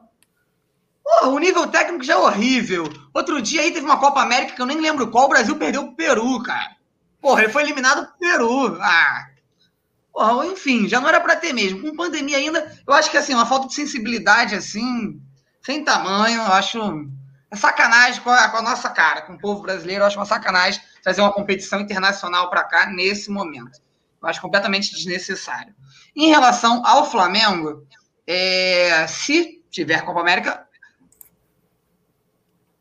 Porra, 1.03 1.27
o 1.29 1.39
nível 1.39 1.67
técnico 1.67 2.03
já 2.03 2.13
é 2.13 2.17
horrível. 2.17 2.91
Outro 3.13 3.41
dia 3.41 3.61
aí 3.61 3.71
teve 3.71 3.85
uma 3.85 3.99
Copa 3.99 4.21
América 4.21 4.53
que 4.53 4.61
eu 4.61 4.65
nem 4.65 4.79
lembro 4.79 5.09
qual, 5.09 5.25
o 5.25 5.29
Brasil 5.29 5.55
perdeu 5.57 5.85
pro 5.87 5.95
Peru, 5.95 6.41
cara. 6.43 6.75
Porra, 7.19 7.43
ele 7.43 7.51
foi 7.51 7.63
eliminado 7.63 8.07
pro 8.07 8.17
Peru. 8.17 8.77
Ah. 8.81 9.27
Porra, 10.13 10.45
enfim, 10.47 10.87
já 10.87 10.99
não 10.99 11.07
era 11.07 11.19
para 11.19 11.35
ter 11.35 11.53
mesmo. 11.53 11.81
Com 11.81 11.95
pandemia 11.95 12.37
ainda, 12.37 12.75
eu 12.85 12.93
acho 12.93 13.09
que 13.09 13.17
assim, 13.17 13.33
uma 13.33 13.45
falta 13.45 13.67
de 13.67 13.73
sensibilidade 13.73 14.55
assim, 14.55 15.21
sem 15.61 15.83
tamanho, 15.83 16.41
eu 16.41 16.53
acho 16.53 16.79
é 17.51 17.55
sacanagem 17.57 18.21
com 18.21 18.29
a, 18.29 18.47
com 18.47 18.57
a 18.57 18.61
nossa 18.61 18.89
cara, 18.89 19.23
com 19.23 19.33
o 19.33 19.37
povo 19.37 19.61
brasileiro, 19.61 20.03
eu 20.03 20.07
acho 20.07 20.17
uma 20.17 20.25
sacanagem 20.25 20.81
trazer 21.03 21.19
uma 21.19 21.33
competição 21.33 21.81
internacional 21.81 22.49
para 22.49 22.63
cá 22.63 22.85
nesse 22.85 23.29
momento. 23.29 23.81
Eu 24.21 24.29
acho 24.29 24.41
completamente 24.41 24.91
desnecessário. 24.91 25.75
Em 26.15 26.29
relação 26.29 26.81
ao 26.85 27.09
Flamengo, 27.09 27.85
é, 28.25 29.05
se 29.07 29.61
tiver 29.69 30.05
Copa 30.05 30.21
América, 30.21 30.65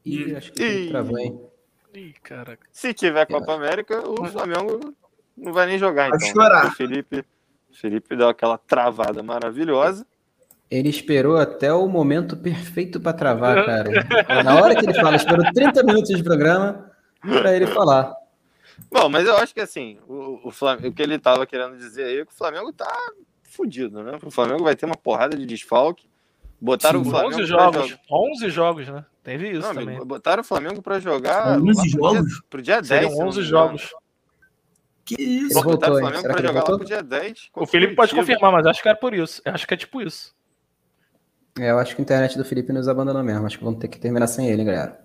Ih, 0.05 0.37
acho 0.37 0.53
que 0.53 0.89
travou, 0.89 1.19
hein? 1.19 1.41
Ih, 1.95 2.15
caraca. 2.23 2.67
Se 2.73 2.95
tiver 2.95 3.27
Copa 3.27 3.55
América, 3.55 4.03
o 4.09 4.25
Flamengo 4.27 4.95
não 5.37 5.53
vai 5.53 5.67
nem 5.67 5.79
jogar, 5.79 6.09
vai 6.09 6.19
então. 6.19 6.29
Chorar. 6.29 6.67
O 6.67 6.71
Felipe, 6.73 7.25
Felipe 7.73 8.17
deu 8.17 8.29
aquela 8.29 8.59
travada 8.59 9.23
maravilhosa. 9.23 10.07
Ele 10.71 10.89
esperou 10.89 11.37
até 11.37 11.73
o 11.73 11.89
momento 11.89 12.37
perfeito 12.37 13.01
para 13.01 13.13
travar, 13.13 13.65
cara. 13.67 14.45
Na 14.45 14.63
hora 14.63 14.75
que 14.77 14.85
ele 14.87 14.95
fala, 14.95 15.17
esperou 15.17 15.45
30 15.53 15.83
minutos 15.83 16.17
de 16.17 16.23
programa 16.23 16.91
para 17.21 17.55
ele 17.55 17.67
falar. 17.67 18.15
Bom, 18.91 19.09
mas 19.09 19.27
eu 19.27 19.37
acho 19.37 19.53
que 19.53 19.61
assim, 19.61 19.99
o, 20.09 20.49
o, 20.49 20.51
Flamengo, 20.51 20.89
o 20.89 20.93
que 20.93 21.03
ele 21.03 21.17
estava 21.17 21.47
querendo 21.47 21.77
dizer 21.77 22.05
aí 22.05 22.19
é 22.21 22.25
que 22.25 22.33
o 22.33 22.37
Flamengo 22.37 22.73
tá 22.73 22.91
fudido, 23.43 24.03
né? 24.03 24.19
O 24.23 24.31
Flamengo 24.31 24.63
vai 24.63 24.77
ter 24.77 24.87
uma 24.87 24.97
porrada 24.97 25.37
de 25.37 25.45
desfalque. 25.45 26.09
Botaram 26.61 27.03
Sim, 27.03 27.09
o 27.09 27.11
Flamengo 27.11 27.35
11 27.37 27.47
jogos, 27.47 27.99
11 28.11 28.51
jogos, 28.51 28.89
né? 28.89 29.07
Teve 29.23 29.51
isso 29.51 29.61
não, 29.61 29.75
também. 29.75 29.89
Amigo, 29.89 30.05
botaram 30.05 30.43
o 30.43 30.45
Flamengo 30.45 30.83
para 30.83 31.01
jogar 31.01 31.59
11 31.59 31.89
jogos? 31.89 32.41
Pro 32.51 32.61
dia, 32.61 32.83
pro 32.83 32.87
dia 32.87 33.01
10. 33.01 33.19
11 33.19 33.43
jogos. 33.43 33.91
Que 35.05 35.21
isso? 35.21 35.55
Voltou, 35.55 35.73
botaram 35.73 35.95
o 35.95 35.99
Flamengo 35.99 36.23
para 36.23 36.43
jogar 36.43 36.61
lá 36.61 36.77
pro 36.77 36.85
dia 36.85 37.03
10. 37.03 37.51
O 37.57 37.67
Felipe 37.67 37.95
pode 37.95 38.15
confirmar, 38.15 38.53
mas 38.53 38.67
acho 38.67 38.83
que 38.83 38.89
era 38.89 38.99
por 38.99 39.15
isso. 39.15 39.41
Acho 39.45 39.67
que 39.67 39.75
é 39.75 39.77
tipo 39.77 40.03
isso. 40.03 40.35
É, 41.59 41.71
eu 41.71 41.79
acho 41.79 41.97
que 41.97 42.03
a 42.03 42.05
internet 42.05 42.37
do 42.37 42.45
Felipe 42.45 42.73
nos 42.73 42.89
abandonou 42.89 43.23
mesmo. 43.25 43.47
Acho 43.47 43.59
que 43.59 43.65
vamos 43.65 43.81
ter 43.81 43.89
que 43.89 43.99
terminar 43.99 44.27
sem 44.27 44.49
ele, 44.49 44.63
galera. 44.63 45.01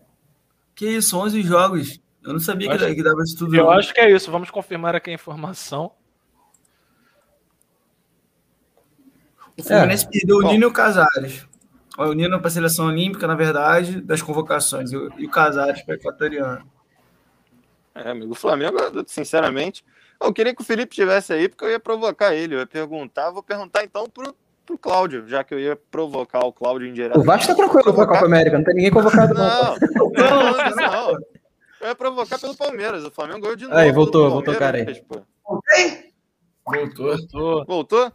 Que 0.76 0.88
isso, 0.88 1.18
11 1.18 1.42
jogos. 1.42 2.00
Eu 2.22 2.34
não 2.34 2.40
sabia 2.40 2.70
que, 2.70 2.96
que, 2.96 3.04
dava 3.04 3.22
isso 3.24 3.38
tudo. 3.38 3.56
Eu 3.56 3.70
acho 3.72 3.94
que 3.94 4.02
é 4.02 4.12
isso. 4.12 4.30
Vamos 4.30 4.52
confirmar 4.52 4.96
aqui 4.96 5.10
a 5.10 5.14
informação. 5.14 5.92
O 9.58 9.64
Fluminense 9.64 10.06
é. 10.06 10.10
perdeu 10.10 10.38
o 10.38 10.42
Nino 10.42 10.64
e 10.64 10.66
o 10.66 10.72
Casares 10.72 11.48
o 11.98 12.14
Nino 12.14 12.40
para 12.40 12.48
a 12.48 12.52
seleção 12.52 12.88
olímpica, 12.88 13.28
na 13.28 13.36
verdade, 13.36 14.02
das 14.02 14.22
convocações, 14.22 14.92
e 14.92 14.98
o 14.98 15.30
Casares 15.30 15.82
para 15.84 15.96
equatoriano. 15.96 16.70
É, 17.94 18.10
amigo, 18.10 18.34
o 18.34 18.36
Flamengo, 18.36 18.78
sinceramente, 19.08 19.86
eu 20.22 20.34
queria 20.34 20.54
que 20.54 20.62
o 20.62 20.66
Felipe 20.66 20.92
estivesse 20.92 21.32
aí, 21.32 21.48
porque 21.48 21.64
eu 21.64 21.70
ia 21.70 21.80
provocar 21.80 22.34
ele, 22.34 22.56
eu 22.56 22.60
ia 22.60 22.68
perguntar, 22.68 23.32
vou 23.32 23.42
perguntar 23.42 23.86
então 23.86 24.10
pro, 24.10 24.36
pro 24.66 24.78
Cláudio, 24.78 25.28
já 25.28 25.44
que 25.44 25.54
eu 25.54 25.60
ia 25.60 25.78
provocar 25.90 26.40
o 26.46 26.52
Cláudio 26.52 26.88
em 26.88 26.94
direto. 26.94 27.20
O 27.20 27.24
Vasco 27.24 27.48
tá 27.48 27.56
tranquilo 27.56 27.84
provocar... 27.84 28.08
pra 28.08 28.16
Copa 28.16 28.26
América, 28.26 28.58
não 28.58 28.66
tem 28.66 28.76
ninguém 28.76 28.92
convocado 28.92 29.34
não. 29.34 29.76
Não, 30.12 30.76
não, 30.76 30.76
não. 30.76 31.12
Eu 31.80 31.90
ia 31.90 31.96
provocar 31.96 32.40
pelo 32.40 32.56
Palmeiras. 32.56 33.06
O 33.06 33.12
Flamengo 33.12 33.42
ganhou 33.42 33.56
de 33.56 33.66
novo. 33.66 33.78
Aí, 33.78 33.92
voltou, 33.92 34.30
voltou, 34.30 34.56
cara 34.56 34.78
aí. 34.78 35.04
Voltei? 35.46 36.14
Voltou. 36.66 37.18
Voltou? 37.18 37.66
Voltou? 37.66 38.14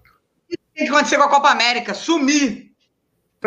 O 0.70 0.74
que 0.74 0.84
aconteceu 0.84 1.18
com 1.18 1.24
a 1.24 1.30
Copa 1.30 1.50
América? 1.50 1.94
Sumi! 1.94 2.70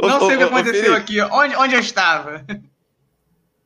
não 0.00 0.26
sei 0.26 0.34
o 0.34 0.38
que 0.38 0.44
aconteceu 0.44 0.94
aqui. 0.94 1.20
Onde, 1.20 1.56
onde 1.56 1.74
eu 1.74 1.80
estava? 1.80 2.44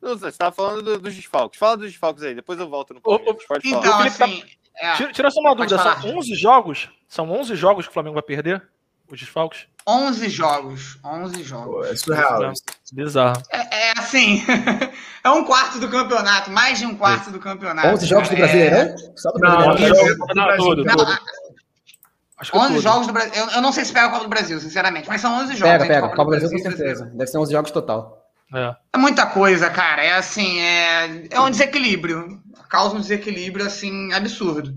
Você 0.00 0.28
estava 0.28 0.54
falando 0.54 0.82
do, 0.82 0.98
dos 0.98 1.14
desfalques. 1.14 1.58
Fala 1.58 1.76
dos 1.76 1.90
desfalques 1.90 2.22
aí, 2.22 2.34
depois 2.34 2.58
eu 2.58 2.68
volto 2.68 2.94
no 2.94 3.00
Palmeiras. 3.00 3.44
Pode 3.44 3.68
então, 3.68 3.82
falar. 3.82 4.06
assim, 4.06 4.44
é, 4.76 4.94
tira, 4.94 5.12
tira 5.12 5.30
só 5.30 5.40
uma 5.40 5.54
dúvida, 5.54 5.78
são 5.78 6.16
11 6.18 6.34
jogos? 6.34 6.90
São 7.08 7.30
11 7.30 7.56
jogos 7.56 7.86
que 7.86 7.90
o 7.90 7.94
Flamengo 7.94 8.14
vai 8.14 8.22
perder? 8.22 8.62
Os 9.10 9.20
desfalques? 9.20 9.66
11 9.86 10.28
jogos. 10.28 10.98
11 11.04 11.42
jogos. 11.44 11.74
Pô, 11.74 11.84
é 11.84 11.96
surreal. 11.96 12.52
Bizarro. 12.92 13.42
É, 13.50 13.90
é 13.90 13.92
assim, 13.96 14.44
é 15.22 15.30
um 15.30 15.44
quarto 15.44 15.78
do 15.78 15.88
campeonato, 15.88 16.50
mais 16.50 16.78
de 16.78 16.86
um 16.86 16.96
quarto 16.96 17.30
do 17.30 17.38
campeonato. 17.38 17.88
11 17.88 18.06
jogos 18.06 18.28
do 18.28 18.36
Brasileirão? 18.36 18.78
É... 18.78 18.96
Só 19.16 19.30
do 19.30 19.38
Brasileirão? 19.38 20.16
Não, 20.34 20.84
não. 20.84 21.18
Acho 22.38 22.52
que 22.52 22.58
11 22.58 22.68
tudo. 22.68 22.82
jogos 22.82 23.06
do 23.06 23.12
Brasil. 23.12 23.32
Eu, 23.34 23.50
eu, 23.50 23.62
não 23.62 23.72
sei 23.72 23.84
se 23.84 23.92
pega 23.92 24.06
a 24.06 24.10
Copa 24.10 24.24
do 24.24 24.28
Brasil, 24.28 24.60
sinceramente, 24.60 25.08
mas 25.08 25.20
são 25.20 25.32
11 25.38 25.56
jogos. 25.56 25.72
Pega, 25.72 25.86
pega. 25.86 26.08
Copa 26.08 26.24
do 26.24 26.30
Brasil, 26.30 26.48
Brasil 26.50 26.70
com 26.70 26.76
certeza. 26.76 27.04
Deve 27.14 27.30
ser 27.30 27.38
11 27.38 27.52
jogos 27.52 27.70
total. 27.70 28.26
É. 28.54 28.74
é. 28.94 28.98
muita 28.98 29.26
coisa, 29.26 29.70
cara. 29.70 30.04
É 30.04 30.12
assim, 30.12 30.60
é, 30.60 31.28
é 31.30 31.40
um 31.40 31.50
desequilíbrio. 31.50 32.40
Causa 32.68 32.96
um 32.96 33.00
desequilíbrio, 33.00 33.64
assim, 33.64 34.12
absurdo. 34.12 34.74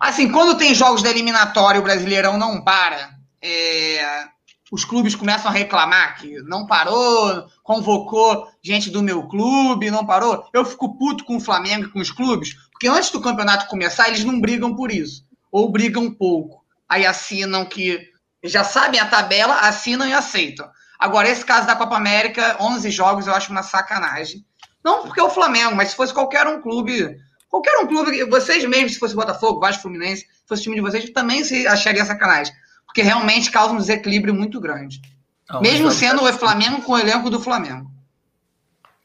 Assim, 0.00 0.30
quando 0.30 0.58
tem 0.58 0.74
jogos 0.74 1.02
da 1.02 1.08
eliminatória 1.08 1.80
o 1.80 1.84
Brasileirão 1.84 2.36
não 2.36 2.62
para, 2.62 3.10
é, 3.42 4.26
os 4.72 4.84
clubes 4.84 5.14
começam 5.14 5.50
a 5.50 5.54
reclamar 5.54 6.18
que 6.18 6.40
não 6.42 6.66
parou, 6.66 7.46
convocou 7.62 8.48
gente 8.62 8.88
do 8.88 9.02
meu 9.02 9.28
clube, 9.28 9.90
não 9.90 10.06
parou. 10.06 10.48
Eu 10.52 10.64
fico 10.64 10.96
puto 10.96 11.24
com 11.24 11.36
o 11.36 11.40
Flamengo 11.40 11.86
e 11.86 11.90
com 11.90 11.98
os 11.98 12.10
clubes, 12.10 12.54
porque 12.70 12.88
antes 12.88 13.10
do 13.10 13.20
campeonato 13.20 13.68
começar, 13.68 14.08
eles 14.08 14.24
não 14.24 14.40
brigam 14.40 14.74
por 14.74 14.90
isso. 14.90 15.26
Ou 15.50 15.70
brigam 15.70 16.10
pouco. 16.10 16.64
Aí 16.88 17.04
assinam 17.04 17.66
que 17.66 18.00
já 18.42 18.64
sabem 18.64 18.98
a 18.98 19.06
tabela, 19.06 19.60
assinam 19.60 20.06
e 20.06 20.12
aceitam. 20.12 20.70
Agora, 20.98 21.28
esse 21.28 21.44
caso 21.44 21.66
da 21.66 21.76
Copa 21.76 21.96
América, 21.96 22.56
11 22.60 22.90
jogos, 22.90 23.26
eu 23.26 23.34
acho 23.34 23.50
uma 23.50 23.62
sacanagem. 23.62 24.44
Não 24.84 25.02
porque 25.02 25.20
é 25.20 25.22
o 25.22 25.30
Flamengo, 25.30 25.76
mas 25.76 25.90
se 25.90 25.96
fosse 25.96 26.14
qualquer 26.14 26.46
um 26.46 26.62
clube, 26.62 27.16
qualquer 27.48 27.76
um 27.78 27.86
clube, 27.86 28.24
vocês 28.24 28.64
mesmos, 28.64 28.94
se 28.94 28.98
fosse 28.98 29.14
Botafogo, 29.14 29.60
Vasco, 29.60 29.82
Fluminense, 29.82 30.22
se 30.22 30.48
fosse 30.48 30.62
time 30.62 30.76
de 30.76 30.80
vocês, 30.80 31.08
também 31.10 31.44
se 31.44 31.66
acharia 31.66 32.04
sacanagem. 32.04 32.54
Porque 32.86 33.02
realmente 33.02 33.50
causa 33.50 33.72
um 33.72 33.78
desequilíbrio 33.78 34.34
muito 34.34 34.60
grande. 34.60 35.00
Não, 35.48 35.60
Mesmo 35.60 35.90
sendo 35.90 36.22
o 36.22 36.32
Flamengo 36.32 36.82
com 36.82 36.92
o 36.92 36.98
elenco 36.98 37.30
do 37.30 37.40
Flamengo. 37.40 37.90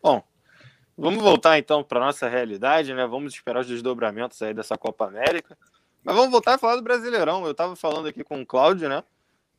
Bom, 0.01 0.23
vamos 0.97 1.21
voltar 1.21 1.57
então 1.57 1.83
para 1.83 1.99
nossa 1.99 2.27
realidade, 2.27 2.93
né? 2.93 3.05
Vamos 3.05 3.33
esperar 3.33 3.61
os 3.61 3.67
desdobramentos 3.67 4.41
aí 4.41 4.53
dessa 4.53 4.77
Copa 4.77 5.05
América. 5.05 5.57
Mas 6.03 6.15
vamos 6.15 6.31
voltar 6.31 6.55
a 6.55 6.57
falar 6.57 6.75
do 6.75 6.81
Brasileirão. 6.81 7.45
Eu 7.45 7.51
estava 7.51 7.75
falando 7.75 8.07
aqui 8.07 8.23
com 8.23 8.41
o 8.41 8.45
Cláudio, 8.45 8.87
né? 8.87 9.03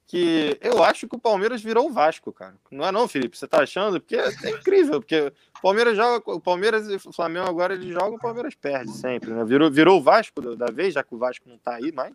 que 0.09 0.59
eu 0.63 0.83
acho 0.83 1.07
que 1.07 1.15
o 1.15 1.21
Palmeiras 1.21 1.63
virou 1.63 1.87
o 1.87 1.93
Vasco, 1.93 2.33
cara. 2.33 2.55
Não 2.71 2.87
é 2.87 2.91
não, 2.91 3.07
Felipe? 3.07 3.37
Você 3.37 3.47
tá 3.47 3.63
achando? 3.63 4.01
Porque 4.01 4.17
é 4.17 4.51
incrível, 4.51 5.01
porque 5.03 5.31
o 5.59 5.61
Palmeiras 5.61 5.95
joga, 5.95 6.31
o 6.33 6.41
Palmeiras 6.41 6.89
e 6.89 6.97
o 6.97 7.13
Flamengo 7.13 7.47
agora 7.47 7.75
eles 7.75 7.93
jogam, 7.93 8.15
o 8.15 8.19
Palmeiras 8.19 8.55
perde 8.55 8.91
sempre, 8.91 9.31
né? 9.31 9.45
Virou, 9.45 9.71
virou 9.71 9.99
o 9.99 10.03
Vasco 10.03 10.41
da 10.57 10.73
vez, 10.73 10.95
já 10.95 11.05
que 11.05 11.15
o 11.15 11.19
Vasco 11.19 11.47
não 11.47 11.59
tá 11.59 11.75
aí 11.75 11.93
mais. 11.93 12.15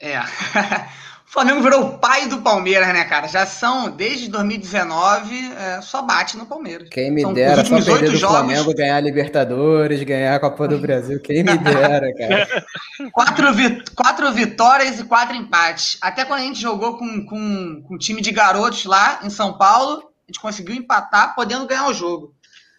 É. 0.00 0.18
o 1.28 1.32
Flamengo 1.32 1.62
virou 1.62 1.82
o 1.82 1.98
pai 1.98 2.26
do 2.26 2.40
Palmeiras, 2.40 2.88
né, 2.88 3.04
cara? 3.04 3.28
Já 3.28 3.44
são, 3.44 3.90
desde 3.90 4.28
2019, 4.28 5.52
é, 5.52 5.82
só 5.82 6.00
bate 6.00 6.38
no 6.38 6.46
Palmeiras. 6.46 6.88
Quem 6.88 7.10
me 7.10 7.20
são 7.20 7.34
dera 7.34 7.64
só 7.64 7.76
perder 7.82 8.10
do 8.10 8.16
jogos... 8.16 8.36
Flamengo 8.36 8.74
ganhar 8.74 8.96
a 8.96 9.00
Libertadores, 9.00 10.02
ganhar 10.02 10.34
a 10.34 10.40
Copa 10.40 10.66
do 10.66 10.78
Brasil. 10.78 11.20
Quem 11.20 11.44
me 11.44 11.58
dera, 11.58 12.12
cara. 12.14 12.64
quatro, 13.12 13.46
quatro 13.94 14.32
vitórias 14.32 14.98
e 14.98 15.04
quatro 15.04 15.36
empates. 15.36 15.98
Até 16.00 16.24
quando 16.24 16.40
a 16.40 16.44
gente 16.44 16.60
jogou 16.60 16.96
com, 16.96 17.26
com, 17.26 17.82
com 17.86 17.94
um 17.94 17.98
time 17.98 18.22
de 18.22 18.32
garotos 18.32 18.86
lá 18.86 19.20
em 19.22 19.28
São 19.28 19.58
Paulo, 19.58 19.98
a 19.98 20.32
gente 20.32 20.40
conseguiu 20.40 20.74
empatar, 20.74 21.34
podendo 21.34 21.66
ganhar 21.66 21.86
o 21.88 21.94
jogo. 21.94 22.34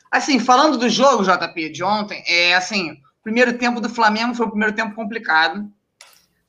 Assim, 0.10 0.40
falando 0.40 0.78
do 0.78 0.90
jogo, 0.90 1.24
JP, 1.24 1.70
de 1.70 1.84
ontem, 1.84 2.22
é 2.28 2.56
assim, 2.56 2.92
o 2.92 3.24
primeiro 3.24 3.54
tempo 3.54 3.80
do 3.80 3.88
Flamengo 3.88 4.34
foi 4.34 4.46
o 4.46 4.50
primeiro 4.50 4.76
tempo 4.76 4.96
complicado 4.96 5.72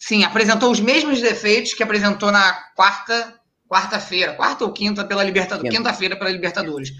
Sim, 0.02 0.24
apresentou 0.24 0.68
os 0.68 0.80
mesmos 0.80 1.20
defeitos 1.20 1.74
que 1.74 1.82
apresentou 1.82 2.32
na 2.32 2.52
quarta, 2.74 3.40
quarta-feira, 3.68 4.34
quarta 4.34 4.64
ou 4.64 4.72
quinta 4.72 5.04
pela 5.04 5.22
Libertadores, 5.22 5.70
quinta-feira 5.70 6.18
pela 6.18 6.28
Libertadores. 6.28 6.90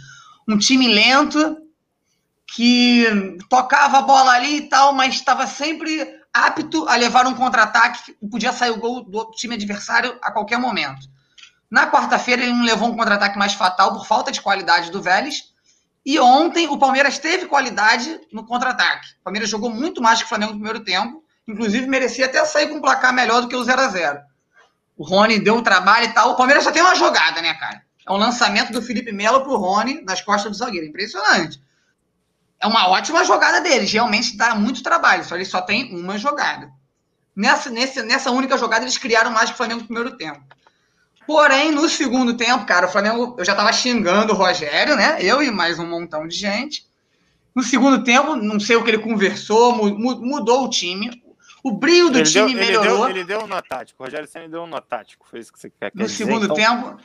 Um 0.49 0.57
time 0.57 0.87
lento 0.87 1.57
que 2.55 3.05
tocava 3.51 3.99
a 3.99 4.03
bola 4.03 4.31
ali 4.31 4.59
e 4.59 4.69
tal, 4.69 4.93
mas 4.93 5.15
estava 5.15 5.49
sempre 5.49 6.15
apto 6.33 6.89
a 6.89 6.95
levar 6.95 7.27
um 7.27 7.35
contra-ataque 7.35 8.17
podia 8.31 8.53
sair 8.53 8.71
o 8.71 8.79
gol 8.79 9.03
do 9.03 9.33
time 9.33 9.57
adversário 9.57 10.17
a 10.23 10.31
qualquer 10.31 10.61
momento. 10.61 11.05
Na 11.69 11.91
quarta-feira 11.91 12.43
ele 12.43 12.53
não 12.53 12.65
levou 12.65 12.89
um 12.89 12.97
contra-ataque 12.97 13.37
mais 13.37 13.55
fatal 13.55 13.95
por 13.95 14.07
falta 14.07 14.31
de 14.31 14.41
qualidade 14.41 14.93
do 14.93 15.03
Vélez. 15.03 15.51
E 16.07 16.21
ontem 16.21 16.69
o 16.69 16.79
Palmeiras 16.79 17.19
teve 17.19 17.47
qualidade 17.47 18.21
no 18.33 18.47
contra-ataque. 18.47 19.09
O 19.21 19.25
Palmeiras 19.25 19.51
jogou 19.51 19.71
muito 19.71 20.01
mais 20.01 20.21
que 20.21 20.27
o 20.27 20.29
Flamengo 20.29 20.53
no 20.53 20.59
primeiro 20.59 20.85
tempo 20.85 21.23
Inclusive, 21.47 21.87
merecia 21.87 22.27
até 22.27 22.45
sair 22.45 22.69
com 22.69 22.77
um 22.77 22.81
placar 22.81 23.13
melhor 23.13 23.41
do 23.43 23.49
que 23.49 23.57
o 23.57 23.65
0 23.65 23.81
a 23.81 23.89
0 23.89 24.21
O 24.97 25.05
Rony 25.05 25.41
deu 25.41 25.55
um 25.57 25.63
trabalho 25.63 26.07
e 26.07 26.13
tal. 26.13 26.31
O 26.31 26.37
Palmeiras 26.37 26.65
só 26.65 26.71
tem 26.71 26.83
uma 26.83 26.95
jogada, 26.95 27.43
né, 27.43 27.55
cara? 27.55 27.83
É 28.07 28.13
um 28.13 28.17
lançamento 28.17 28.73
do 28.73 28.83
Felipe 28.83 29.13
Melo 29.13 29.43
pro 29.43 29.57
Rony 29.57 30.03
nas 30.03 30.21
costas 30.21 30.53
do 30.53 30.59
zagueiro. 30.59 30.87
Impressionante. 30.87 31.61
É 32.61 32.67
uma 32.67 32.89
ótima 32.89 33.25
jogada 33.25 33.61
deles. 33.61 33.93
Realmente 33.93 34.37
dá 34.37 34.55
muito 34.55 34.83
trabalho. 34.83 35.25
Só 35.25 35.35
eles 35.35 35.49
só 35.49 35.61
tem 35.61 35.95
uma 35.95 36.19
jogada. 36.19 36.71
Nessa, 37.35 37.71
nessa, 37.71 38.03
nessa 38.03 38.31
única 38.31 38.59
jogada, 38.59 38.85
eles 38.85 38.99
criaram 38.99 39.31
mais 39.31 39.51
que 39.51 39.55
o 39.55 39.57
Flamengo 39.57 39.81
no 39.81 39.87
primeiro 39.87 40.17
tempo. 40.17 40.43
Porém, 41.27 41.71
no 41.71 41.89
segundo 41.89 42.37
tempo, 42.37 42.67
cara, 42.67 42.87
o 42.87 42.91
Flamengo, 42.91 43.37
eu 43.39 43.45
já 43.45 43.55
tava 43.55 43.73
xingando 43.73 44.33
o 44.33 44.37
Rogério, 44.37 44.97
né? 44.97 45.19
Eu 45.21 45.43
e 45.43 45.51
mais 45.51 45.79
um 45.79 45.87
montão 45.87 46.27
de 46.27 46.37
gente. 46.37 46.87
No 47.55 47.63
segundo 47.63 48.03
tempo, 48.03 48.35
não 48.35 48.59
sei 48.59 48.77
o 48.77 48.83
que 48.83 48.91
ele 48.91 48.99
conversou, 48.99 49.77
mudou 49.77 50.65
o 50.65 50.71
time. 50.71 51.22
O 51.63 51.71
brilho 51.71 52.11
do 52.11 52.19
ele 52.19 52.29
time 52.29 52.55
deu, 52.55 52.65
melhorou. 52.65 53.09
Ele 53.09 53.13
deu, 53.13 53.17
ele 53.23 53.25
deu 53.25 53.45
um 53.45 53.47
nó 53.47 53.61
tático. 53.63 54.03
O 54.03 54.07
Rogério 54.07 54.27
Senna 54.27 54.49
deu 54.49 54.63
um 54.63 54.67
nó 54.67 54.81
tático. 54.81 55.27
Foi 55.31 55.39
isso 55.39 55.53
que 55.53 55.61
você 55.61 55.71
quer, 55.71 55.93
No 55.95 56.05
dizer, 56.05 56.17
segundo 56.17 56.45
então... 56.45 56.57
tempo. 56.57 56.97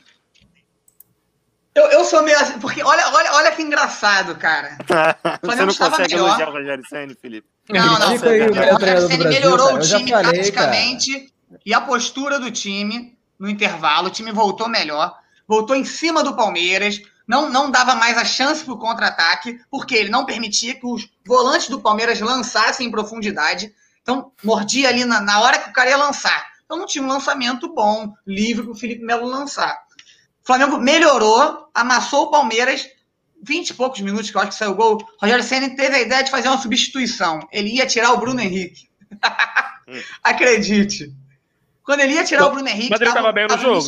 Eu, 1.74 1.84
eu 1.92 2.04
sou 2.04 2.24
meio 2.24 2.36
assim, 2.40 2.58
porque 2.58 2.82
olha, 2.82 3.08
olha, 3.10 3.32
olha 3.34 3.52
que 3.52 3.62
engraçado, 3.62 4.34
cara. 4.34 4.76
você 5.40 5.64
não 5.64 5.72
consegue 5.72 6.14
melhor. 6.14 6.28
elogiar 6.28 6.48
o 6.48 6.52
Rogério 6.52 6.84
Senna, 6.88 7.14
Felipe? 7.14 7.46
Não, 7.68 7.98
não. 7.98 8.08
O 8.08 8.74
Rogério 8.74 9.06
Senna 9.06 9.28
melhorou 9.28 9.74
o 9.74 9.78
time 9.78 10.10
falei, 10.10 10.40
taticamente 10.40 11.20
cara. 11.20 11.60
e 11.64 11.72
a 11.72 11.80
postura 11.80 12.40
do 12.40 12.50
time 12.50 13.16
no 13.38 13.48
intervalo. 13.48 14.08
O 14.08 14.10
time 14.10 14.32
voltou 14.32 14.68
melhor, 14.68 15.16
voltou 15.46 15.76
em 15.76 15.84
cima 15.84 16.24
do 16.24 16.34
Palmeiras. 16.34 17.00
Não, 17.28 17.48
não 17.48 17.70
dava 17.70 17.94
mais 17.94 18.18
a 18.18 18.24
chance 18.24 18.64
para 18.64 18.74
o 18.74 18.78
contra-ataque, 18.78 19.60
porque 19.70 19.94
ele 19.94 20.08
não 20.08 20.24
permitia 20.24 20.74
que 20.74 20.86
os 20.86 21.08
volantes 21.24 21.68
do 21.68 21.78
Palmeiras 21.78 22.20
lançassem 22.20 22.88
em 22.88 22.90
profundidade. 22.90 23.72
Então, 24.08 24.32
mordia 24.42 24.88
ali 24.88 25.04
na, 25.04 25.20
na 25.20 25.42
hora 25.42 25.58
que 25.58 25.68
o 25.68 25.72
cara 25.72 25.90
ia 25.90 25.96
lançar. 25.98 26.46
Então, 26.64 26.78
não 26.78 26.86
tinha 26.86 27.04
um 27.04 27.08
lançamento 27.08 27.74
bom, 27.74 28.14
livre 28.26 28.62
para 28.62 28.72
o 28.72 28.74
Felipe 28.74 29.04
Melo 29.04 29.26
lançar. 29.26 29.78
O 30.42 30.46
Flamengo 30.46 30.78
melhorou, 30.78 31.68
amassou 31.74 32.22
o 32.22 32.30
Palmeiras. 32.30 32.88
20 33.42 33.68
e 33.68 33.74
poucos 33.74 34.00
minutos 34.00 34.30
que 34.30 34.36
eu 34.36 34.40
acho 34.40 34.52
que 34.52 34.56
saiu 34.56 34.70
o 34.70 34.74
gol. 34.74 34.94
O 34.96 35.06
Rogério 35.20 35.44
Senna 35.44 35.76
teve 35.76 35.94
a 35.94 36.00
ideia 36.00 36.24
de 36.24 36.30
fazer 36.30 36.48
uma 36.48 36.56
substituição. 36.56 37.38
Ele 37.52 37.68
ia 37.68 37.86
tirar 37.86 38.14
o 38.14 38.16
Bruno 38.16 38.40
Henrique. 38.40 38.88
Acredite. 40.24 41.12
Quando 41.84 42.00
ele 42.00 42.14
ia 42.14 42.24
tirar 42.24 42.46
o 42.46 42.50
Bruno 42.50 42.66
Henrique. 42.66 42.90
Mas 42.90 43.00
ele 43.02 43.10
estava 43.10 43.30
bem 43.30 43.46
no 43.46 43.58
jogo. 43.58 43.86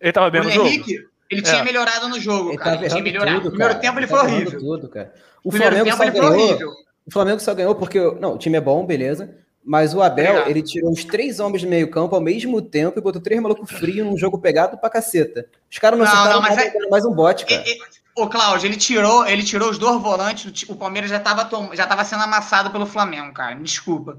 Ele 0.00 0.10
estava 0.10 0.30
bem 0.30 0.42
no 0.44 0.50
jogo. 0.52 0.68
Henrique, 0.68 1.04
ele 1.28 1.42
tinha 1.42 1.58
é. 1.58 1.64
melhorado 1.64 2.08
no 2.08 2.20
jogo, 2.20 2.50
ele 2.50 2.58
cara. 2.58 2.76
Ele 2.76 2.88
tinha 2.88 3.02
melhorado. 3.02 3.36
Tudo, 3.38 3.44
no 3.44 3.50
primeiro 3.50 3.80
tempo 3.80 3.98
ele, 3.98 4.06
ele 4.06 4.06
foi 4.06 4.20
horrível. 4.20 4.60
Tudo, 4.60 4.88
cara. 4.88 5.12
O 5.42 5.50
Flamengo 5.50 5.84
tempo, 5.84 5.96
só 5.96 6.10
ganhou. 6.10 6.72
O 7.04 7.10
Flamengo 7.10 7.40
só 7.40 7.54
ganhou 7.54 7.74
porque. 7.74 7.98
Não, 8.20 8.34
o 8.34 8.38
time 8.38 8.56
é 8.56 8.60
bom, 8.60 8.86
beleza. 8.86 9.36
Mas 9.68 9.92
o 9.92 10.00
Abel, 10.00 10.30
Obrigado. 10.30 10.50
ele 10.50 10.62
tirou 10.62 10.90
uns 10.90 11.04
três 11.04 11.38
homens 11.40 11.60
do 11.60 11.68
meio-campo 11.68 12.14
ao 12.14 12.22
mesmo 12.22 12.62
tempo 12.62 12.98
e 12.98 13.02
botou 13.02 13.20
três 13.20 13.38
malucos 13.38 13.70
frios 13.70 14.06
num 14.06 14.16
jogo 14.16 14.38
pegado 14.38 14.78
pra 14.78 14.88
caceta. 14.88 15.44
Os 15.70 15.76
caras 15.76 15.98
não, 15.98 16.06
não 16.06 16.10
acertaram 16.10 16.40
mais, 16.40 16.58
é... 16.58 16.88
mais 16.88 17.04
um 17.04 17.12
bote, 17.12 17.44
cara. 17.44 17.62
E, 17.66 17.72
e, 17.72 17.78
ô, 18.16 18.26
Cláudio, 18.26 18.66
ele 18.66 18.78
tirou, 18.78 19.26
ele 19.26 19.42
tirou 19.42 19.68
os 19.68 19.76
dois 19.76 20.00
volantes, 20.00 20.64
o 20.70 20.74
Palmeiras 20.74 21.10
já 21.10 21.20
tava, 21.20 21.44
tom... 21.44 21.68
já 21.74 21.86
tava 21.86 22.02
sendo 22.02 22.22
amassado 22.22 22.70
pelo 22.70 22.86
Flamengo, 22.86 23.30
cara. 23.34 23.54
Me 23.56 23.62
desculpa. 23.62 24.18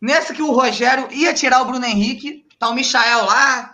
Nessa 0.00 0.34
que 0.34 0.42
o 0.42 0.50
Rogério 0.50 1.06
ia 1.12 1.32
tirar 1.32 1.62
o 1.62 1.66
Bruno 1.66 1.86
Henrique, 1.86 2.44
tá 2.58 2.68
o 2.68 2.74
Michael 2.74 3.26
lá, 3.26 3.72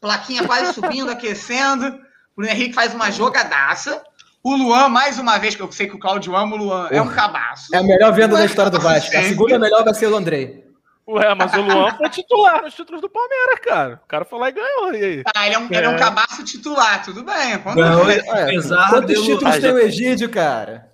plaquinha 0.00 0.46
quase 0.46 0.72
subindo, 0.72 1.10
aquecendo. 1.12 1.88
O 1.88 2.36
Bruno 2.38 2.50
Henrique 2.50 2.72
faz 2.72 2.94
uma 2.94 3.10
jogadaça. 3.10 4.02
O 4.44 4.54
Luan, 4.54 4.90
mais 4.90 5.18
uma 5.18 5.38
vez, 5.38 5.56
que 5.56 5.62
eu 5.62 5.72
sei 5.72 5.88
que 5.88 5.96
o 5.96 5.98
Claudio 5.98 6.36
ama 6.36 6.54
o 6.54 6.58
Luan, 6.58 6.88
é 6.90 7.00
um 7.00 7.08
cabaço. 7.08 7.74
É 7.74 7.78
a 7.78 7.82
melhor 7.82 8.12
venda 8.12 8.36
da 8.36 8.44
história 8.44 8.70
do 8.70 8.78
Vasco. 8.78 9.16
A 9.16 9.22
segunda 9.22 9.58
melhor 9.58 9.82
vai 9.82 9.94
ser 9.94 10.06
o 10.06 10.14
Andrei. 10.14 10.62
Ué, 11.08 11.34
mas 11.34 11.52
o 11.54 11.62
Luan 11.62 11.94
foi 11.96 12.08
titular 12.10 12.62
nos 12.62 12.74
títulos 12.74 13.00
do 13.00 13.08
Palmeiras, 13.08 13.58
cara. 13.62 14.00
O 14.04 14.06
cara 14.06 14.24
foi 14.26 14.38
lá 14.38 14.48
e 14.50 14.52
ganhou. 14.52 14.94
E 14.94 15.04
aí? 15.04 15.22
Ah, 15.34 15.46
ele 15.46 15.54
é 15.54 15.58
um, 15.58 15.64
é. 15.70 15.76
Ele 15.78 15.86
é 15.86 15.88
um 15.88 15.96
cabaço 15.96 16.44
titular, 16.44 17.02
tudo 17.02 17.22
bem. 17.24 17.58
Quando 17.58 17.76
não, 17.78 18.10
é, 18.10 18.18
apesar 18.42 18.90
Quantos 18.90 19.22
títulos 19.22 19.58
tem 19.58 19.72
o 19.72 19.78
Egídio, 19.78 20.28
cara? 20.30 20.90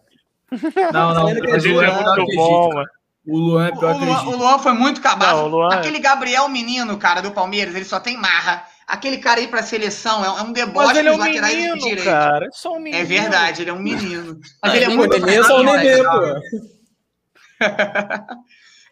Não, 0.92 1.14
não, 1.14 1.24
o 1.34 1.56
Egídio 1.56 1.82
é 1.82 1.92
muito 1.92 2.36
bom, 2.36 2.68
mano. 2.74 2.86
O 3.26 3.38
Luan 3.38 3.66
é 3.66 3.72
pior 3.72 3.94
o 3.94 3.98
Luan, 4.04 4.22
o 4.22 4.36
Luan 4.36 4.58
foi 4.58 4.72
muito 4.72 5.00
cabaço. 5.00 5.48
Não, 5.48 5.72
é- 5.72 5.76
Aquele 5.76 5.98
Gabriel 5.98 6.48
Menino, 6.48 6.96
cara, 6.96 7.20
do 7.20 7.30
Palmeiras, 7.32 7.74
ele 7.74 7.84
só 7.84 8.00
tem 8.00 8.16
marra. 8.16 8.64
Aquele 8.90 9.18
cara 9.18 9.40
aí 9.40 9.46
pra 9.46 9.62
seleção 9.62 10.24
é, 10.24 10.42
um 10.42 10.52
deboche 10.52 10.88
Mas 10.88 10.96
ele 10.96 11.08
é 11.08 11.12
um 11.12 11.16
laterais 11.16 11.54
menino, 11.54 11.78
direito. 11.78 12.04
Cara, 12.04 12.46
é, 12.46 12.50
só 12.52 12.72
um 12.74 12.80
menino. 12.80 13.02
é 13.02 13.04
verdade, 13.04 13.62
ele 13.62 13.70
é 13.70 13.72
um 13.72 13.78
menino. 13.78 14.40
Mas 14.62 14.74
ele 14.74 14.84
é 14.84 14.88
muito. 14.88 15.28
É 15.28 15.42
só 15.44 15.60
um 15.60 15.62
nenê, 15.62 16.02
pô. 16.02 16.20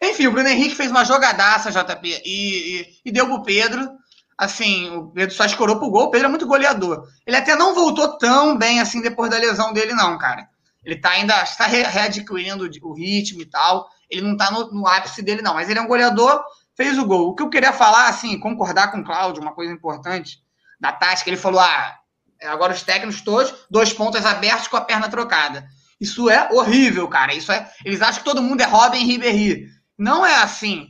Enfim, 0.01 0.27
o 0.27 0.31
Bruno 0.31 0.47
Henrique 0.47 0.75
fez 0.75 0.89
uma 0.89 1.03
jogadaça, 1.03 1.71
JP, 1.71 2.21
e, 2.23 2.23
e, 2.25 2.87
e 3.05 3.11
deu 3.11 3.27
pro 3.27 3.43
Pedro. 3.43 3.89
Assim, 4.37 4.89
o 4.91 5.07
Pedro 5.11 5.35
só 5.35 5.43
escorou 5.43 5.77
pro 5.77 5.89
gol. 5.89 6.05
O 6.05 6.11
Pedro 6.11 6.27
é 6.27 6.29
muito 6.29 6.47
goleador. 6.47 7.05
Ele 7.27 7.35
até 7.35 7.55
não 7.55 7.75
voltou 7.75 8.17
tão 8.17 8.57
bem 8.57 8.79
assim 8.79 9.01
depois 9.01 9.29
da 9.29 9.37
lesão 9.37 9.73
dele, 9.73 9.93
não, 9.93 10.17
cara. 10.17 10.47
Ele 10.85 10.95
tá 10.95 11.09
ainda 11.09 11.43
está 11.43 11.65
readquirindo 11.65 12.69
o 12.83 12.93
ritmo 12.93 13.41
e 13.41 13.45
tal. 13.45 13.89
Ele 14.09 14.21
não 14.21 14.37
tá 14.37 14.49
no, 14.49 14.71
no, 14.71 14.87
ápice 14.87 15.21
dele, 15.21 15.41
não. 15.41 15.55
Mas 15.55 15.69
ele 15.69 15.79
é 15.79 15.81
um 15.81 15.87
goleador, 15.87 16.41
fez 16.79 16.97
o 16.97 17.05
gol. 17.05 17.27
O 17.27 17.35
que 17.35 17.43
eu 17.43 17.49
queria 17.49 17.73
falar, 17.73 18.07
assim, 18.07 18.39
concordar 18.39 18.89
com 18.89 18.99
o 18.99 19.03
Cláudio, 19.03 19.41
uma 19.41 19.51
coisa 19.51 19.73
importante 19.73 20.41
da 20.79 20.93
tática, 20.93 21.29
ele 21.29 21.35
falou: 21.35 21.59
ah, 21.59 21.99
agora 22.45 22.71
os 22.71 22.81
técnicos 22.81 23.19
todos, 23.19 23.53
dois 23.69 23.91
pontos 23.91 24.25
abertos 24.25 24.69
com 24.69 24.77
a 24.77 24.81
perna 24.81 25.09
trocada. 25.09 25.67
Isso 25.99 26.29
é 26.29 26.47
horrível, 26.53 27.05
cara. 27.09 27.33
Isso 27.33 27.51
é. 27.51 27.69
Eles 27.83 28.01
acham 28.01 28.19
que 28.19 28.23
todo 28.23 28.41
mundo 28.41 28.61
é 28.61 28.65
Robin 28.65 29.05
Ribéry. 29.05 29.67
Não 29.97 30.25
é 30.25 30.37
assim. 30.37 30.87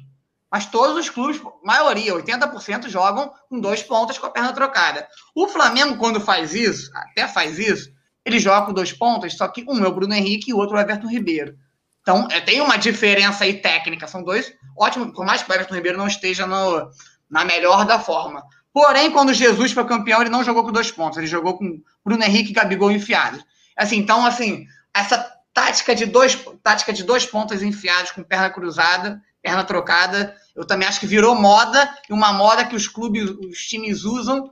Mas 0.51 0.67
todos 0.67 0.95
os 0.95 1.09
clubes, 1.09 1.41
maioria, 1.63 2.13
80%, 2.13 2.87
jogam 2.87 3.31
com 3.49 3.59
dois 3.59 3.81
pontas 3.81 4.19
com 4.19 4.27
a 4.27 4.31
perna 4.31 4.53
trocada. 4.53 5.07
O 5.33 5.47
Flamengo, 5.47 5.97
quando 5.97 6.21
faz 6.21 6.53
isso, 6.53 6.91
até 6.95 7.27
faz 7.27 7.57
isso, 7.57 7.91
ele 8.23 8.39
joga 8.39 8.67
com 8.67 8.73
dois 8.73 8.93
pontas, 8.93 9.33
só 9.33 9.47
que 9.47 9.65
um 9.67 9.83
é 9.83 9.87
o 9.87 9.93
Bruno 9.93 10.13
Henrique 10.13 10.51
e 10.51 10.53
o 10.53 10.57
outro 10.57 10.75
é 10.75 10.79
o 10.79 10.83
Everton 10.83 11.07
Ribeiro. 11.07 11.55
Então, 12.09 12.27
é, 12.31 12.41
tem 12.41 12.59
uma 12.59 12.75
diferença 12.75 13.43
aí 13.43 13.61
técnica. 13.61 14.07
São 14.07 14.23
dois 14.23 14.51
ótimos, 14.75 15.13
por 15.13 15.23
mais 15.23 15.43
que 15.43 15.51
o 15.51 15.53
Everton 15.53 15.75
Ribeiro 15.75 15.97
não 15.97 16.07
esteja 16.07 16.47
no, 16.47 16.89
na 17.29 17.45
melhor 17.45 17.85
da 17.85 17.99
forma. 17.99 18.43
Porém, 18.73 19.11
quando 19.11 19.31
Jesus 19.31 19.71
foi 19.73 19.85
campeão, 19.85 20.19
ele 20.19 20.31
não 20.31 20.43
jogou 20.43 20.63
com 20.63 20.71
dois 20.71 20.89
pontos, 20.89 21.19
ele 21.19 21.27
jogou 21.27 21.55
com 21.55 21.79
Bruno 22.03 22.23
Henrique 22.23 22.49
e 22.49 22.53
Gabigol 22.53 22.91
enfiados. 22.91 23.45
Assim, 23.77 23.97
então, 23.97 24.25
assim, 24.25 24.65
essa 24.91 25.23
tática 25.53 25.93
de 25.93 26.07
dois, 26.07 26.35
tática 26.63 26.91
de 26.91 27.03
dois 27.03 27.27
pontas 27.27 27.61
enfiados 27.61 28.09
com 28.09 28.23
perna 28.23 28.49
cruzada, 28.49 29.21
perna 29.43 29.63
trocada, 29.63 30.35
eu 30.55 30.65
também 30.65 30.87
acho 30.87 30.99
que 30.99 31.05
virou 31.05 31.35
moda, 31.35 31.95
e 32.09 32.13
uma 32.13 32.33
moda 32.33 32.65
que 32.65 32.75
os 32.75 32.87
clubes, 32.87 33.29
os 33.29 33.59
times 33.67 34.03
usam 34.03 34.51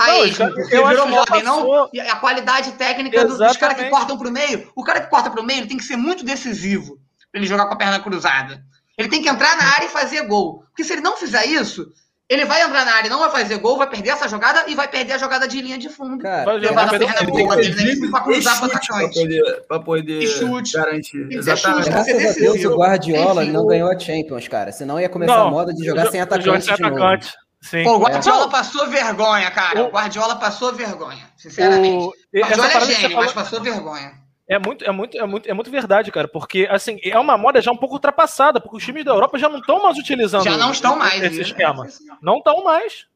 Aí, 0.00 0.32
não, 0.38 0.48
eu 0.70 0.86
virou 0.86 1.08
moda, 1.08 1.38
e 1.38 1.42
não 1.42 1.84
a 1.84 2.16
qualidade 2.16 2.72
técnica 2.72 3.24
do, 3.24 3.36
dos 3.36 3.56
caras 3.56 3.76
que 3.76 3.90
cortam 3.90 4.16
para 4.16 4.28
o 4.28 4.32
meio. 4.32 4.70
O 4.76 4.84
cara 4.84 5.00
que 5.00 5.10
corta 5.10 5.28
para 5.28 5.40
o 5.40 5.44
meio 5.44 5.66
tem 5.66 5.76
que 5.76 5.84
ser 5.84 5.96
muito 5.96 6.24
decisivo 6.24 6.98
para 7.32 7.40
ele 7.40 7.48
jogar 7.48 7.66
com 7.66 7.74
a 7.74 7.78
perna 7.78 7.98
cruzada. 7.98 8.62
Ele 8.96 9.08
tem 9.08 9.22
que 9.22 9.28
entrar 9.28 9.56
na 9.56 9.64
área 9.74 9.86
e 9.86 9.90
fazer 9.90 10.22
gol. 10.26 10.64
Porque 10.68 10.84
se 10.84 10.92
ele 10.92 11.02
não 11.02 11.16
fizer 11.16 11.46
isso, 11.46 11.86
ele 12.28 12.44
vai 12.44 12.62
entrar 12.62 12.84
na 12.84 12.94
área, 12.94 13.10
não 13.10 13.18
vai 13.18 13.30
fazer 13.30 13.58
gol, 13.58 13.78
vai 13.78 13.88
perder 13.88 14.10
essa 14.10 14.28
jogada 14.28 14.64
e 14.68 14.74
vai 14.74 14.86
perder 14.86 15.14
a 15.14 15.18
jogada 15.18 15.48
de 15.48 15.60
linha 15.60 15.78
de 15.78 15.88
fundo. 15.88 16.18
Cara, 16.18 16.52
levar 16.52 16.86
na 16.86 16.98
perna 16.98 17.22
boa 17.22 17.56
dele, 17.56 18.00
né? 18.00 18.08
Pra 18.10 18.20
cruzar 18.20 18.60
para 18.60 18.66
atacante. 18.76 19.42
Pra 19.66 19.80
poder, 19.80 20.26
chute. 20.26 20.72
garantir. 20.74 21.26
Exatamente. 21.30 21.90
Graças 21.90 22.36
a 22.36 22.38
Deus 22.38 22.64
o 22.64 22.76
Guardiola 22.76 23.42
Enfim, 23.42 23.52
não 23.52 23.66
ganhou 23.66 23.90
a 23.90 23.98
Champions, 23.98 24.46
cara. 24.46 24.70
Senão 24.70 25.00
ia 25.00 25.08
começar 25.08 25.36
não, 25.36 25.48
a 25.48 25.50
moda 25.50 25.72
de 25.72 25.84
jogar 25.84 26.06
sem 26.10 26.20
atacante 26.20 26.66
de 26.66 26.72
atacante. 26.72 27.32
Sim. 27.60 27.82
Pô, 27.84 27.96
o 27.96 28.00
Guardiola 28.00 28.46
é. 28.46 28.50
passou 28.50 28.86
vergonha, 28.86 29.50
cara. 29.50 29.84
O 29.84 29.90
Guardiola 29.90 30.36
passou 30.36 30.72
vergonha, 30.72 31.28
sinceramente. 31.36 32.06
O 32.06 32.14
Guardiola 32.34 32.68
é 32.68 32.80
gênio, 32.80 33.10
falou... 33.10 33.24
mas 33.24 33.32
passou 33.32 33.60
vergonha. 33.60 34.28
É 34.46 34.58
muito, 34.58 34.82
é, 34.82 34.90
muito, 34.90 35.18
é, 35.18 35.26
muito, 35.26 35.50
é 35.50 35.52
muito 35.52 35.70
verdade, 35.70 36.10
cara, 36.10 36.26
porque 36.26 36.66
assim, 36.70 36.98
é 37.02 37.18
uma 37.18 37.36
moda 37.36 37.60
já 37.60 37.70
um 37.70 37.76
pouco 37.76 37.96
ultrapassada, 37.96 38.58
porque 38.58 38.78
os 38.78 38.84
times 38.84 39.04
da 39.04 39.10
Europa 39.10 39.38
já 39.38 39.46
não 39.46 39.58
estão 39.58 39.82
mais 39.82 39.98
utilizando 39.98 40.44
já 40.44 40.56
não 40.56 40.70
estão 40.70 40.96
mais, 40.96 41.22
esse 41.22 41.42
esquema. 41.42 41.86
Não 42.22 42.38
estão 42.38 42.64
mais. 42.64 43.06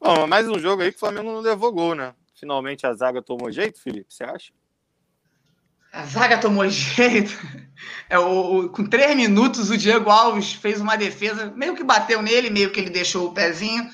Bom, 0.00 0.28
mais 0.28 0.48
um 0.48 0.56
jogo 0.56 0.82
aí 0.82 0.92
que 0.92 0.96
o 0.96 1.00
Flamengo 1.00 1.32
não 1.32 1.40
levou 1.40 1.72
gol, 1.72 1.96
né? 1.96 2.14
Finalmente 2.34 2.86
a 2.86 2.92
zaga 2.94 3.20
tomou 3.20 3.50
jeito, 3.50 3.82
Felipe, 3.82 4.06
você 4.08 4.22
acha? 4.22 4.52
A 5.92 6.04
zaga 6.04 6.38
tomou 6.38 6.68
jeito. 6.68 7.36
É, 8.08 8.18
o, 8.18 8.58
o, 8.58 8.68
com 8.68 8.84
três 8.84 9.16
minutos, 9.16 9.70
o 9.70 9.76
Diego 9.76 10.10
Alves 10.10 10.52
fez 10.52 10.80
uma 10.80 10.96
defesa, 10.96 11.52
meio 11.56 11.74
que 11.74 11.82
bateu 11.82 12.20
nele, 12.20 12.50
meio 12.50 12.70
que 12.70 12.80
ele 12.80 12.90
deixou 12.90 13.28
o 13.28 13.32
pezinho, 13.32 13.88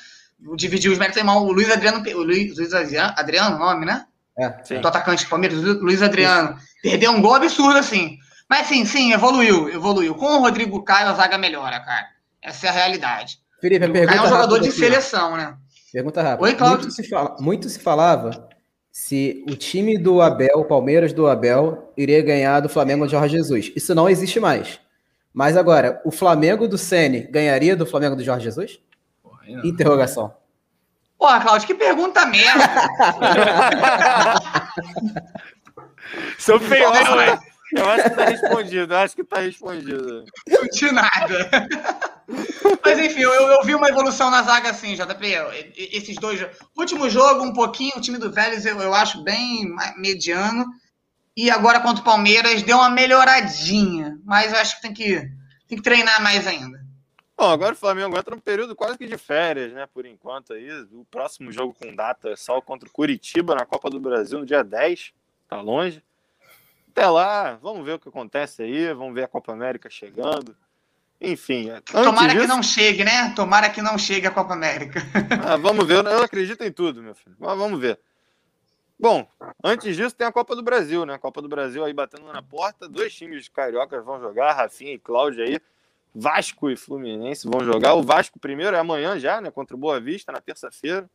dividiu 0.57 0.92
os 0.92 0.99
méritos. 0.99 1.22
O 1.22 1.53
Luiz 1.53 1.70
Adriano, 1.70 2.03
o 2.03 2.22
Luiz, 2.22 2.57
Luiz 2.57 2.72
Adriano, 2.74 3.59
nome, 3.59 3.86
né? 3.86 4.07
É, 4.38 4.53
sim. 4.64 4.80
Do 4.80 4.88
atacante 4.88 5.24
do 5.24 5.30
Palmeiras, 5.30 5.62
Luiz 5.62 6.03
Adriano. 6.03 6.57
Isso. 6.57 6.66
Perdeu 6.82 7.12
um 7.12 7.22
gol 7.22 7.34
absurdo, 7.34 7.78
assim. 7.78 8.18
Mas 8.49 8.66
sim, 8.66 8.84
sim, 8.84 9.12
evoluiu, 9.12 9.68
evoluiu. 9.68 10.14
Com 10.14 10.26
o 10.26 10.40
Rodrigo 10.40 10.82
Caio, 10.82 11.09
a 11.09 11.14
zaga 11.14 11.38
melhora, 11.38 11.80
cara. 11.80 12.07
Essa 12.42 12.66
é 12.66 12.70
a 12.70 12.72
realidade. 12.72 13.38
Felipe, 13.61 13.86
o 13.86 13.92
Caio 13.92 14.20
é 14.20 14.22
um 14.22 14.28
jogador 14.28 14.61
de 14.61 14.70
seleção, 14.70 15.36
né? 15.36 15.57
Pergunta 15.92 16.22
rápida. 16.22 16.42
Oi, 16.42 16.55
Cláudio. 16.55 16.80
Muito 16.80 16.94
se, 16.94 17.09
fala, 17.09 17.36
muito 17.40 17.68
se 17.68 17.78
falava 17.78 18.49
se 18.97 19.44
o 19.47 19.55
time 19.55 19.99
do 19.99 20.22
Abel, 20.22 20.57
o 20.57 20.64
Palmeiras 20.64 21.12
do 21.12 21.26
Abel, 21.26 21.92
iria 21.99 22.22
ganhar 22.22 22.61
do 22.61 22.68
Flamengo 22.68 23.05
de 23.05 23.12
Jorge 23.12 23.36
Jesus. 23.36 23.70
Isso 23.76 23.94
não 23.94 24.09
existe 24.09 24.40
mais. 24.40 24.80
Mas 25.34 25.55
agora, 25.55 26.01
o 26.03 26.11
Flamengo 26.11 26.66
do 26.66 26.78
Sene 26.78 27.28
ganharia 27.30 27.76
do 27.76 27.84
Flamengo 27.84 28.16
do 28.16 28.24
Jorge 28.24 28.44
Jesus? 28.44 28.80
Porra, 29.22 29.44
Interrogação. 29.64 30.34
Porra, 31.18 31.42
Cláudio, 31.42 31.66
que 31.66 31.74
pergunta 31.74 32.24
merda! 32.24 32.64
Sou 36.38 36.59
feio, 36.59 36.90
né, 36.90 37.38
Eu 37.73 37.89
acho 37.91 38.05
que 38.05 38.11
tá 38.11 38.25
respondido, 38.27 38.95
eu 38.95 38.99
acho 38.99 39.17
que 39.17 39.25
tá 39.25 39.41
respondido. 39.41 40.25
De 40.73 40.93
nada. 40.93 41.69
Mas 42.85 42.99
enfim, 42.99 43.21
eu, 43.21 43.33
eu, 43.33 43.62
vi 43.64 43.75
uma 43.75 43.89
evolução 43.89 44.31
na 44.31 44.43
zaga 44.43 44.71
assim, 44.71 44.95
JP. 44.95 45.27
Esses 45.77 46.17
dois. 46.17 46.45
Último 46.77 47.09
jogo, 47.09 47.43
um 47.43 47.53
pouquinho, 47.53 47.97
o 47.97 48.01
time 48.01 48.19
do 48.19 48.33
Vélez 48.33 48.64
eu, 48.67 48.81
eu 48.81 48.95
acho 48.95 49.23
bem 49.23 49.75
mediano. 49.97 50.67
E 51.37 51.51
agora 51.51 51.81
contra 51.81 52.01
o 52.01 52.05
Palmeiras 52.05 52.62
deu 52.62 52.79
uma 52.79 52.91
melhoradinha. 52.91 54.19
Mas 54.25 54.53
eu 54.53 54.59
acho 54.59 54.77
que 54.77 54.83
tem 54.83 54.95
que, 54.95 55.21
tem 55.69 55.79
que 55.79 55.83
treinar 55.83 56.23
mais 56.23 56.47
ainda. 56.47 56.85
Bom, 57.37 57.51
agora 57.51 57.75
o 57.75 57.77
Flamengo 57.77 58.17
entra 58.17 58.35
num 58.35 58.41
período 58.41 58.75
quase 58.75 58.97
que 58.97 59.07
de 59.07 59.19
férias, 59.19 59.73
né? 59.73 59.87
Por 59.87 60.07
enquanto 60.07 60.55
aí. 60.55 60.71
O 60.93 61.05
próximo 61.05 61.53
jogo 61.53 61.75
com 61.75 61.95
data 61.95 62.31
é 62.31 62.37
só 62.37 62.61
contra 62.62 62.89
o 62.89 62.93
Curitiba 62.93 63.55
na 63.55 63.67
Copa 63.67 63.91
do 63.91 64.01
Brasil 64.01 64.39
no 64.39 64.47
dia 64.47 64.64
10. 64.64 65.12
Tá 65.47 65.61
longe. 65.61 66.03
Até 66.97 67.07
lá, 67.09 67.59
vamos 67.61 67.84
ver 67.84 67.92
o 67.92 67.99
que 67.99 68.09
acontece 68.09 68.62
aí. 68.62 68.94
Vamos 68.94 69.14
ver 69.14 69.24
a 69.24 69.28
Copa 69.28 69.53
América 69.53 69.90
chegando. 69.90 70.57
Enfim. 71.20 71.68
Tomara 71.84 72.32
disso... 72.32 72.40
que 72.40 72.47
não 72.47 72.62
chegue, 72.62 73.05
né? 73.05 73.34
Tomara 73.36 73.68
que 73.68 73.82
não 73.82 73.99
chegue 73.99 74.26
a 74.26 74.30
Copa 74.30 74.55
América. 74.55 75.03
ah, 75.47 75.59
vamos 75.59 75.86
ver. 75.86 76.03
Eu 76.07 76.22
acredito 76.22 76.64
em 76.64 76.72
tudo, 76.72 77.03
meu 77.03 77.14
filho. 77.14 77.36
Mas 77.38 77.59
vamos 77.59 77.78
ver. 77.78 78.01
Bom, 78.99 79.28
antes 79.62 79.94
disso 79.94 80.16
tem 80.16 80.26
a 80.26 80.32
Copa 80.32 80.57
do 80.57 80.62
Brasil, 80.62 81.05
né? 81.05 81.12
A 81.12 81.18
Copa 81.18 81.42
do 81.42 81.51
Brasil 81.51 81.84
aí 81.84 81.92
batendo 81.92 82.32
na 82.32 82.40
porta. 82.40 82.88
Dois 82.88 83.14
times 83.14 83.47
cariocas 83.47 84.03
vão 84.03 84.18
jogar, 84.18 84.55
Rafinha 84.55 84.94
e 84.94 84.99
Cláudio 84.99 85.44
aí. 85.44 85.61
Vasco 86.14 86.70
e 86.70 86.78
Fluminense 86.78 87.47
vão 87.47 87.62
jogar. 87.62 87.92
O 87.92 88.03
Vasco 88.03 88.38
primeiro 88.38 88.74
é 88.74 88.80
amanhã 88.80 89.18
já, 89.18 89.38
né? 89.38 89.51
Contra 89.51 89.76
o 89.76 89.78
Boa 89.78 90.01
Vista, 90.01 90.32
na 90.32 90.40
terça-feira. 90.40 91.11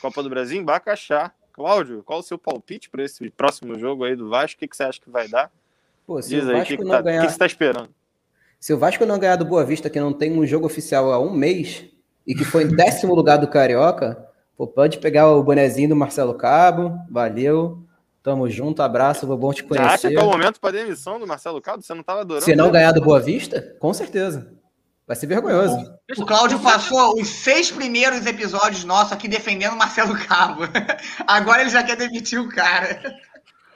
Copa 0.00 0.22
do 0.22 0.30
Brasil 0.30 0.60
em 0.60 0.64
Bacaxá. 0.64 1.34
Cláudio, 1.54 2.02
qual 2.02 2.18
o 2.18 2.22
seu 2.22 2.36
palpite 2.36 2.90
para 2.90 3.04
esse 3.04 3.30
próximo 3.30 3.78
jogo 3.78 4.02
aí 4.02 4.16
do 4.16 4.28
Vasco? 4.28 4.56
O 4.56 4.58
que, 4.58 4.66
que 4.66 4.76
você 4.76 4.82
acha 4.82 5.00
que 5.00 5.08
vai 5.08 5.28
dar? 5.28 5.52
Pô, 6.04 6.20
Diz 6.20 6.48
aí, 6.48 6.60
o 6.60 6.64
que, 6.64 6.76
que, 6.76 6.84
tá, 6.84 7.00
ganhar... 7.00 7.20
que, 7.20 7.26
que 7.26 7.30
você 7.30 7.36
está 7.36 7.46
esperando? 7.46 7.88
Se 8.58 8.74
o 8.74 8.78
Vasco 8.78 9.06
não 9.06 9.20
ganhar 9.20 9.36
do 9.36 9.44
Boa 9.44 9.64
Vista, 9.64 9.88
que 9.88 10.00
não 10.00 10.12
tem 10.12 10.32
um 10.36 10.44
jogo 10.44 10.66
oficial 10.66 11.12
há 11.12 11.18
um 11.20 11.32
mês, 11.32 11.84
e 12.26 12.34
que 12.34 12.44
foi 12.44 12.64
em 12.64 12.74
décimo 12.74 13.14
lugar 13.14 13.36
do 13.36 13.46
Carioca, 13.46 14.26
pô, 14.56 14.66
pode 14.66 14.98
pegar 14.98 15.30
o 15.30 15.44
bonezinho 15.44 15.90
do 15.90 15.96
Marcelo 15.96 16.34
Cabo, 16.34 16.98
valeu. 17.08 17.78
Tamo 18.20 18.50
junto, 18.50 18.82
abraço, 18.82 19.26
vou 19.26 19.36
bom 19.36 19.52
te 19.52 19.62
conhecer. 19.62 19.86
Você 19.86 20.06
acha 20.06 20.08
que 20.08 20.16
é 20.16 20.22
o 20.22 20.30
momento 20.30 20.58
para 20.58 20.72
demissão 20.72 21.20
do 21.20 21.26
Marcelo 21.26 21.60
Cabo? 21.60 21.82
Você 21.82 21.94
não 21.94 22.00
estava 22.00 22.22
adorando? 22.22 22.44
Se 22.44 22.56
não 22.56 22.72
ganhar 22.72 22.90
do 22.90 23.00
Boa 23.00 23.20
Vista, 23.20 23.76
com 23.78 23.94
certeza. 23.94 24.50
Vai 25.06 25.16
ser 25.16 25.26
vergonhoso. 25.26 25.76
O, 26.16 26.22
o 26.22 26.26
Cláudio 26.26 26.58
passou 26.60 27.20
os 27.20 27.28
seis 27.28 27.70
primeiros 27.70 28.24
episódios 28.24 28.84
nossos 28.84 29.12
aqui 29.12 29.28
defendendo 29.28 29.74
o 29.74 29.78
Marcelo 29.78 30.16
Cabo. 30.26 30.62
Agora 31.26 31.60
ele 31.60 31.70
já 31.70 31.82
quer 31.82 31.96
demitir 31.96 32.40
o 32.40 32.48
cara. 32.48 33.00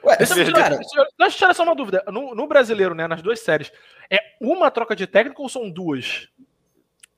Ué, 0.03 0.17
deixa, 0.17 0.51
cara, 0.51 0.77
deixa, 0.77 1.07
deixa 1.19 1.35
eu 1.35 1.37
tirar 1.37 1.53
só 1.53 1.63
uma 1.63 1.75
dúvida. 1.75 2.03
No, 2.07 2.33
no, 2.33 2.47
brasileiro, 2.47 2.95
né, 2.95 3.07
nas 3.07 3.21
duas 3.21 3.39
séries, 3.41 3.71
é 4.09 4.17
uma 4.41 4.71
troca 4.71 4.95
de 4.95 5.05
técnico 5.05 5.43
ou 5.43 5.49
são 5.49 5.69
duas? 5.69 6.27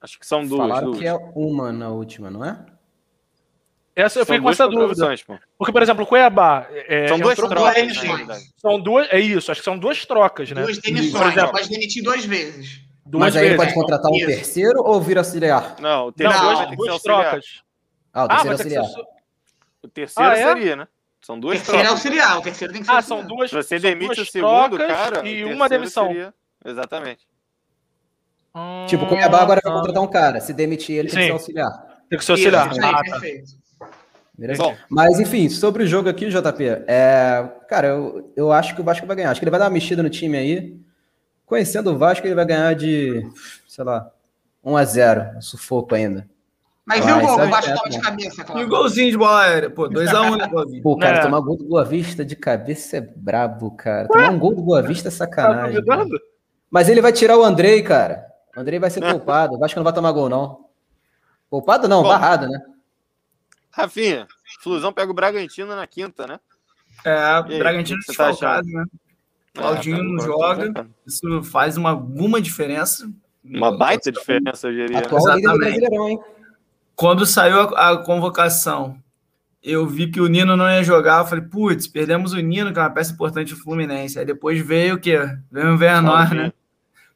Acho 0.02 0.20
que 0.20 0.26
são 0.26 0.46
duas. 0.46 0.62
Falaram 0.62 0.88
duas. 0.88 1.00
que 1.00 1.08
é 1.08 1.14
uma 1.14 1.72
na 1.72 1.90
última, 1.90 2.30
não 2.30 2.44
é? 2.44 2.66
Essa, 3.96 4.20
eu 4.20 4.26
fiquei 4.26 4.42
com 4.42 4.50
essa 4.50 4.68
dúvida. 4.68 5.16
Porque, 5.58 5.72
por 5.72 5.82
exemplo, 5.82 6.04
o 6.04 6.08
Cuiabá. 6.08 6.68
É, 6.72 7.08
são 7.08 7.20
duas 7.20 7.36
trocas. 7.36 8.54
São 8.58 8.80
duas. 8.80 9.08
É 9.12 9.20
isso, 9.20 9.52
acho 9.52 9.62
que 9.62 9.66
são 9.66 9.78
duas 9.78 10.06
trocas, 10.06 10.52
né? 10.52 10.64
Duas 10.64 10.80
demissões. 10.80 11.24
Por 11.24 11.32
exemplo, 11.32 11.52
pode 11.52 11.70
demitir 11.70 12.04
duas 12.04 12.26
vezes. 12.26 12.91
Duas 13.06 13.20
Mas 13.20 13.36
aí 13.36 13.42
vezes. 13.42 13.58
ele 13.58 13.66
pode 13.66 13.74
contratar 13.74 14.12
um 14.12 14.16
Isso. 14.16 14.28
terceiro 14.28 14.84
ou 14.84 15.02
vir 15.02 15.18
auxiliar? 15.18 15.76
Não, 15.80 16.08
o 16.08 16.12
terceiro 16.12 16.44
não, 16.44 16.56
vai 16.56 16.76
duas 16.76 17.02
trocas. 17.02 17.64
Ah, 18.14 18.26
o 18.26 18.28
terceiro 18.28 18.50
ah, 18.50 18.54
auxiliar. 18.54 18.86
Ser... 18.86 19.02
O 19.84 19.88
terceiro 19.88 20.30
ah, 20.30 20.38
é? 20.38 20.48
seria, 20.48 20.76
né? 20.76 20.88
São 21.22 21.40
duas 21.40 21.58
terceiro 21.58 21.80
trocas. 21.80 21.92
é 21.92 21.94
auxiliar, 21.94 22.38
o 22.38 22.42
terceiro 22.42 22.74
tem 22.74 22.82
que 22.82 22.88
ser 22.88 22.94
Ah, 22.94 22.96
auxiliar. 22.98 23.20
são 23.20 23.28
duas 23.28 23.52
Você 23.52 23.80
demite 23.80 24.22
o 24.22 24.26
segundo, 24.26 24.78
cara. 24.78 25.28
E 25.28 25.44
uma 25.44 25.68
demissão. 25.68 26.08
Seria... 26.08 26.34
Exatamente. 26.64 27.28
Hum, 28.56 28.86
tipo, 28.88 29.06
o 29.06 29.08
Cuiabá 29.08 29.42
agora 29.42 29.62
vai 29.64 29.74
contratar 29.74 30.04
um 30.04 30.08
cara. 30.08 30.40
Se 30.40 30.54
demitir, 30.54 30.98
ele 30.98 31.10
Sim. 31.10 31.16
tem 31.16 31.24
que 31.24 31.28
ser 31.28 31.34
auxiliar. 31.34 31.88
Tem 32.10 32.20
que 32.20 32.26
ser 32.26 32.32
auxiliar. 32.34 32.72
Isso, 32.72 32.86
ah, 32.86 32.92
tá. 32.92 33.02
perfeito. 33.02 33.62
Bom, 34.58 34.76
Mas, 34.90 35.20
enfim, 35.20 35.50
sobre 35.50 35.84
o 35.84 35.88
jogo 35.88 36.10
aqui, 36.10 36.28
JP, 36.28 36.64
é... 36.88 37.48
cara, 37.70 37.90
eu, 37.90 38.34
eu 38.36 38.52
acho 38.52 38.74
que 38.74 38.82
o 38.82 38.84
Vasco 38.84 39.06
vai 39.06 39.16
ganhar. 39.16 39.32
Acho 39.32 39.40
que 39.40 39.44
ele 39.44 39.52
vai 39.52 39.60
dar 39.60 39.66
uma 39.66 39.72
mexida 39.72 40.02
no 40.02 40.10
time 40.10 40.38
aí. 40.38 40.82
Conhecendo 41.52 41.92
o 41.92 41.98
Vasco, 41.98 42.26
ele 42.26 42.34
vai 42.34 42.46
ganhar 42.46 42.74
de, 42.74 43.30
sei 43.68 43.84
lá, 43.84 44.10
1 44.64 44.78
a 44.78 44.86
0 44.86 45.38
um 45.38 45.42
sufoco 45.42 45.94
ainda. 45.94 46.26
Mas 46.86 47.04
viu 47.04 47.18
o 47.18 47.20
gol? 47.20 47.42
O 47.42 47.50
Vasco 47.50 47.76
tava 47.76 47.90
de 47.90 48.00
cabeça, 48.00 48.44
claro. 48.46 48.62
E 48.62 48.64
o 48.64 48.70
golzinho 48.70 49.12
de 49.12 49.18
bola 49.18 49.42
aérea, 49.42 49.70
pô, 49.70 49.90
2x1 49.90 50.38
né, 50.38 50.80
Pô, 50.82 50.98
cara, 50.98 51.18
é. 51.18 51.22
tomar 51.22 51.42
gol 51.42 51.58
do 51.58 51.66
Boa 51.66 51.84
Vista 51.84 52.24
de 52.24 52.38
cabeça 52.38 52.96
é 52.96 53.02
brabo, 53.02 53.70
cara. 53.72 54.08
Tomar 54.08 54.30
um 54.30 54.40
gol 54.40 54.56
do 54.56 54.62
Boa 54.62 54.82
Vista 54.82 55.10
é 55.10 55.12
sacanagem. 55.12 55.84
Tá 55.84 56.06
Mas 56.70 56.88
ele 56.88 57.02
vai 57.02 57.12
tirar 57.12 57.38
o 57.38 57.44
Andrei, 57.44 57.84
cara. 57.84 58.28
O 58.56 58.62
Andrei 58.62 58.80
vai 58.80 58.90
ser 58.90 59.02
culpado. 59.02 59.56
O 59.56 59.60
Vasco 59.60 59.78
não 59.78 59.84
vai 59.84 59.92
tomar 59.92 60.14
gol, 60.14 60.30
não. 60.30 60.68
Culpado 61.50 61.86
não, 61.86 62.02
Bom, 62.02 62.08
barrado, 62.08 62.48
né? 62.48 62.62
Rafinha, 63.72 64.26
Flusão 64.64 64.94
pega 64.94 65.12
o 65.12 65.14
Bragantino 65.14 65.76
na 65.76 65.86
quinta, 65.86 66.26
né? 66.26 66.40
É, 67.04 67.40
o 67.40 67.60
Bragantino 67.60 68.00
desfalcado, 68.08 68.72
tá 68.72 68.80
né? 68.80 68.86
Claudinho 69.54 69.98
é, 69.98 70.00
tá 70.00 70.04
não 70.04 70.20
joga. 70.20 70.88
Isso 71.06 71.44
faz 71.44 71.78
uma, 71.78 71.92
alguma 71.92 72.42
diferença. 72.42 73.12
Uma 73.44 73.76
baita 73.76 74.12
diferença, 74.12 74.68
eu 74.68 74.72
diria. 74.72 75.00
Atual 75.00 75.38
hein? 75.38 76.20
Quando 76.96 77.26
saiu 77.26 77.62
a, 77.62 77.92
a, 77.92 77.98
convocação, 77.98 78.98
eu 79.64 79.88
vi 79.88 80.10
que 80.10 80.22
o 80.22 80.28
Nino 80.28 80.56
não 80.56 80.70
ia 80.70 80.84
jogar. 80.84 81.22
Eu 81.22 81.28
falei, 81.28 81.44
putz, 81.44 81.88
perdemos 81.88 82.34
o 82.34 82.40
Nino, 82.40 82.72
que 82.72 82.80
é 82.80 82.82
uma 82.82 82.90
peça 82.90 83.12
importante 83.12 83.54
do 83.54 83.60
Fluminense. 83.60 84.20
Aí 84.20 84.26
depois 84.26 84.60
veio 84.66 84.96
o 84.96 85.00
quê? 85.00 85.18
Veio 85.52 85.74
o 85.74 85.78
Vernor, 85.78 86.34
né? 86.34 86.54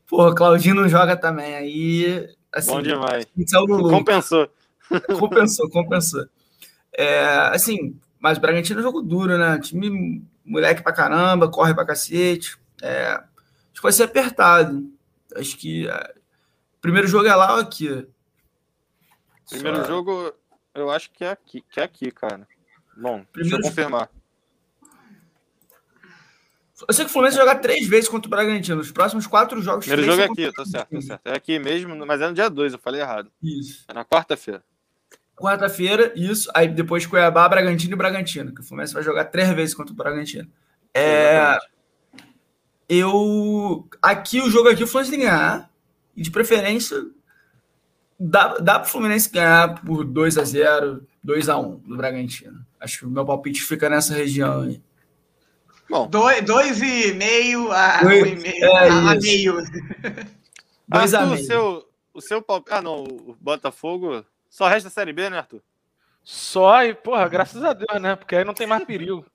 Pô, 0.07 0.33
Claudinho 0.33 0.75
não 0.75 0.89
joga 0.89 1.15
também. 1.15 1.55
Aí, 1.55 2.29
assim, 2.51 2.71
Bom 2.71 2.81
demais. 2.81 3.25
Compensou. 3.89 4.49
Compensou, 5.19 5.69
compensou. 5.69 6.25
É, 6.95 7.25
assim, 7.51 7.99
mas 8.19 8.37
o 8.37 8.41
Bragantino 8.41 8.79
é 8.79 8.81
um 8.81 8.85
jogo 8.85 9.01
duro, 9.01 9.37
né? 9.37 9.59
Time 9.59 10.23
moleque 10.45 10.83
pra 10.83 10.93
caramba, 10.93 11.49
corre 11.49 11.73
pra 11.73 11.85
cacete. 11.85 12.57
É, 12.81 13.13
acho 13.13 13.75
que 13.75 13.81
vai 13.81 13.91
ser 13.91 14.03
apertado. 14.03 14.89
Acho 15.35 15.57
que. 15.57 15.87
É, 15.87 16.15
primeiro 16.79 17.07
jogo 17.07 17.27
é 17.27 17.35
lá 17.35 17.55
ou 17.55 17.61
aqui? 17.61 18.07
Primeiro 19.49 19.77
Só... 19.77 19.85
jogo, 19.85 20.33
eu 20.73 20.89
acho 20.91 21.11
que 21.11 21.23
é 21.23 21.31
aqui, 21.31 21.63
que 21.69 21.79
é 21.79 21.83
aqui, 21.83 22.11
cara. 22.11 22.47
Bom, 22.95 23.25
Primeiro 23.31 23.57
deixa 23.57 23.67
eu 23.67 23.69
confirmar. 23.69 24.09
Eu 26.87 26.93
sei 26.93 27.05
que 27.05 27.09
o 27.09 27.13
Fluminense 27.13 27.37
vai 27.37 27.47
jogar 27.47 27.61
três 27.61 27.87
vezes 27.87 28.09
contra 28.09 28.27
o 28.27 28.29
Bragantino. 28.29 28.81
Os 28.81 28.91
próximos 28.91 29.25
quatro 29.25 29.61
jogos. 29.61 29.85
Primeiro 29.85 30.11
jogo 30.11 30.21
é 30.21 30.25
aqui, 30.25 30.51
tá 30.51 30.65
certo, 30.65 30.89
tá 30.89 31.01
certo. 31.01 31.27
É 31.27 31.33
aqui 31.33 31.57
mesmo, 31.57 31.95
mas 32.05 32.19
é 32.19 32.27
no 32.27 32.33
dia 32.33 32.49
2, 32.49 32.73
eu 32.73 32.79
falei 32.79 32.99
errado. 32.99 33.31
Isso. 33.41 33.85
É 33.87 33.93
na 33.93 34.03
quarta-feira. 34.03 34.61
Quarta-feira, 35.35 36.13
isso. 36.15 36.49
Aí 36.53 36.67
depois 36.67 37.05
Cuiabá, 37.05 37.47
Bragantino 37.49 37.93
e 37.93 37.97
Bragantino. 37.97 38.53
Que 38.53 38.61
o 38.61 38.63
Fluminense 38.63 38.93
vai 38.93 39.03
jogar 39.03 39.25
três 39.25 39.49
vezes 39.49 39.75
contra 39.75 39.93
o 39.93 39.95
Bragantino. 39.95 40.49
É. 40.93 41.57
Eu. 42.87 43.87
Aqui, 44.01 44.41
o 44.41 44.49
jogo 44.49 44.69
aqui, 44.69 44.83
o 44.83 44.87
Fluminense 44.87 45.11
tem 45.11 45.19
que 45.19 45.25
ganhar. 45.25 45.69
E 46.15 46.21
de 46.21 46.31
preferência, 46.31 46.97
Dá, 48.17 48.57
dá 48.59 48.79
para 48.79 48.87
o 48.87 48.91
Fluminense 48.91 49.29
ganhar 49.29 49.81
por 49.83 50.05
2 50.05 50.37
a 50.37 50.43
0 50.43 51.05
2 51.21 51.49
a 51.49 51.57
1 51.57 51.79
do 51.79 51.97
Bragantino. 51.97 52.65
Acho 52.79 52.99
que 52.99 53.05
o 53.05 53.09
meu 53.09 53.25
palpite 53.25 53.61
fica 53.61 53.89
nessa 53.89 54.13
região 54.13 54.61
aí. 54.61 54.81
Bom. 55.89 56.09
2,5 56.09 57.71
a 57.71 57.99
1,5. 58.03 58.53
É 58.53 58.87
a 58.89 59.15
meio. 59.15 59.55
2 60.87 61.13
a 61.13 61.25
meio. 61.25 61.41
O 61.41 61.45
seu, 61.45 61.89
o 62.13 62.21
seu 62.21 62.41
palpite. 62.41 62.77
Ah, 62.77 62.81
não. 62.81 63.03
O 63.03 63.35
Botafogo. 63.39 64.23
Só 64.55 64.69
resta 64.69 64.87
a 64.87 64.91
Série 64.91 65.11
B, 65.11 65.29
né, 65.29 65.37
Arthur? 65.37 65.61
Só 66.23 66.81
e, 66.81 66.93
porra, 66.93 67.27
graças 67.27 67.61
a 67.61 67.73
Deus, 67.73 68.01
né? 68.01 68.15
Porque 68.15 68.37
aí 68.37 68.45
não 68.45 68.53
tem 68.53 68.65
mais 68.65 68.85
perigo. 68.85 69.25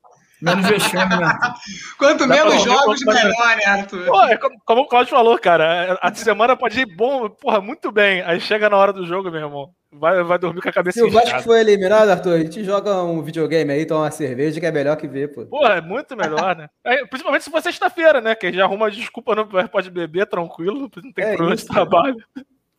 Menos 0.40 0.66
vexame, 0.66 1.14
né? 1.14 1.38
Quanto 1.98 2.26
Dá 2.26 2.36
menos 2.36 2.62
jogos, 2.64 3.04
melhor, 3.04 3.56
né, 3.58 3.64
Arthur? 3.66 4.06
Pô, 4.06 4.22
é 4.22 4.38
como, 4.38 4.58
como, 4.64 4.80
o 4.80 4.86
Claudio 4.86 5.10
falou, 5.10 5.38
cara, 5.38 5.98
a 6.00 6.14
semana 6.14 6.56
pode 6.56 6.80
ir 6.80 6.86
bom, 6.86 7.28
porra, 7.28 7.60
muito 7.60 7.92
bem. 7.92 8.22
Aí 8.22 8.40
chega 8.40 8.70
na 8.70 8.78
hora 8.78 8.94
do 8.94 9.06
jogo, 9.06 9.30
meu 9.30 9.42
irmão. 9.42 9.70
Vai, 9.92 10.22
vai 10.22 10.38
dormir 10.38 10.62
com 10.62 10.70
a 10.70 10.72
cabeça 10.72 11.00
Se 11.00 11.04
o 11.04 11.10
Vasco 11.10 11.42
foi 11.42 11.60
eliminado, 11.60 12.08
Arthur, 12.08 12.36
a 12.36 12.38
gente 12.38 12.64
joga 12.64 13.02
um 13.02 13.20
videogame 13.20 13.74
aí, 13.74 13.84
toma 13.84 14.04
uma 14.04 14.10
cerveja, 14.10 14.58
que 14.58 14.64
é 14.64 14.72
melhor 14.72 14.96
que 14.96 15.06
ver, 15.06 15.34
pô. 15.34 15.44
Pô, 15.44 15.66
é 15.66 15.82
muito 15.82 16.16
melhor, 16.16 16.56
né? 16.56 16.70
É, 16.82 17.04
principalmente 17.04 17.44
se 17.44 17.50
for 17.50 17.60
sexta-feira, 17.60 18.22
né? 18.22 18.34
Que 18.34 18.50
já 18.54 18.64
arruma 18.64 18.90
desculpa, 18.90 19.34
não 19.34 19.46
pode 19.68 19.90
beber 19.90 20.26
tranquilo, 20.26 20.90
não 20.96 21.12
tem 21.12 21.24
é 21.26 21.36
problema 21.36 21.56
de 21.56 21.66
trabalho. 21.66 22.16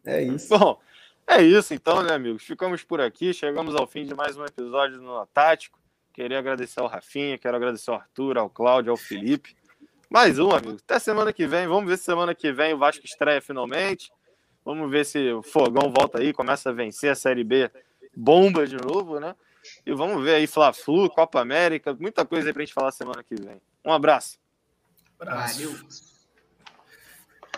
É 0.03 0.23
isso. 0.23 0.57
Bom, 0.57 0.79
é 1.31 1.41
isso 1.41 1.73
então, 1.73 2.03
né, 2.03 2.13
amigos? 2.13 2.43
Ficamos 2.43 2.83
por 2.83 2.99
aqui, 2.99 3.33
chegamos 3.33 3.73
ao 3.73 3.87
fim 3.87 4.03
de 4.05 4.13
mais 4.13 4.35
um 4.35 4.43
episódio 4.43 5.01
no 5.01 5.25
Tático. 5.27 5.79
Queria 6.13 6.39
agradecer 6.39 6.81
ao 6.81 6.87
Rafinha, 6.87 7.37
quero 7.37 7.55
agradecer 7.55 7.89
ao 7.89 7.95
Arthur, 7.95 8.37
ao 8.37 8.49
Cláudio, 8.49 8.91
ao 8.91 8.97
Felipe. 8.97 9.55
Mais 10.09 10.39
um, 10.39 10.51
amigo. 10.51 10.77
Até 10.83 10.99
semana 10.99 11.31
que 11.31 11.47
vem. 11.47 11.67
Vamos 11.67 11.89
ver 11.89 11.97
se 11.97 12.03
semana 12.03 12.35
que 12.35 12.51
vem 12.51 12.73
o 12.73 12.77
Vasco 12.77 13.05
estreia 13.05 13.41
finalmente. 13.41 14.11
Vamos 14.65 14.91
ver 14.91 15.05
se 15.05 15.31
o 15.31 15.41
Fogão 15.41 15.91
volta 15.91 16.19
aí, 16.19 16.33
começa 16.33 16.69
a 16.69 16.73
vencer 16.73 17.11
a 17.11 17.15
Série 17.15 17.45
B, 17.45 17.71
bomba 18.15 18.67
de 18.67 18.75
novo, 18.75 19.19
né? 19.19 19.33
E 19.85 19.93
vamos 19.93 20.21
ver 20.23 20.35
aí 20.35 20.47
Fla-Flu, 20.47 21.09
Copa 21.09 21.39
América, 21.39 21.95
muita 21.97 22.25
coisa 22.25 22.49
aí 22.49 22.53
pra 22.53 22.61
gente 22.61 22.73
falar 22.73 22.91
semana 22.91 23.23
que 23.23 23.35
vem. 23.35 23.61
Um 23.85 23.93
abraço. 23.93 24.37
Valeu. 25.17 26.10